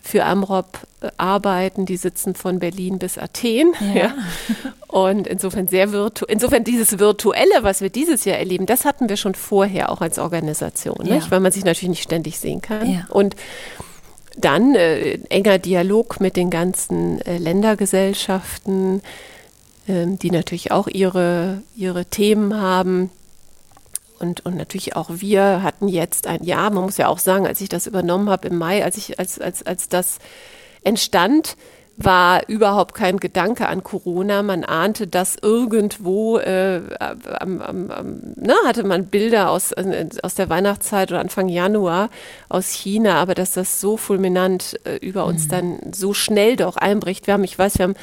für 0.08 0.24
Amrop 0.24 0.80
äh, 1.02 1.10
arbeiten. 1.18 1.86
Die 1.86 1.98
sitzen 1.98 2.34
von 2.34 2.60
Berlin 2.60 2.98
bis 2.98 3.18
Athen. 3.18 3.74
Ja. 3.94 3.96
ja. 3.96 4.14
Und 4.88 5.28
insofern 5.28 5.68
sehr 5.68 5.92
virtu 5.92 6.26
insofern 6.26 6.64
dieses 6.64 6.98
Virtuelle, 6.98 7.62
was 7.62 7.82
wir 7.82 7.90
dieses 7.90 8.24
Jahr 8.26 8.38
erleben, 8.38 8.66
das 8.66 8.86
hatten 8.86 9.10
wir 9.10 9.18
schon 9.18 9.36
vorher 9.36 9.92
auch 9.92 10.02
als 10.02 10.18
Organisation, 10.18 11.06
ja. 11.06 11.20
weil 11.30 11.42
man 11.42 11.52
sich 11.52 11.66
natürlich 11.66 11.90
nicht 11.90 12.04
ständig 12.04 12.40
sehen 12.40 12.62
kann. 12.62 12.90
Ja. 12.90 13.06
Und 13.10 13.36
dann 14.38 14.76
äh, 14.76 15.20
enger 15.30 15.60
Dialog 15.60 16.22
mit 16.22 16.38
den 16.38 16.50
ganzen 16.50 17.20
äh, 17.22 17.38
Ländergesellschaften, 17.38 19.02
äh, 19.88 20.06
die 20.08 20.32
natürlich 20.32 20.72
auch 20.72 20.88
ihre, 20.88 21.64
ihre 21.76 22.06
Themen 22.06 22.60
haben. 22.60 23.10
Und, 24.20 24.46
und 24.46 24.56
natürlich 24.56 24.96
auch 24.96 25.10
wir 25.10 25.64
hatten 25.64 25.88
jetzt 25.88 26.28
ein 26.28 26.44
Jahr, 26.44 26.70
man 26.70 26.84
muss 26.84 26.98
ja 26.98 27.08
auch 27.08 27.20
sagen, 27.20 27.48
als 27.48 27.62
ich 27.62 27.70
das 27.70 27.88
übernommen 27.88 28.30
habe 28.30 28.48
im 28.48 28.58
Mai, 28.58 28.84
als 28.84 28.98
ich, 28.98 29.20
als, 29.20 29.40
als, 29.40 29.66
als 29.66 29.90
das 29.90 30.20
entstand, 30.84 31.56
war 31.98 32.48
überhaupt 32.48 32.94
kein 32.94 33.18
Gedanke 33.18 33.68
an 33.68 33.84
Corona. 33.84 34.44
Man 34.44 34.64
ahnte, 34.64 35.08
dass 35.08 35.36
irgendwo 35.42 36.38
äh, 36.38 36.82
am, 37.00 37.60
am, 37.60 37.92
am, 37.92 38.22
na, 38.36 38.54
hatte 38.66 38.84
man 38.84 39.08
Bilder 39.08 39.50
aus, 39.50 39.72
äh, 39.72 40.08
aus 40.22 40.36
der 40.36 40.48
Weihnachtszeit 40.48 41.12
oder 41.12 41.20
Anfang 41.20 41.50
Januar 41.50 42.10
aus 42.50 42.70
China, 42.70 43.16
aber 43.16 43.34
dass 43.34 43.54
das 43.54 43.82
so 43.82 43.98
fulminant 43.98 44.80
äh, 44.84 44.98
über 44.98 45.26
uns 45.26 45.46
mhm. 45.46 45.50
dann 45.50 45.80
so 45.92 46.14
schnell 46.14 46.56
doch 46.56 46.78
einbricht. 46.78 47.26
Wir 47.26 47.34
haben, 47.34 47.44
ich 47.44 47.58
weiß, 47.58 47.80
wir 47.80 47.84
haben 47.86 47.96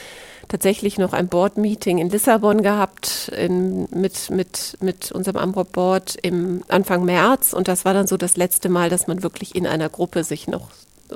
tatsächlich 0.49 0.99
noch 0.99 1.13
ein 1.13 1.29
Board-Meeting 1.29 1.99
in 1.99 2.09
Lissabon 2.11 2.63
gehabt 2.63 3.33
in, 3.37 3.89
mit, 3.91 4.31
mit, 4.31 4.77
mit 4.81 5.13
unserem 5.13 5.37
Amrop-Board 5.37 6.17
im 6.23 6.63
Anfang 6.69 7.05
März 7.05 7.53
und 7.53 7.69
das 7.69 7.85
war 7.85 7.95
dann 7.95 8.07
so 8.07 8.17
das 8.17 8.37
letzte 8.37 8.69
Mal, 8.69 8.91
dass 8.91 9.07
man 9.07 9.23
wirklich 9.23 9.55
in 9.55 9.67
einer 9.67 9.89
Gruppe 9.89 10.25
sich 10.25 10.47
noch 10.49 10.71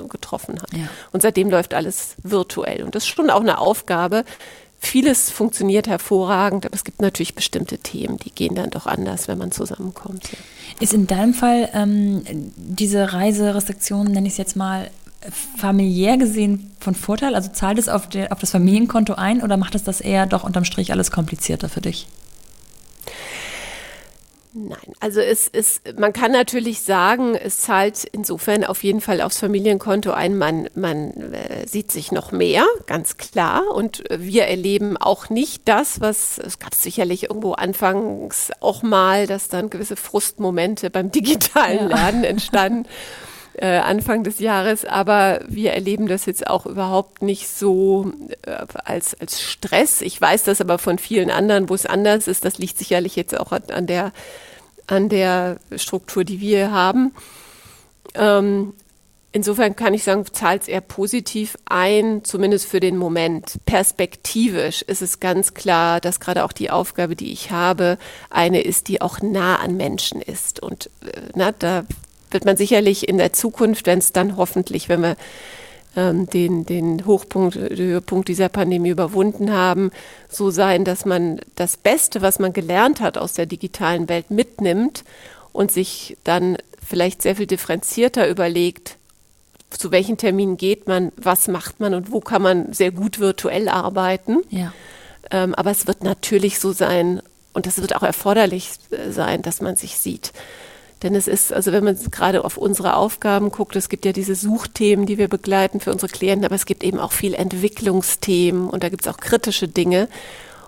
getroffen 0.09 0.61
hat. 0.61 0.71
Ja. 0.73 0.87
Und 1.11 1.21
seitdem 1.21 1.49
läuft 1.49 1.73
alles 1.73 2.15
virtuell 2.23 2.83
und 2.83 2.95
das 2.95 3.03
ist 3.03 3.09
schon 3.09 3.29
auch 3.29 3.41
eine 3.41 3.57
Aufgabe. 3.57 4.23
Vieles 4.81 5.29
funktioniert 5.29 5.89
hervorragend, 5.89 6.65
aber 6.65 6.73
es 6.73 6.85
gibt 6.85 7.01
natürlich 7.01 7.35
bestimmte 7.35 7.79
Themen, 7.79 8.17
die 8.17 8.31
gehen 8.31 8.55
dann 8.55 8.69
doch 8.69 8.85
anders, 8.85 9.27
wenn 9.27 9.37
man 9.37 9.51
zusammenkommt. 9.51 10.31
Ja. 10.31 10.37
Ist 10.79 10.93
in 10.93 11.05
deinem 11.05 11.33
Fall 11.33 11.69
ähm, 11.73 12.23
diese 12.55 13.11
Reiserestriktion, 13.11 14.07
nenne 14.07 14.27
ich 14.27 14.33
es 14.33 14.37
jetzt 14.37 14.55
mal, 14.55 14.89
familiär 15.57 16.17
gesehen 16.17 16.71
von 16.79 16.95
Vorteil? 16.95 17.35
Also 17.35 17.51
zahlt 17.51 17.77
es 17.77 17.89
auf, 17.89 18.07
der, 18.07 18.31
auf 18.31 18.39
das 18.39 18.51
Familienkonto 18.51 19.13
ein 19.13 19.41
oder 19.41 19.57
macht 19.57 19.75
es 19.75 19.83
das 19.83 20.01
eher 20.01 20.25
doch 20.25 20.43
unterm 20.43 20.65
Strich 20.65 20.91
alles 20.91 21.11
komplizierter 21.11 21.69
für 21.69 21.81
dich? 21.81 22.07
Nein, 24.51 24.93
also 24.99 25.21
es 25.21 25.47
ist, 25.47 25.99
man 25.99 26.11
kann 26.11 26.31
natürlich 26.31 26.81
sagen, 26.81 27.35
es 27.35 27.59
zahlt 27.59 28.03
insofern 28.03 28.63
auf 28.63 28.83
jeden 28.83 28.99
Fall 28.99 29.21
aufs 29.21 29.37
Familienkonto 29.37 30.11
ein. 30.11 30.39
Man, 30.39 30.67
man 30.73 31.11
äh, 31.33 31.67
sieht 31.67 31.91
sich 31.91 32.11
noch 32.11 32.31
mehr, 32.31 32.65
ganz 32.87 33.17
klar. 33.17 33.63
Und 33.71 34.03
wir 34.09 34.45
erleben 34.45 34.97
auch 34.97 35.29
nicht 35.29 35.67
das, 35.67 36.01
was 36.01 36.39
es 36.39 36.57
gab 36.57 36.73
sicherlich 36.73 37.23
irgendwo 37.23 37.53
anfangs 37.53 38.49
auch 38.59 38.81
mal, 38.81 39.27
dass 39.27 39.49
dann 39.49 39.69
gewisse 39.69 39.95
Frustmomente 39.95 40.89
beim 40.89 41.11
digitalen 41.11 41.87
Lernen 41.87 42.23
entstanden. 42.23 42.87
Äh, 43.61 43.77
Anfang 43.77 44.23
des 44.23 44.39
Jahres. 44.39 44.85
Aber 44.85 45.41
wir 45.47 45.73
erleben 45.73 46.07
das 46.07 46.25
jetzt 46.25 46.47
auch 46.47 46.65
überhaupt 46.65 47.21
nicht 47.21 47.47
so 47.47 48.11
äh, 48.43 48.65
als, 48.83 49.19
als 49.19 49.41
Stress. 49.41 50.01
Ich 50.01 50.19
weiß 50.19 50.43
das 50.43 50.61
aber 50.61 50.77
von 50.77 50.97
vielen 50.97 51.29
anderen, 51.29 51.69
wo 51.69 51.75
es 51.75 51.85
anders 51.85 52.27
ist. 52.27 52.45
Das 52.45 52.57
liegt 52.57 52.77
sicherlich 52.77 53.15
jetzt 53.15 53.37
auch 53.37 53.51
an, 53.51 53.87
der, 53.87 54.11
an 54.87 55.09
der 55.09 55.57
Struktur, 55.75 56.23
die 56.23 56.39
wir 56.39 56.71
haben. 56.71 57.13
Ähm, 58.15 58.73
Insofern 59.31 59.75
kann 59.75 59.93
ich 59.93 60.03
sagen, 60.03 60.25
zahlt 60.31 60.63
es 60.63 60.67
eher 60.67 60.81
positiv 60.81 61.55
ein, 61.65 62.23
zumindest 62.23 62.65
für 62.65 62.79
den 62.79 62.97
Moment. 62.97 63.57
Perspektivisch 63.65 64.81
ist 64.81 65.03
es 65.03 65.19
ganz 65.19 65.53
klar, 65.53 66.01
dass 66.01 66.19
gerade 66.19 66.43
auch 66.43 66.51
die 66.51 66.71
Aufgabe, 66.71 67.15
die 67.15 67.31
ich 67.31 67.51
habe, 67.51 67.99
eine 68.31 68.61
ist, 68.61 68.87
die 68.87 69.01
auch 69.01 69.21
nah 69.21 69.57
an 69.57 69.77
Menschen 69.77 70.19
ist. 70.19 70.59
Und 70.59 70.87
äh, 71.05 71.21
na, 71.35 71.51
da 71.51 71.83
wird 72.31 72.45
man 72.45 72.57
sicherlich 72.57 73.07
in 73.07 73.17
der 73.17 73.33
Zukunft, 73.33 73.85
wenn 73.85 73.99
es 73.99 74.13
dann 74.13 74.37
hoffentlich, 74.37 74.89
wenn 74.89 75.01
wir 75.01 75.15
ähm, 75.95 76.27
den, 76.27 76.65
den 76.65 77.05
Hochpunkt, 77.05 77.55
Höhepunkt 77.55 78.27
dieser 78.27 78.49
Pandemie 78.49 78.89
überwunden 78.89 79.51
haben, 79.51 79.91
so 80.27 80.51
sein, 80.51 80.85
dass 80.85 81.05
man 81.05 81.39
das 81.55 81.77
Beste, 81.77 82.21
was 82.21 82.39
man 82.39 82.53
gelernt 82.53 83.01
hat 83.01 83.17
aus 83.17 83.33
der 83.33 83.45
digitalen 83.45 84.07
Welt 84.09 84.31
mitnimmt 84.31 85.03
und 85.51 85.71
sich 85.71 86.17
dann 86.23 86.57
vielleicht 86.85 87.21
sehr 87.21 87.35
viel 87.35 87.47
differenzierter 87.47 88.29
überlegt, 88.29 88.97
zu 89.69 89.91
welchen 89.91 90.17
Terminen 90.17 90.57
geht 90.57 90.87
man, 90.87 91.11
was 91.15 91.47
macht 91.47 91.79
man 91.79 91.93
und 91.93 92.11
wo 92.11 92.19
kann 92.19 92.41
man 92.41 92.73
sehr 92.73 92.91
gut 92.91 93.19
virtuell 93.19 93.69
arbeiten. 93.69 94.41
Ja. 94.49 94.73
Ähm, 95.31 95.53
aber 95.55 95.71
es 95.71 95.85
wird 95.85 96.03
natürlich 96.03 96.59
so 96.59 96.71
sein 96.71 97.21
und 97.53 97.67
es 97.67 97.79
wird 97.81 97.95
auch 97.95 98.03
erforderlich 98.03 98.71
äh, 98.91 99.11
sein, 99.11 99.41
dass 99.41 99.61
man 99.61 99.75
sich 99.75 99.97
sieht. 99.97 100.33
Denn 101.01 101.15
es 101.15 101.27
ist, 101.27 101.53
also 101.53 101.71
wenn 101.71 101.83
man 101.83 101.97
gerade 102.11 102.43
auf 102.43 102.57
unsere 102.57 102.95
Aufgaben 102.95 103.51
guckt, 103.51 103.75
es 103.75 103.87
gibt 103.87 104.05
ja 104.05 104.11
diese 104.11 104.35
Suchthemen, 104.35 105.05
die 105.05 105.17
wir 105.17 105.29
begleiten 105.29 105.79
für 105.79 105.91
unsere 105.91 106.11
Klienten, 106.11 106.45
aber 106.45 106.55
es 106.55 106.65
gibt 106.65 106.83
eben 106.83 106.99
auch 106.99 107.13
viel 107.13 107.33
Entwicklungsthemen 107.33 108.69
und 108.69 108.83
da 108.83 108.89
gibt 108.89 109.05
es 109.05 109.07
auch 109.07 109.17
kritische 109.17 109.67
Dinge. 109.67 110.09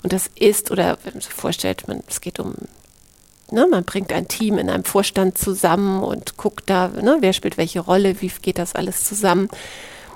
Und 0.03 0.13
das 0.13 0.29
ist, 0.35 0.71
oder 0.71 0.97
wenn 1.03 1.13
man 1.13 1.21
sich 1.21 1.33
vorstellt, 1.33 1.87
man, 1.87 2.01
es 2.07 2.21
geht 2.21 2.39
um 2.39 2.55
Ne, 3.53 3.67
man 3.69 3.83
bringt 3.83 4.13
ein 4.13 4.29
Team 4.29 4.57
in 4.57 4.69
einem 4.69 4.85
Vorstand 4.85 5.37
zusammen 5.37 6.03
und 6.03 6.37
guckt 6.37 6.69
da, 6.69 6.87
ne, 6.87 7.17
wer 7.19 7.33
spielt 7.33 7.57
welche 7.57 7.81
Rolle, 7.81 8.21
wie 8.21 8.31
geht 8.41 8.57
das 8.57 8.75
alles 8.75 9.03
zusammen. 9.03 9.49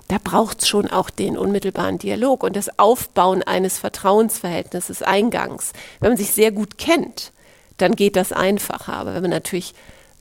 Da 0.08 0.20
braucht 0.24 0.62
es 0.62 0.70
schon 0.70 0.88
auch 0.88 1.10
den 1.10 1.38
unmittelbaren 1.38 1.98
Dialog 1.98 2.44
und 2.44 2.56
das 2.56 2.80
Aufbauen 2.80 3.44
eines 3.44 3.78
Vertrauensverhältnisses 3.78 5.02
eingangs. 5.02 5.74
Wenn 6.00 6.12
man 6.12 6.18
sich 6.18 6.32
sehr 6.32 6.52
gut 6.52 6.78
kennt, 6.78 7.34
dann 7.76 7.98
geht 7.98 8.16
das 8.16 8.32
einfacher. 8.32 8.94
Aber 8.94 9.16
wenn 9.16 9.24
man 9.24 9.32
natürlich 9.32 9.74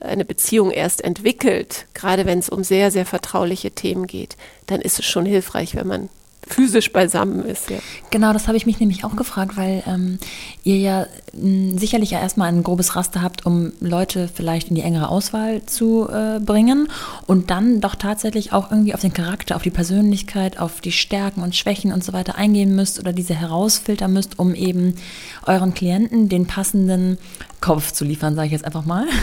eine 0.05 0.25
Beziehung 0.25 0.71
erst 0.71 1.03
entwickelt, 1.03 1.85
gerade 1.93 2.25
wenn 2.25 2.39
es 2.39 2.49
um 2.49 2.63
sehr, 2.63 2.91
sehr 2.91 3.05
vertrauliche 3.05 3.71
Themen 3.71 4.07
geht, 4.07 4.37
dann 4.67 4.81
ist 4.81 4.99
es 4.99 5.05
schon 5.05 5.25
hilfreich, 5.25 5.75
wenn 5.75 5.87
man 5.87 6.09
physisch 6.47 6.91
beisammen 6.91 7.43
ist. 7.43 7.69
Ja. 7.69 7.77
Genau, 8.11 8.33
das 8.33 8.47
habe 8.47 8.57
ich 8.57 8.65
mich 8.65 8.79
nämlich 8.79 9.03
auch 9.03 9.15
gefragt, 9.15 9.57
weil 9.57 9.83
ähm, 9.87 10.19
ihr 10.63 10.77
ja 10.77 11.07
sicherlich 11.33 12.11
ja 12.11 12.19
erstmal 12.19 12.49
ein 12.49 12.63
grobes 12.63 12.95
Raster 12.95 13.21
habt, 13.21 13.45
um 13.45 13.73
Leute 13.79 14.29
vielleicht 14.33 14.69
in 14.69 14.75
die 14.75 14.81
engere 14.81 15.09
Auswahl 15.09 15.65
zu 15.65 16.07
äh, 16.07 16.39
bringen 16.39 16.87
und 17.27 17.49
dann 17.49 17.81
doch 17.81 17.95
tatsächlich 17.95 18.53
auch 18.53 18.71
irgendwie 18.71 18.93
auf 18.93 19.01
den 19.01 19.13
Charakter, 19.13 19.55
auf 19.55 19.63
die 19.63 19.71
Persönlichkeit, 19.71 20.59
auf 20.59 20.81
die 20.81 20.91
Stärken 20.91 21.41
und 21.41 21.55
Schwächen 21.55 21.91
und 21.91 22.03
so 22.03 22.13
weiter 22.13 22.35
eingehen 22.35 22.75
müsst 22.75 22.99
oder 22.99 23.11
diese 23.11 23.33
herausfiltern 23.33 24.13
müsst, 24.13 24.39
um 24.39 24.55
eben 24.55 24.95
euren 25.45 25.73
Klienten 25.73 26.29
den 26.29 26.45
passenden 26.47 27.17
Kopf 27.61 27.91
zu 27.91 28.05
liefern, 28.05 28.35
sage 28.35 28.47
ich 28.47 28.51
jetzt 28.51 28.65
einfach 28.65 28.85
mal. 28.85 29.05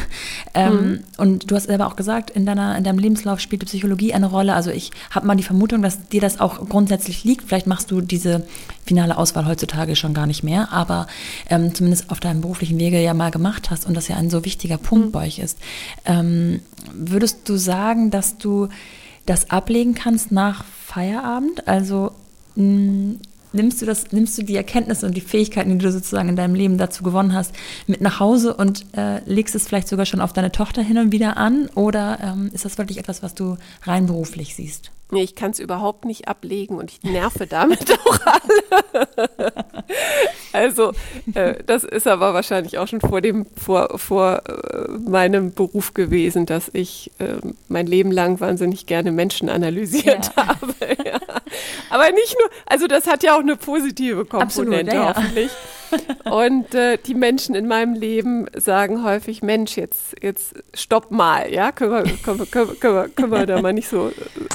Ähm, 0.54 0.74
mhm. 0.74 1.00
Und 1.16 1.50
du 1.50 1.56
hast 1.56 1.68
selber 1.68 1.86
auch 1.86 1.96
gesagt, 1.96 2.28
in, 2.28 2.44
deiner, 2.44 2.76
in 2.76 2.84
deinem 2.84 2.98
Lebenslauf 2.98 3.40
spielt 3.40 3.62
die 3.62 3.66
Psychologie 3.66 4.12
eine 4.12 4.26
Rolle. 4.26 4.52
Also 4.52 4.70
ich 4.70 4.90
habe 5.10 5.26
mal 5.26 5.34
die 5.34 5.42
Vermutung, 5.42 5.80
dass 5.80 6.08
dir 6.08 6.20
das 6.20 6.40
auch 6.40 6.68
grundsätzlich 6.68 7.24
liegt. 7.24 7.48
Vielleicht 7.48 7.66
machst 7.66 7.90
du 7.90 8.02
diese 8.02 8.44
finale 8.84 9.16
Auswahl 9.16 9.46
heutzutage 9.46 9.96
schon 9.96 10.12
gar 10.12 10.26
nicht 10.26 10.42
mehr, 10.42 10.70
aber 10.70 11.06
ähm, 11.48 11.74
zumindest 11.74 12.10
auf 12.10 12.20
deinem 12.20 12.42
beruflichen 12.42 12.78
Wege 12.78 13.00
ja 13.00 13.14
mal 13.14 13.30
gemacht 13.30 13.70
hast 13.70 13.86
und 13.86 13.94
das 13.94 14.08
ja 14.08 14.16
ein 14.16 14.28
so 14.28 14.44
wichtiger 14.44 14.76
Punkt 14.76 15.06
mhm. 15.06 15.12
bei 15.12 15.26
euch 15.26 15.38
ist. 15.38 15.56
Ähm, 16.04 16.60
würdest 16.92 17.48
du 17.48 17.56
sagen, 17.56 18.10
dass 18.10 18.36
du 18.36 18.68
das 19.24 19.48
ablegen 19.48 19.94
kannst 19.94 20.32
nach 20.32 20.64
Feierabend? 20.64 21.66
Also 21.66 22.12
mh, 22.56 23.14
nimmst 23.52 23.82
du 23.82 23.86
das, 23.86 24.12
nimmst 24.12 24.36
du 24.38 24.42
die 24.42 24.56
Erkenntnisse 24.56 25.06
und 25.06 25.16
die 25.16 25.20
Fähigkeiten, 25.20 25.78
die 25.78 25.84
du 25.84 25.92
sozusagen 25.92 26.28
in 26.28 26.36
deinem 26.36 26.54
Leben 26.54 26.78
dazu 26.78 27.02
gewonnen 27.02 27.34
hast, 27.34 27.54
mit 27.86 28.00
nach 28.00 28.20
Hause 28.20 28.54
und 28.54 28.84
äh, 28.96 29.20
legst 29.26 29.54
es 29.54 29.68
vielleicht 29.68 29.88
sogar 29.88 30.06
schon 30.06 30.20
auf 30.20 30.32
deine 30.32 30.52
Tochter 30.52 30.82
hin 30.82 30.98
und 30.98 31.12
wieder 31.12 31.36
an? 31.36 31.68
Oder 31.74 32.18
ähm, 32.22 32.50
ist 32.52 32.64
das 32.64 32.78
wirklich 32.78 32.98
etwas, 32.98 33.22
was 33.22 33.34
du 33.34 33.56
rein 33.84 34.06
beruflich 34.06 34.54
siehst? 34.54 34.90
Nee, 35.12 35.24
ich 35.24 35.34
kann 35.34 35.50
es 35.50 35.58
überhaupt 35.58 36.06
nicht 36.06 36.26
ablegen 36.26 36.78
und 36.78 36.90
ich 36.90 37.02
nerve 37.02 37.46
damit 37.46 37.92
auch 38.06 38.18
alle. 38.24 39.52
also, 40.54 40.92
äh, 41.34 41.62
das 41.66 41.84
ist 41.84 42.06
aber 42.06 42.32
wahrscheinlich 42.32 42.78
auch 42.78 42.88
schon 42.88 43.02
vor 43.02 43.20
dem, 43.20 43.44
vor, 43.54 43.98
vor 43.98 44.42
äh, 44.48 44.88
meinem 44.88 45.52
Beruf 45.52 45.92
gewesen, 45.92 46.46
dass 46.46 46.70
ich 46.72 47.10
äh, 47.18 47.36
mein 47.68 47.86
Leben 47.86 48.10
lang 48.10 48.40
wahnsinnig 48.40 48.86
gerne 48.86 49.12
Menschen 49.12 49.50
analysiert 49.50 50.30
ja. 50.34 50.46
habe. 50.48 50.74
ja. 51.04 51.20
Aber 51.90 52.10
nicht 52.12 52.36
nur, 52.38 52.48
also 52.66 52.86
das 52.86 53.06
hat 53.06 53.22
ja 53.22 53.34
auch 53.34 53.40
eine 53.40 53.56
positive 53.56 54.24
Komponente 54.24 54.92
Absolut, 54.92 54.92
ja, 54.92 55.14
hoffentlich. 55.14 55.50
Und 56.24 56.74
äh, 56.74 56.98
die 56.98 57.14
Menschen 57.14 57.54
in 57.54 57.66
meinem 57.66 57.94
Leben 57.94 58.46
sagen 58.54 59.04
häufig, 59.04 59.42
Mensch, 59.42 59.76
jetzt, 59.76 60.14
jetzt 60.22 60.54
stopp 60.74 61.10
mal, 61.10 61.52
ja, 61.52 61.72
können 61.72 61.92
wir, 61.92 62.16
können 62.16 62.38
wir, 62.38 62.46
können 62.46 62.94
wir, 62.94 63.08
können 63.08 63.32
wir 63.32 63.46
da 63.46 63.60
mal 63.60 63.72
nicht 63.72 63.88
so, 63.88 64.12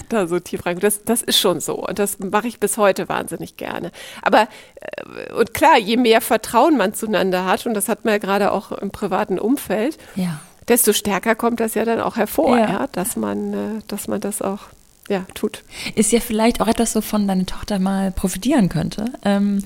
da 0.10 0.28
so 0.28 0.40
tief 0.40 0.66
rein. 0.66 0.80
Das, 0.80 1.04
das 1.04 1.22
ist 1.22 1.40
schon 1.40 1.60
so 1.60 1.76
und 1.76 2.00
das 2.00 2.20
mache 2.20 2.48
ich 2.48 2.60
bis 2.60 2.78
heute 2.78 3.10
wahnsinnig 3.10 3.58
gerne. 3.58 3.92
Aber, 4.22 4.48
äh, 4.76 5.34
und 5.34 5.54
klar, 5.54 5.78
je 5.78 5.98
mehr 5.98 6.22
Vertrauen 6.22 6.78
man 6.78 6.94
zueinander 6.94 7.46
hat, 7.46 7.66
und 7.66 7.74
das 7.74 7.90
hat 7.90 8.06
man 8.06 8.14
ja 8.16 8.18
gerade 8.18 8.52
auch 8.52 8.72
im 8.72 8.92
privaten 8.92 9.40
Umfeld, 9.40 9.98
ja. 10.16 10.40
desto 10.68 10.94
stärker 10.94 11.36
kommt 11.36 11.60
das 11.60 11.76
ja 11.76 11.86
dann 11.86 12.02
auch 12.02 12.18
hervor, 12.18 12.58
ja. 12.58 12.70
ja 12.70 12.88
dass, 12.92 13.16
man, 13.16 13.54
äh, 13.54 13.82
dass 13.88 14.08
man 14.08 14.22
das 14.22 14.42
auch 14.42 14.62
ja, 15.10 15.26
tut. 15.34 15.64
Ist 15.96 16.12
ja 16.12 16.20
vielleicht 16.20 16.62
auch 16.62 16.68
etwas, 16.68 16.96
wovon 16.96 17.28
deine 17.28 17.46
Tochter 17.46 17.80
mal 17.80 18.12
profitieren 18.12 18.70
könnte. 18.70 19.06
Ähm, 19.24 19.64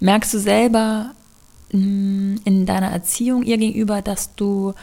merkst 0.00 0.34
du 0.34 0.38
selber 0.38 1.12
mh, 1.72 1.80
mm, 1.80 2.40
in 2.44 2.66
deiner 2.66 2.90
Erziehung 2.90 3.42
ihr 3.42 3.58
gegenüber, 3.58 4.02
dass 4.02 4.34
du 4.34 4.74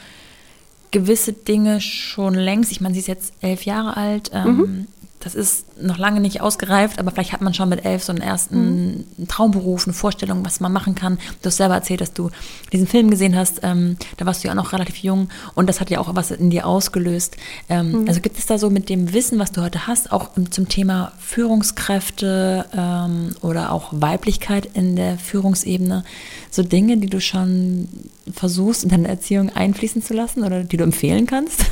gewisse 0.92 1.34
Dinge 1.34 1.82
schon 1.82 2.34
längst, 2.34 2.72
ich 2.72 2.82
meine, 2.82 2.96
sie 2.96 3.02
ist 3.02 3.08
jetzt 3.08 3.34
elf 3.42 3.64
Jahre 3.66 3.96
alt, 3.96 4.32
ähm, 4.34 4.58
mhm 4.58 4.88
das 5.20 5.36
ist 5.36 5.82
noch 5.82 5.98
lange 5.98 6.22
nicht 6.22 6.42
ausgereift, 6.42 6.98
aber 6.98 7.12
vielleicht 7.12 7.34
hat 7.34 7.42
man 7.42 7.54
schon 7.54 7.68
mit 7.68 7.84
elf 7.84 8.04
so 8.04 8.14
einen 8.14 8.22
ersten 8.22 9.06
mhm. 9.18 9.28
Traumberuf, 9.28 9.86
eine 9.86 9.94
Vorstellung, 9.94 10.46
was 10.46 10.62
man 10.62 10.72
machen 10.72 10.96
kann. 10.96 11.18
Du 11.42 11.48
hast 11.48 11.58
selber 11.58 11.76
erzählt, 11.76 12.00
dass 12.00 12.14
du 12.14 12.30
diesen 12.72 12.88
Film 12.88 13.10
gesehen 13.10 13.36
hast, 13.36 13.60
ähm, 13.64 13.98
da 14.18 14.26
warst 14.26 14.44
du 14.44 14.48
ja 14.48 14.54
auch 14.54 14.58
noch 14.58 14.72
relativ 14.72 14.98
jung 14.98 15.30
und 15.56 15.68
das 15.68 15.82
hat 15.82 15.90
ja 15.90 16.00
auch 16.00 16.16
was 16.16 16.32
in 16.32 16.50
dir 16.50 16.66
ausgelöst. 16.66 17.36
Ähm, 17.68 17.92
mhm. 17.92 18.08
Also 18.08 18.22
gibt 18.22 18.38
es 18.38 18.46
da 18.46 18.58
so 18.58 18.70
mit 18.70 18.88
dem 18.88 19.14
Wissen, 19.14 19.40
was 19.40 19.52
du 19.52 19.62
heute 19.62 19.88
hast, 19.88 20.12
auch 20.12 20.30
zum 20.50 20.70
Thema 20.70 21.12
Führungskräfte 21.20 22.66
ähm, 22.76 23.36
oder 23.42 23.74
auch 23.74 23.90
Weiblichkeit 23.92 24.70
in 24.74 24.96
der 24.96 25.18
Führungsebene, 25.18 26.06
so 26.50 26.64
Dinge, 26.64 26.98
die 26.98 27.10
du 27.10 27.20
schon 27.20 27.90
versuchst 28.32 28.84
in 28.84 28.90
deine 28.90 29.10
Erziehung 29.10 29.50
einfließen 29.50 30.02
zu 30.02 30.14
lassen 30.14 30.44
oder 30.44 30.64
die 30.64 30.78
du 30.78 30.84
empfehlen 30.84 31.26
kannst? 31.26 31.66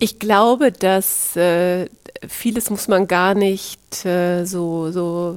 Ich 0.00 0.18
glaube, 0.18 0.72
dass 0.72 1.36
äh, 1.36 1.86
vieles 2.26 2.70
muss 2.70 2.88
man 2.88 3.06
gar 3.08 3.34
nicht 3.34 4.04
äh, 4.04 4.44
so, 4.44 4.90
so 4.90 5.36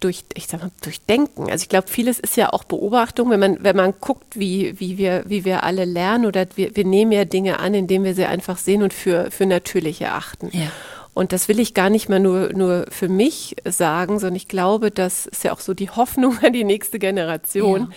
durch, 0.00 0.24
ich 0.34 0.46
sag 0.46 0.62
mal, 0.62 0.70
durchdenken. 0.82 1.50
Also 1.50 1.62
ich 1.62 1.68
glaube, 1.68 1.88
vieles 1.88 2.18
ist 2.18 2.36
ja 2.36 2.52
auch 2.52 2.64
Beobachtung, 2.64 3.30
wenn 3.30 3.40
man, 3.40 3.58
wenn 3.60 3.76
man 3.76 3.94
guckt, 4.00 4.38
wie, 4.38 4.78
wie, 4.80 4.98
wir, 4.98 5.24
wie 5.26 5.44
wir 5.44 5.62
alle 5.62 5.84
lernen 5.84 6.26
oder 6.26 6.46
wir, 6.54 6.74
wir 6.74 6.84
nehmen 6.84 7.12
ja 7.12 7.24
Dinge 7.24 7.58
an, 7.60 7.74
indem 7.74 8.04
wir 8.04 8.14
sie 8.14 8.24
einfach 8.24 8.58
sehen 8.58 8.82
und 8.82 8.94
für, 8.94 9.30
für 9.30 9.46
natürlich 9.46 10.00
erachten. 10.00 10.50
Ja. 10.52 10.70
Und 11.12 11.32
das 11.32 11.48
will 11.48 11.58
ich 11.58 11.74
gar 11.74 11.90
nicht 11.90 12.08
mal 12.08 12.20
nur, 12.20 12.52
nur 12.52 12.86
für 12.88 13.08
mich 13.08 13.56
sagen, 13.64 14.18
sondern 14.18 14.36
ich 14.36 14.48
glaube, 14.48 14.90
das 14.90 15.26
ist 15.26 15.44
ja 15.44 15.52
auch 15.52 15.60
so 15.60 15.74
die 15.74 15.90
Hoffnung 15.90 16.38
an 16.42 16.52
die 16.52 16.64
nächste 16.64 16.98
Generation. 16.98 17.80
Ja 17.80 17.96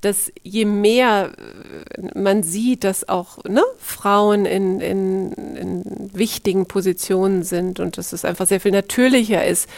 dass 0.00 0.32
je 0.42 0.64
mehr 0.64 1.32
äh, 1.96 2.18
man 2.18 2.42
sieht, 2.42 2.84
dass 2.84 3.08
auch 3.08 3.42
ne, 3.44 3.62
Frauen 3.78 4.46
in, 4.46 4.80
in, 4.80 5.32
in, 5.32 6.10
wichtigen 6.12 6.66
Positionen 6.66 7.42
sind 7.42 7.80
und 7.80 7.98
dass 7.98 8.12
es 8.12 8.24
einfach 8.24 8.46
sehr 8.46 8.60
viel 8.60 8.72
natürlicher 8.72 9.44
ist, 9.44 9.68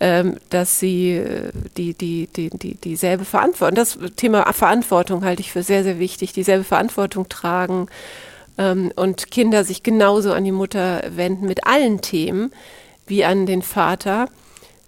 ähm, 0.00 0.36
dass 0.50 0.80
sie 0.80 1.12
äh, 1.12 1.50
die, 1.76 1.94
die, 1.94 2.28
die, 2.34 2.50
die, 2.50 2.74
dieselbe 2.74 3.24
Verantwortung, 3.24 3.76
das 3.76 3.98
Thema 4.16 4.50
Verantwortung 4.52 5.24
halte 5.24 5.40
ich 5.40 5.52
für 5.52 5.62
sehr, 5.62 5.84
sehr 5.84 5.98
wichtig, 5.98 6.32
dieselbe 6.32 6.64
Verantwortung 6.64 7.28
tragen 7.28 7.88
ähm, 8.58 8.92
und 8.96 9.30
Kinder 9.30 9.64
sich 9.64 9.82
genauso 9.82 10.32
an 10.32 10.44
die 10.44 10.52
Mutter 10.52 11.02
wenden 11.10 11.46
mit 11.46 11.66
allen 11.66 12.00
Themen 12.00 12.52
wie 13.06 13.24
an 13.24 13.46
den 13.46 13.62
Vater 13.62 14.28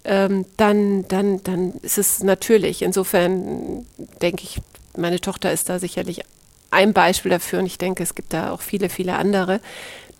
ähm, 0.03 0.45
dann, 0.57 1.07
dann, 1.07 1.43
dann 1.43 1.73
ist 1.81 1.97
es 1.97 2.23
natürlich. 2.23 2.81
Insofern 2.81 3.85
denke 4.21 4.43
ich, 4.43 4.59
meine 4.97 5.19
Tochter 5.19 5.51
ist 5.51 5.69
da 5.69 5.79
sicherlich 5.79 6.21
ein 6.71 6.93
Beispiel 6.93 7.31
dafür 7.31 7.59
und 7.59 7.65
ich 7.65 7.77
denke, 7.77 8.03
es 8.03 8.15
gibt 8.15 8.33
da 8.33 8.51
auch 8.51 8.61
viele, 8.61 8.89
viele 8.89 9.15
andere, 9.15 9.59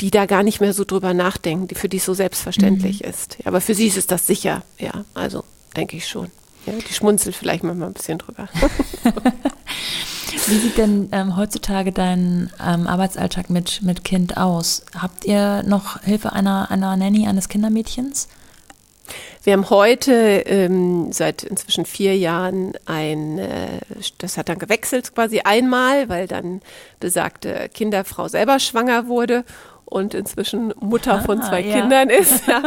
die 0.01 0.11
da 0.11 0.26
gar 0.26 0.43
nicht 0.43 0.61
mehr 0.61 0.74
so 0.74 0.86
drüber 0.86 1.13
nachdenken, 1.13 1.67
die, 1.67 1.76
für 1.76 1.89
die 1.89 1.97
es 1.97 2.05
so 2.05 2.13
selbstverständlich 2.13 3.03
mhm. 3.03 3.09
ist. 3.09 3.38
Ja, 3.39 3.47
aber 3.47 3.61
für 3.61 3.76
sie 3.76 3.88
ist 3.88 3.97
es 3.97 4.07
das 4.07 4.26
sicher, 4.26 4.63
ja, 4.78 5.05
also 5.13 5.43
denke 5.76 5.97
ich 5.97 6.07
schon. 6.07 6.32
Ja, 6.65 6.74
die 6.74 6.93
schmunzelt 6.93 7.36
vielleicht 7.36 7.63
manchmal 7.63 7.89
ein 7.89 7.93
bisschen 7.93 8.17
drüber. 8.17 8.49
Wie 10.47 10.57
sieht 10.57 10.78
denn 10.78 11.09
ähm, 11.11 11.36
heutzutage 11.36 11.91
dein 11.91 12.49
ähm, 12.63 12.88
Arbeitsalltag 12.88 13.49
mit, 13.49 13.82
mit 13.82 14.03
Kind 14.03 14.38
aus? 14.38 14.84
Habt 14.97 15.26
ihr 15.26 15.63
noch 15.63 16.01
Hilfe 16.01 16.34
einer, 16.34 16.72
einer 16.72 16.95
Nanny, 16.95 17.28
eines 17.28 17.49
Kindermädchens? 17.49 18.28
Wir 19.43 19.53
haben 19.53 19.70
heute 19.70 20.12
ähm, 20.45 21.12
seit 21.12 21.43
inzwischen 21.43 21.86
vier 21.86 22.18
Jahren 22.18 22.74
ein, 22.86 23.39
äh, 23.39 23.80
das 24.18 24.38
hat 24.38 24.49
dann 24.49 24.60
gewechselt 24.60 25.14
quasi 25.16 25.41
einmal, 25.41 26.10
weil 26.10 26.28
dann 26.28 26.62
besagte 26.99 27.70
Kinderfrau 27.74 28.28
selber 28.28 28.60
schwanger 28.60 29.07
wurde 29.07 29.43
und 29.86 30.14
inzwischen 30.14 30.74
Mutter 30.80 31.16
ah, 31.16 31.22
von 31.22 31.41
zwei 31.41 31.62
ja. 31.62 31.80
Kindern 31.80 32.10
ist. 32.10 32.43
Ja. 32.47 32.64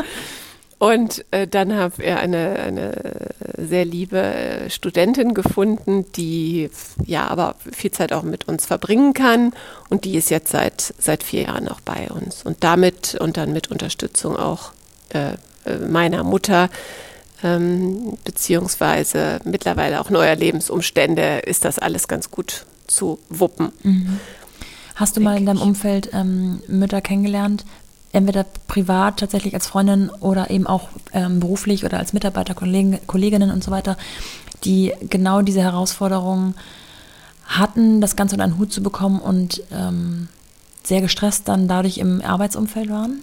Und 0.78 1.24
äh, 1.30 1.46
dann 1.46 1.76
haben 1.76 1.94
wir 1.98 2.18
eine, 2.18 2.56
eine 2.58 3.28
sehr 3.56 3.84
liebe 3.84 4.66
Studentin 4.68 5.32
gefunden, 5.32 6.10
die 6.16 6.70
ja 7.04 7.28
aber 7.28 7.54
viel 7.70 7.92
Zeit 7.92 8.12
auch 8.12 8.24
mit 8.24 8.48
uns 8.48 8.66
verbringen 8.66 9.12
kann. 9.12 9.52
Und 9.90 10.04
die 10.04 10.16
ist 10.16 10.28
jetzt 10.28 10.50
seit, 10.50 10.92
seit 10.98 11.22
vier 11.22 11.42
Jahren 11.42 11.68
auch 11.68 11.80
bei 11.80 12.10
uns. 12.10 12.42
Und 12.42 12.64
damit 12.64 13.14
und 13.14 13.36
dann 13.36 13.52
mit 13.52 13.70
Unterstützung 13.70 14.36
auch 14.36 14.72
äh 15.10 15.34
meiner 15.88 16.24
Mutter, 16.24 16.68
ähm, 17.42 18.16
beziehungsweise 18.24 19.40
mittlerweile 19.44 20.00
auch 20.00 20.10
neuer 20.10 20.34
Lebensumstände, 20.34 21.40
ist 21.40 21.64
das 21.64 21.78
alles 21.78 22.08
ganz 22.08 22.30
gut 22.30 22.66
zu 22.86 23.18
wuppen. 23.28 23.72
Mhm. 23.82 24.20
Hast 24.94 25.16
du 25.16 25.20
mal 25.20 25.38
in 25.38 25.46
deinem 25.46 25.62
Umfeld 25.62 26.10
ähm, 26.12 26.62
Mütter 26.68 27.00
kennengelernt, 27.00 27.64
entweder 28.12 28.44
privat 28.68 29.18
tatsächlich 29.18 29.54
als 29.54 29.66
Freundin 29.66 30.10
oder 30.10 30.50
eben 30.50 30.66
auch 30.66 30.88
ähm, 31.12 31.40
beruflich 31.40 31.84
oder 31.84 31.98
als 31.98 32.12
Mitarbeiter, 32.12 32.54
Kollegen, 32.54 32.98
Kolleginnen 33.06 33.50
und 33.50 33.64
so 33.64 33.70
weiter, 33.70 33.96
die 34.64 34.92
genau 35.08 35.42
diese 35.42 35.62
Herausforderungen 35.62 36.54
hatten, 37.46 38.00
das 38.00 38.16
Ganze 38.16 38.34
unter 38.34 38.44
einen 38.44 38.58
Hut 38.58 38.72
zu 38.72 38.82
bekommen 38.82 39.18
und 39.18 39.62
ähm, 39.72 40.28
sehr 40.84 41.00
gestresst 41.00 41.48
dann 41.48 41.68
dadurch 41.68 41.98
im 41.98 42.20
Arbeitsumfeld 42.20 42.90
waren? 42.90 43.20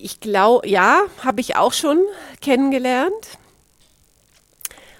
Ich 0.00 0.20
glaube, 0.20 0.68
ja, 0.68 1.02
habe 1.22 1.40
ich 1.40 1.56
auch 1.56 1.72
schon 1.72 1.98
kennengelernt. 2.40 3.38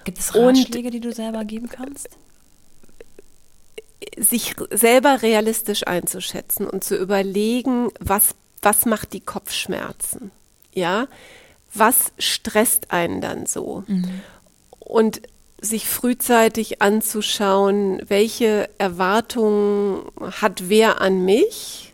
Gibt 0.03 0.19
es 0.19 0.35
Ratschläge, 0.35 0.87
und, 0.87 0.93
die 0.93 0.99
du 0.99 1.11
selber 1.11 1.43
geben 1.45 1.69
kannst? 1.69 2.09
sich 4.17 4.55
selber 4.71 5.21
realistisch 5.21 5.87
einzuschätzen 5.87 6.67
und 6.67 6.83
zu 6.83 6.95
überlegen, 6.95 7.89
was, 7.99 8.35
was 8.61 8.85
macht 8.85 9.13
die 9.13 9.21
Kopfschmerzen? 9.21 10.31
Ja, 10.73 11.07
was 11.73 12.11
stresst 12.17 12.91
einen 12.91 13.21
dann 13.21 13.45
so? 13.45 13.83
Mhm. 13.87 14.21
Und 14.79 15.21
sich 15.61 15.87
frühzeitig 15.87 16.81
anzuschauen, 16.81 18.01
welche 18.07 18.69
Erwartungen 18.77 20.03
hat 20.19 20.69
wer 20.69 21.01
an 21.01 21.23
mich 21.23 21.90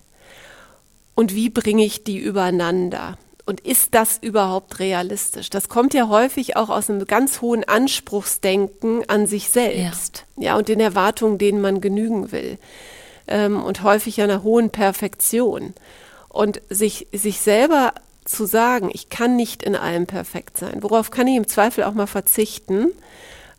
und 1.17 1.33
wie 1.33 1.49
bringe 1.49 1.83
ich 1.83 2.03
die 2.03 2.19
übereinander? 2.19 3.17
Und 3.47 3.61
ist 3.61 3.95
das 3.95 4.19
überhaupt 4.21 4.77
realistisch? 4.77 5.49
Das 5.49 5.67
kommt 5.67 5.95
ja 5.95 6.09
häufig 6.09 6.55
auch 6.55 6.69
aus 6.69 6.91
einem 6.91 7.07
ganz 7.07 7.41
hohen 7.41 7.63
Anspruchsdenken 7.63 9.09
an 9.09 9.25
sich 9.25 9.49
selbst. 9.49 10.25
Ja, 10.35 10.49
ja 10.49 10.57
und 10.57 10.67
den 10.67 10.79
Erwartungen, 10.79 11.39
denen 11.39 11.59
man 11.59 11.81
genügen 11.81 12.31
will. 12.31 12.59
Ähm, 13.27 13.63
und 13.63 13.81
häufig 13.81 14.21
einer 14.21 14.43
hohen 14.43 14.69
Perfektion. 14.69 15.73
Und 16.29 16.61
sich, 16.69 17.07
sich 17.11 17.41
selber 17.41 17.93
zu 18.23 18.45
sagen, 18.45 18.91
ich 18.93 19.09
kann 19.09 19.35
nicht 19.35 19.63
in 19.63 19.75
allem 19.75 20.05
perfekt 20.05 20.59
sein. 20.59 20.83
Worauf 20.83 21.09
kann 21.09 21.25
ich 21.25 21.35
im 21.35 21.47
Zweifel 21.47 21.85
auch 21.85 21.95
mal 21.95 22.05
verzichten? 22.05 22.91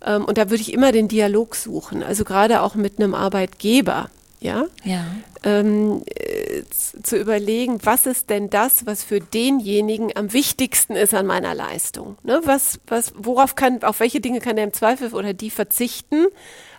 Ähm, 0.07 0.25
und 0.27 0.39
da 0.39 0.49
würde 0.49 0.63
ich 0.63 0.73
immer 0.73 0.93
den 0.93 1.09
Dialog 1.09 1.57
suchen. 1.57 2.05
Also 2.05 2.23
gerade 2.23 2.63
auch 2.63 2.77
mit 2.77 3.01
einem 3.01 3.17
Arbeitgeber 3.17 4.11
ja, 4.41 4.67
ja. 4.85 5.05
Ähm, 5.45 6.03
äh, 6.07 6.63
zu 7.03 7.17
überlegen, 7.17 7.79
was 7.85 8.07
ist 8.07 8.31
denn 8.31 8.51
das, 8.51 8.87
was 8.87 9.03
für 9.03 9.21
denjenigen 9.21 10.17
am 10.17 10.33
wichtigsten 10.33 10.95
ist 10.95 11.15
an 11.15 11.27
meiner 11.27 11.55
Leistung? 11.55 12.19
Ne? 12.23 12.41
Was, 12.45 12.81
was, 12.87 13.13
worauf 13.17 13.57
kann, 13.57 13.83
auf 13.83 14.01
welche 14.01 14.21
Dinge 14.21 14.41
kann 14.41 14.59
er 14.59 14.65
im 14.65 14.73
Zweifel 14.73 15.13
oder 15.13 15.33
die 15.35 15.51
verzichten? 15.51 16.27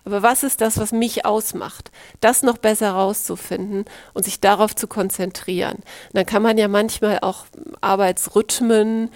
Aber 0.04 0.22
was 0.22 0.42
ist 0.42 0.60
das, 0.60 0.78
was 0.78 0.92
mich 0.92 1.26
ausmacht? 1.26 1.90
Das 2.20 2.42
noch 2.42 2.58
besser 2.58 2.86
herauszufinden 2.86 3.84
und 4.14 4.24
sich 4.24 4.40
darauf 4.40 4.74
zu 4.74 4.86
konzentrieren. 4.86 5.76
Und 5.76 5.84
dann 6.14 6.26
kann 6.26 6.42
man 6.42 6.56
ja 6.56 6.68
manchmal 6.68 7.18
auch 7.20 7.44
Arbeitsrhythmen 7.82 9.10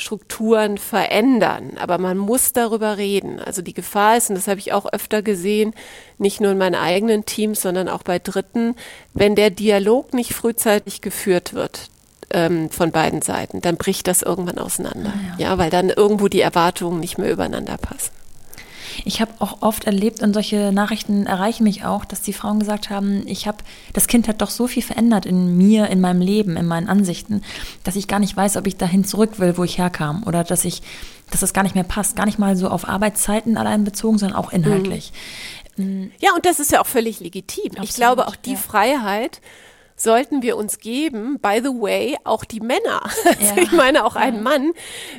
Strukturen 0.00 0.78
verändern. 0.78 1.72
Aber 1.78 1.98
man 1.98 2.16
muss 2.16 2.52
darüber 2.52 2.96
reden. 2.96 3.38
Also 3.38 3.62
die 3.62 3.74
Gefahr 3.74 4.16
ist, 4.16 4.30
und 4.30 4.36
das 4.36 4.48
habe 4.48 4.58
ich 4.58 4.72
auch 4.72 4.86
öfter 4.92 5.22
gesehen, 5.22 5.74
nicht 6.18 6.40
nur 6.40 6.52
in 6.52 6.58
meinen 6.58 6.74
eigenen 6.74 7.26
Teams, 7.26 7.62
sondern 7.62 7.88
auch 7.88 8.02
bei 8.02 8.18
Dritten, 8.18 8.74
wenn 9.14 9.34
der 9.34 9.50
Dialog 9.50 10.14
nicht 10.14 10.34
frühzeitig 10.34 11.00
geführt 11.00 11.54
wird 11.54 11.90
ähm, 12.30 12.70
von 12.70 12.90
beiden 12.90 13.22
Seiten, 13.22 13.60
dann 13.60 13.76
bricht 13.76 14.06
das 14.06 14.22
irgendwann 14.22 14.58
auseinander. 14.58 15.12
Ah, 15.14 15.38
ja. 15.38 15.50
ja, 15.50 15.58
weil 15.58 15.70
dann 15.70 15.90
irgendwo 15.90 16.28
die 16.28 16.40
Erwartungen 16.40 17.00
nicht 17.00 17.18
mehr 17.18 17.30
übereinander 17.30 17.76
passen. 17.76 18.12
Ich 19.04 19.20
habe 19.20 19.32
auch 19.38 19.62
oft 19.62 19.84
erlebt, 19.84 20.22
und 20.22 20.34
solche 20.34 20.72
Nachrichten 20.72 21.26
erreichen 21.26 21.64
mich 21.64 21.84
auch, 21.84 22.04
dass 22.04 22.22
die 22.22 22.32
Frauen 22.32 22.60
gesagt 22.60 22.90
haben, 22.90 23.26
ich 23.26 23.46
habe, 23.46 23.58
das 23.92 24.06
Kind 24.06 24.28
hat 24.28 24.40
doch 24.40 24.50
so 24.50 24.66
viel 24.66 24.82
verändert 24.82 25.26
in 25.26 25.56
mir, 25.56 25.88
in 25.88 26.00
meinem 26.00 26.20
Leben, 26.20 26.56
in 26.56 26.66
meinen 26.66 26.88
Ansichten, 26.88 27.42
dass 27.84 27.96
ich 27.96 28.08
gar 28.08 28.18
nicht 28.18 28.36
weiß, 28.36 28.56
ob 28.56 28.66
ich 28.66 28.76
dahin 28.76 29.04
zurück 29.04 29.38
will, 29.38 29.56
wo 29.56 29.64
ich 29.64 29.78
herkam. 29.78 30.22
Oder 30.24 30.44
dass 30.44 30.64
ich, 30.64 30.82
dass 31.30 31.40
das 31.40 31.52
gar 31.52 31.62
nicht 31.62 31.74
mehr 31.74 31.84
passt. 31.84 32.16
Gar 32.16 32.26
nicht 32.26 32.38
mal 32.38 32.56
so 32.56 32.68
auf 32.68 32.88
Arbeitszeiten 32.88 33.56
allein 33.56 33.84
bezogen, 33.84 34.18
sondern 34.18 34.38
auch 34.38 34.52
inhaltlich. 34.52 35.12
Mhm. 35.76 36.10
Ja, 36.18 36.30
und 36.34 36.44
das 36.46 36.60
ist 36.60 36.72
ja 36.72 36.80
auch 36.80 36.86
völlig 36.86 37.20
legitim. 37.20 37.70
Absolut, 37.70 37.88
ich 37.88 37.94
glaube, 37.94 38.28
auch 38.28 38.36
die 38.36 38.52
ja. 38.52 38.56
Freiheit, 38.56 39.40
sollten 40.00 40.42
wir 40.42 40.56
uns 40.56 40.78
geben, 40.78 41.38
by 41.40 41.60
the 41.62 41.68
way, 41.68 42.16
auch 42.24 42.44
die 42.44 42.60
Männer. 42.60 43.02
Also 43.40 43.54
ja. 43.54 43.62
ich 43.62 43.72
meine, 43.72 44.04
auch 44.04 44.16
ein 44.16 44.42
Mann, 44.42 44.72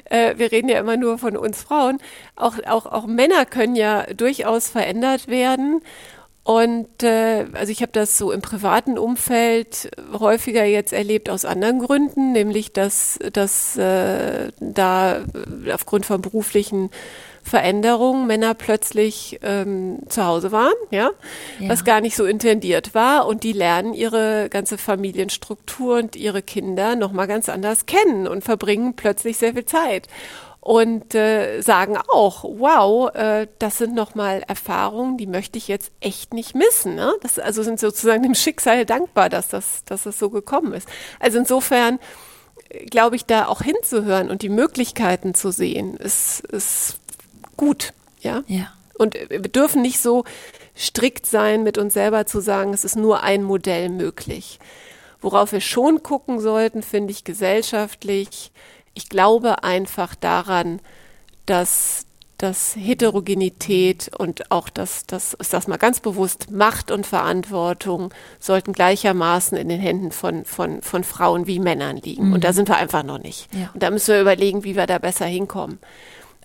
äh, 0.06 0.36
wir 0.38 0.52
reden 0.52 0.70
ja 0.70 0.80
immer 0.80 0.98
nur 0.98 1.18
von 1.18 1.38
uns 1.38 1.62
Frauen, 1.62 2.00
auch, 2.36 2.56
auch, 2.68 2.86
auch 2.86 3.06
Männer 3.06 3.46
können 3.46 3.76
ja 3.76 4.04
durchaus 4.14 4.70
verändert 4.70 5.28
werden. 5.28 5.82
Und 6.44 7.04
äh, 7.04 7.46
also 7.54 7.72
ich 7.72 7.82
habe 7.82 7.92
das 7.92 8.18
so 8.18 8.32
im 8.32 8.42
privaten 8.42 8.98
Umfeld 8.98 9.92
häufiger 10.12 10.66
jetzt 10.66 10.92
erlebt 10.92 11.30
aus 11.30 11.46
anderen 11.46 11.80
Gründen, 11.80 12.32
nämlich 12.32 12.74
dass, 12.74 13.20
dass 13.32 13.78
äh, 13.78 14.52
da 14.60 15.24
aufgrund 15.72 16.06
von 16.06 16.22
beruflichen 16.22 16.90
Veränderung 17.44 18.28
Männer 18.28 18.54
plötzlich 18.54 19.40
ähm, 19.42 20.00
zu 20.08 20.26
Hause 20.26 20.52
waren, 20.52 20.74
ja? 20.90 21.12
ja, 21.60 21.70
was 21.70 21.84
gar 21.84 22.02
nicht 22.02 22.16
so 22.16 22.26
intendiert 22.26 22.94
war 22.94 23.28
und 23.28 23.44
die 23.44 23.54
lernen 23.54 23.94
ihre 23.94 24.48
ganze 24.50 24.78
Familienstruktur 24.78 25.98
und 25.98 26.16
ihre 26.16 26.42
Kinder 26.42 26.96
nochmal 26.96 27.28
ganz 27.28 27.50
anders 27.50 27.86
kennen 27.86 28.28
und 28.28 28.44
verbringen 28.44 28.96
plötzlich 28.96 29.38
sehr 29.38 29.54
viel 29.54 29.66
Zeit 29.66 30.08
und 30.62 31.16
äh, 31.16 31.62
sagen 31.62 31.98
auch, 32.08 32.44
wow, 32.44 33.14
äh, 33.16 33.48
das 33.58 33.80
sind 33.80 33.96
nochmal 33.96 34.44
Erfahrungen, 34.48 35.18
die 35.18 35.26
möchte 35.26 35.58
ich 35.58 35.68
jetzt 35.68 35.92
echt 36.00 36.36
nicht 36.36 36.54
missen. 36.54 36.96
Ne? 36.96 37.14
Das 37.24 37.40
also 37.40 37.64
sind 37.64 37.80
sozusagen 37.80 38.22
dem 38.22 38.36
Schicksal 38.36 38.86
dankbar, 38.86 39.30
dass 39.30 39.48
das, 39.48 39.84
dass 39.86 40.04
das 40.04 40.20
so 40.20 40.30
gekommen 40.30 40.74
ist. 40.74 40.88
Also 41.20 41.40
insofern 41.40 42.00
äh, 42.70 42.86
glaube 42.86 43.16
ich, 43.16 43.26
da 43.26 43.48
auch 43.48 43.64
hinzuhören 43.64 44.30
und 44.30 44.44
die 44.44 44.50
Möglichkeiten 44.50 45.34
zu 45.34 45.52
sehen, 45.52 45.98
ist, 45.98 46.42
ist 46.42 47.00
gut. 47.62 47.94
Ja? 48.22 48.44
ja. 48.48 48.74
Und 48.98 49.16
wir 49.30 49.40
dürfen 49.40 49.84
nicht 49.84 50.00
so 50.00 50.26
strikt 50.76 51.28
sein, 51.28 51.62
mit 51.62 51.78
uns 51.78 51.94
selber 51.94 52.26
zu 52.26 52.40
sagen, 52.40 52.74
es 52.74 52.84
ist 52.84 52.96
nur 52.96 53.22
ein 53.22 53.44
Modell 53.44 53.90
möglich. 53.90 54.60
Worauf 55.22 55.52
wir 55.52 55.62
schon 55.62 56.02
gucken 56.02 56.40
sollten, 56.40 56.82
finde 56.82 57.12
ich 57.12 57.24
gesellschaftlich, 57.24 58.52
ich 58.96 59.10
glaube 59.10 59.64
einfach 59.64 60.16
daran, 60.16 60.82
dass 61.46 62.06
dass 62.40 62.76
Heterogenität 62.76 64.10
und 64.18 64.50
auch 64.50 64.70
das, 64.70 65.06
das 65.06 65.36
ist 65.36 65.54
das 65.54 65.68
mal 65.68 65.78
ganz 65.78 66.00
bewusst, 66.00 66.50
Macht 66.50 66.90
und 66.90 67.06
Verantwortung 67.06 68.12
sollten 68.40 68.74
gleichermaßen 68.74 69.56
in 69.60 69.70
den 69.70 69.80
Händen 69.80 70.12
von, 70.12 70.44
von, 70.46 70.82
von 70.82 71.04
Frauen 71.04 71.46
wie 71.46 71.60
Männern 71.60 71.98
liegen. 71.98 72.30
Mhm. 72.30 72.34
Und 72.34 72.44
da 72.44 72.52
sind 72.52 72.68
wir 72.68 72.78
einfach 72.78 73.04
noch 73.04 73.20
nicht. 73.20 73.48
Ja. 73.54 73.70
Und 73.76 73.84
da 73.84 73.92
müssen 73.92 74.16
wir 74.16 74.22
überlegen, 74.22 74.64
wie 74.64 74.76
wir 74.76 74.88
da 74.88 74.98
besser 74.98 75.28
hinkommen 75.28 75.78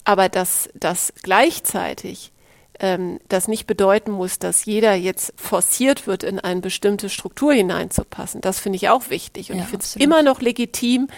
aber 0.06 0.28
dass, 0.28 0.70
dass 0.74 1.12
gleichzeitig 1.22 2.32
ähm, 2.78 3.18
das 3.28 3.48
nicht 3.48 3.66
bedeuten 3.66 4.12
muss, 4.12 4.38
dass 4.38 4.64
jeder 4.64 4.94
jetzt 4.94 5.32
forciert 5.36 6.06
wird, 6.06 6.22
in 6.22 6.38
eine 6.38 6.60
bestimmte 6.60 7.08
Struktur 7.08 7.52
hineinzupassen. 7.52 8.40
Das 8.40 8.60
finde 8.60 8.76
ich 8.76 8.88
auch 8.88 9.10
wichtig. 9.10 9.50
Und 9.50 9.58
ja, 9.58 9.64
ich 9.64 9.68
finde 9.68 9.84
es 9.84 9.96
immer 9.96 10.22
noch 10.22 10.40
legitim, 10.40 11.08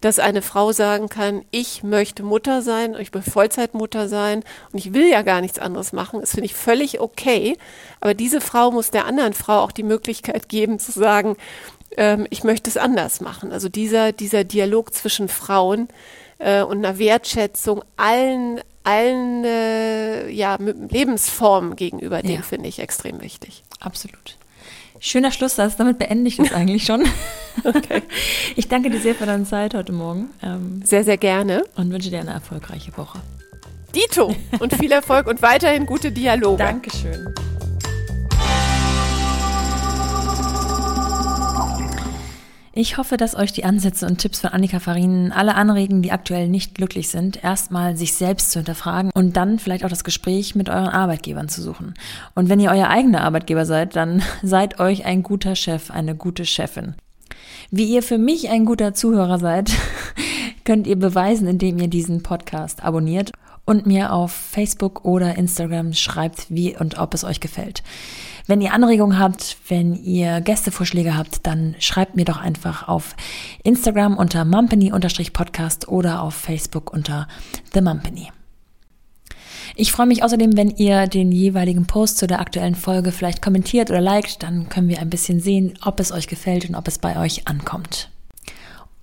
dass 0.00 0.20
eine 0.20 0.42
Frau 0.42 0.70
sagen 0.70 1.08
kann, 1.08 1.44
ich 1.50 1.82
möchte 1.82 2.22
Mutter 2.22 2.62
sein, 2.62 2.94
ich 3.00 3.12
will 3.12 3.22
Vollzeitmutter 3.22 4.08
sein 4.08 4.44
und 4.72 4.78
ich 4.78 4.94
will 4.94 5.08
ja 5.08 5.22
gar 5.22 5.40
nichts 5.40 5.58
anderes 5.58 5.92
machen. 5.92 6.20
Das 6.20 6.30
finde 6.30 6.46
ich 6.46 6.54
völlig 6.54 7.00
okay. 7.00 7.56
Aber 8.00 8.14
diese 8.14 8.40
Frau 8.40 8.70
muss 8.70 8.92
der 8.92 9.06
anderen 9.06 9.32
Frau 9.32 9.60
auch 9.60 9.72
die 9.72 9.82
Möglichkeit 9.82 10.48
geben 10.48 10.78
zu 10.78 10.92
sagen, 10.92 11.36
ähm, 11.96 12.28
ich 12.30 12.44
möchte 12.44 12.70
es 12.70 12.76
anders 12.76 13.20
machen. 13.20 13.50
Also 13.50 13.68
dieser, 13.68 14.12
dieser 14.12 14.44
Dialog 14.44 14.94
zwischen 14.94 15.28
Frauen 15.28 15.88
äh, 16.38 16.62
und 16.62 16.84
einer 16.84 16.98
Wertschätzung 16.98 17.82
allen, 17.96 18.60
allen 18.84 19.44
äh, 19.44 20.28
ja, 20.30 20.56
Lebensformen 20.56 21.76
gegenüber, 21.76 22.16
ja. 22.16 22.22
den 22.22 22.42
finde 22.42 22.68
ich 22.68 22.78
extrem 22.78 23.20
wichtig. 23.20 23.62
Absolut. 23.80 24.36
Schöner 24.98 25.30
Schlusssatz, 25.30 25.76
damit 25.76 25.98
beende 25.98 26.28
ich 26.28 26.36
das 26.36 26.52
eigentlich 26.54 26.84
schon. 26.84 27.04
okay. 27.64 28.02
Ich 28.56 28.68
danke 28.68 28.90
dir 28.90 29.00
sehr 29.00 29.14
für 29.14 29.26
deine 29.26 29.44
Zeit 29.44 29.74
heute 29.74 29.92
Morgen. 29.92 30.30
Ähm, 30.42 30.82
sehr, 30.84 31.04
sehr 31.04 31.18
gerne. 31.18 31.64
Und 31.76 31.92
wünsche 31.92 32.10
dir 32.10 32.20
eine 32.20 32.30
erfolgreiche 32.32 32.96
Woche. 32.96 33.20
Dito 33.94 34.34
und 34.58 34.74
viel 34.74 34.92
Erfolg 34.92 35.26
und 35.26 35.42
weiterhin 35.42 35.86
gute 35.86 36.12
Dialoge. 36.12 36.58
Dankeschön. 36.58 37.34
Ich 42.78 42.98
hoffe, 42.98 43.16
dass 43.16 43.34
euch 43.34 43.54
die 43.54 43.64
Ansätze 43.64 44.04
und 44.04 44.18
Tipps 44.18 44.40
von 44.40 44.50
Annika 44.50 44.80
Farin 44.80 45.32
alle 45.32 45.54
anregen, 45.54 46.02
die 46.02 46.12
aktuell 46.12 46.46
nicht 46.46 46.74
glücklich 46.74 47.08
sind, 47.08 47.42
erstmal 47.42 47.96
sich 47.96 48.12
selbst 48.12 48.50
zu 48.50 48.58
hinterfragen 48.58 49.10
und 49.14 49.34
dann 49.34 49.58
vielleicht 49.58 49.82
auch 49.82 49.88
das 49.88 50.04
Gespräch 50.04 50.54
mit 50.54 50.68
euren 50.68 50.90
Arbeitgebern 50.90 51.48
zu 51.48 51.62
suchen. 51.62 51.94
Und 52.34 52.50
wenn 52.50 52.60
ihr 52.60 52.70
euer 52.70 52.88
eigener 52.88 53.22
Arbeitgeber 53.22 53.64
seid, 53.64 53.96
dann 53.96 54.22
seid 54.42 54.78
euch 54.78 55.06
ein 55.06 55.22
guter 55.22 55.56
Chef, 55.56 55.90
eine 55.90 56.14
gute 56.14 56.44
Chefin. 56.44 56.96
Wie 57.70 57.86
ihr 57.86 58.02
für 58.02 58.18
mich 58.18 58.50
ein 58.50 58.66
guter 58.66 58.92
Zuhörer 58.92 59.38
seid, 59.38 59.72
könnt 60.64 60.86
ihr 60.86 60.98
beweisen, 60.98 61.48
indem 61.48 61.78
ihr 61.78 61.88
diesen 61.88 62.22
Podcast 62.22 62.84
abonniert 62.84 63.32
und 63.64 63.86
mir 63.86 64.12
auf 64.12 64.32
Facebook 64.32 65.06
oder 65.06 65.38
Instagram 65.38 65.94
schreibt, 65.94 66.50
wie 66.50 66.76
und 66.76 66.98
ob 66.98 67.14
es 67.14 67.24
euch 67.24 67.40
gefällt. 67.40 67.82
Wenn 68.48 68.60
ihr 68.60 68.72
Anregungen 68.72 69.18
habt, 69.18 69.56
wenn 69.68 69.94
ihr 69.94 70.40
Gästevorschläge 70.40 71.16
habt, 71.16 71.46
dann 71.46 71.74
schreibt 71.80 72.14
mir 72.14 72.24
doch 72.24 72.38
einfach 72.38 72.86
auf 72.86 73.16
Instagram 73.64 74.16
unter 74.16 74.44
mumpany-podcast 74.44 75.88
oder 75.88 76.22
auf 76.22 76.34
Facebook 76.34 76.92
unter 76.92 77.26
The 77.74 77.80
Mumpany. 77.80 78.30
Ich 79.74 79.90
freue 79.90 80.06
mich 80.06 80.22
außerdem, 80.22 80.56
wenn 80.56 80.70
ihr 80.70 81.08
den 81.08 81.32
jeweiligen 81.32 81.86
Post 81.86 82.18
zu 82.18 82.28
der 82.28 82.40
aktuellen 82.40 82.76
Folge 82.76 83.10
vielleicht 83.10 83.42
kommentiert 83.42 83.90
oder 83.90 84.00
liked, 84.00 84.44
dann 84.44 84.68
können 84.68 84.88
wir 84.88 85.00
ein 85.00 85.10
bisschen 85.10 85.40
sehen, 85.40 85.76
ob 85.84 85.98
es 85.98 86.12
euch 86.12 86.28
gefällt 86.28 86.68
und 86.68 86.76
ob 86.76 86.86
es 86.86 86.98
bei 86.98 87.18
euch 87.20 87.48
ankommt. 87.48 88.10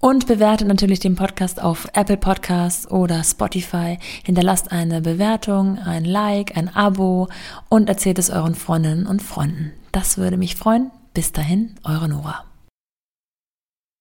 Und 0.04 0.28
bewertet 0.28 0.68
natürlich 0.68 1.00
den 1.00 1.16
Podcast 1.16 1.62
auf 1.64 1.88
Apple 1.94 2.18
Podcasts 2.18 2.92
oder 2.92 3.24
Spotify. 3.24 3.98
Hinterlasst 4.26 4.70
eine 4.70 5.00
Bewertung, 5.00 5.80
ein 5.80 6.04
Like, 6.04 6.58
ein 6.58 6.68
Abo 6.76 7.30
und 7.70 7.88
erzählt 7.88 8.20
es 8.20 8.30
euren 8.30 8.54
Freundinnen 8.54 9.08
und 9.08 9.22
Freunden. 9.22 9.72
Das 9.94 10.18
würde 10.18 10.36
mich 10.36 10.58
freuen. 10.58 10.92
Bis 11.14 11.32
dahin, 11.32 11.76
eure 11.86 12.10
Nora. 12.10 12.44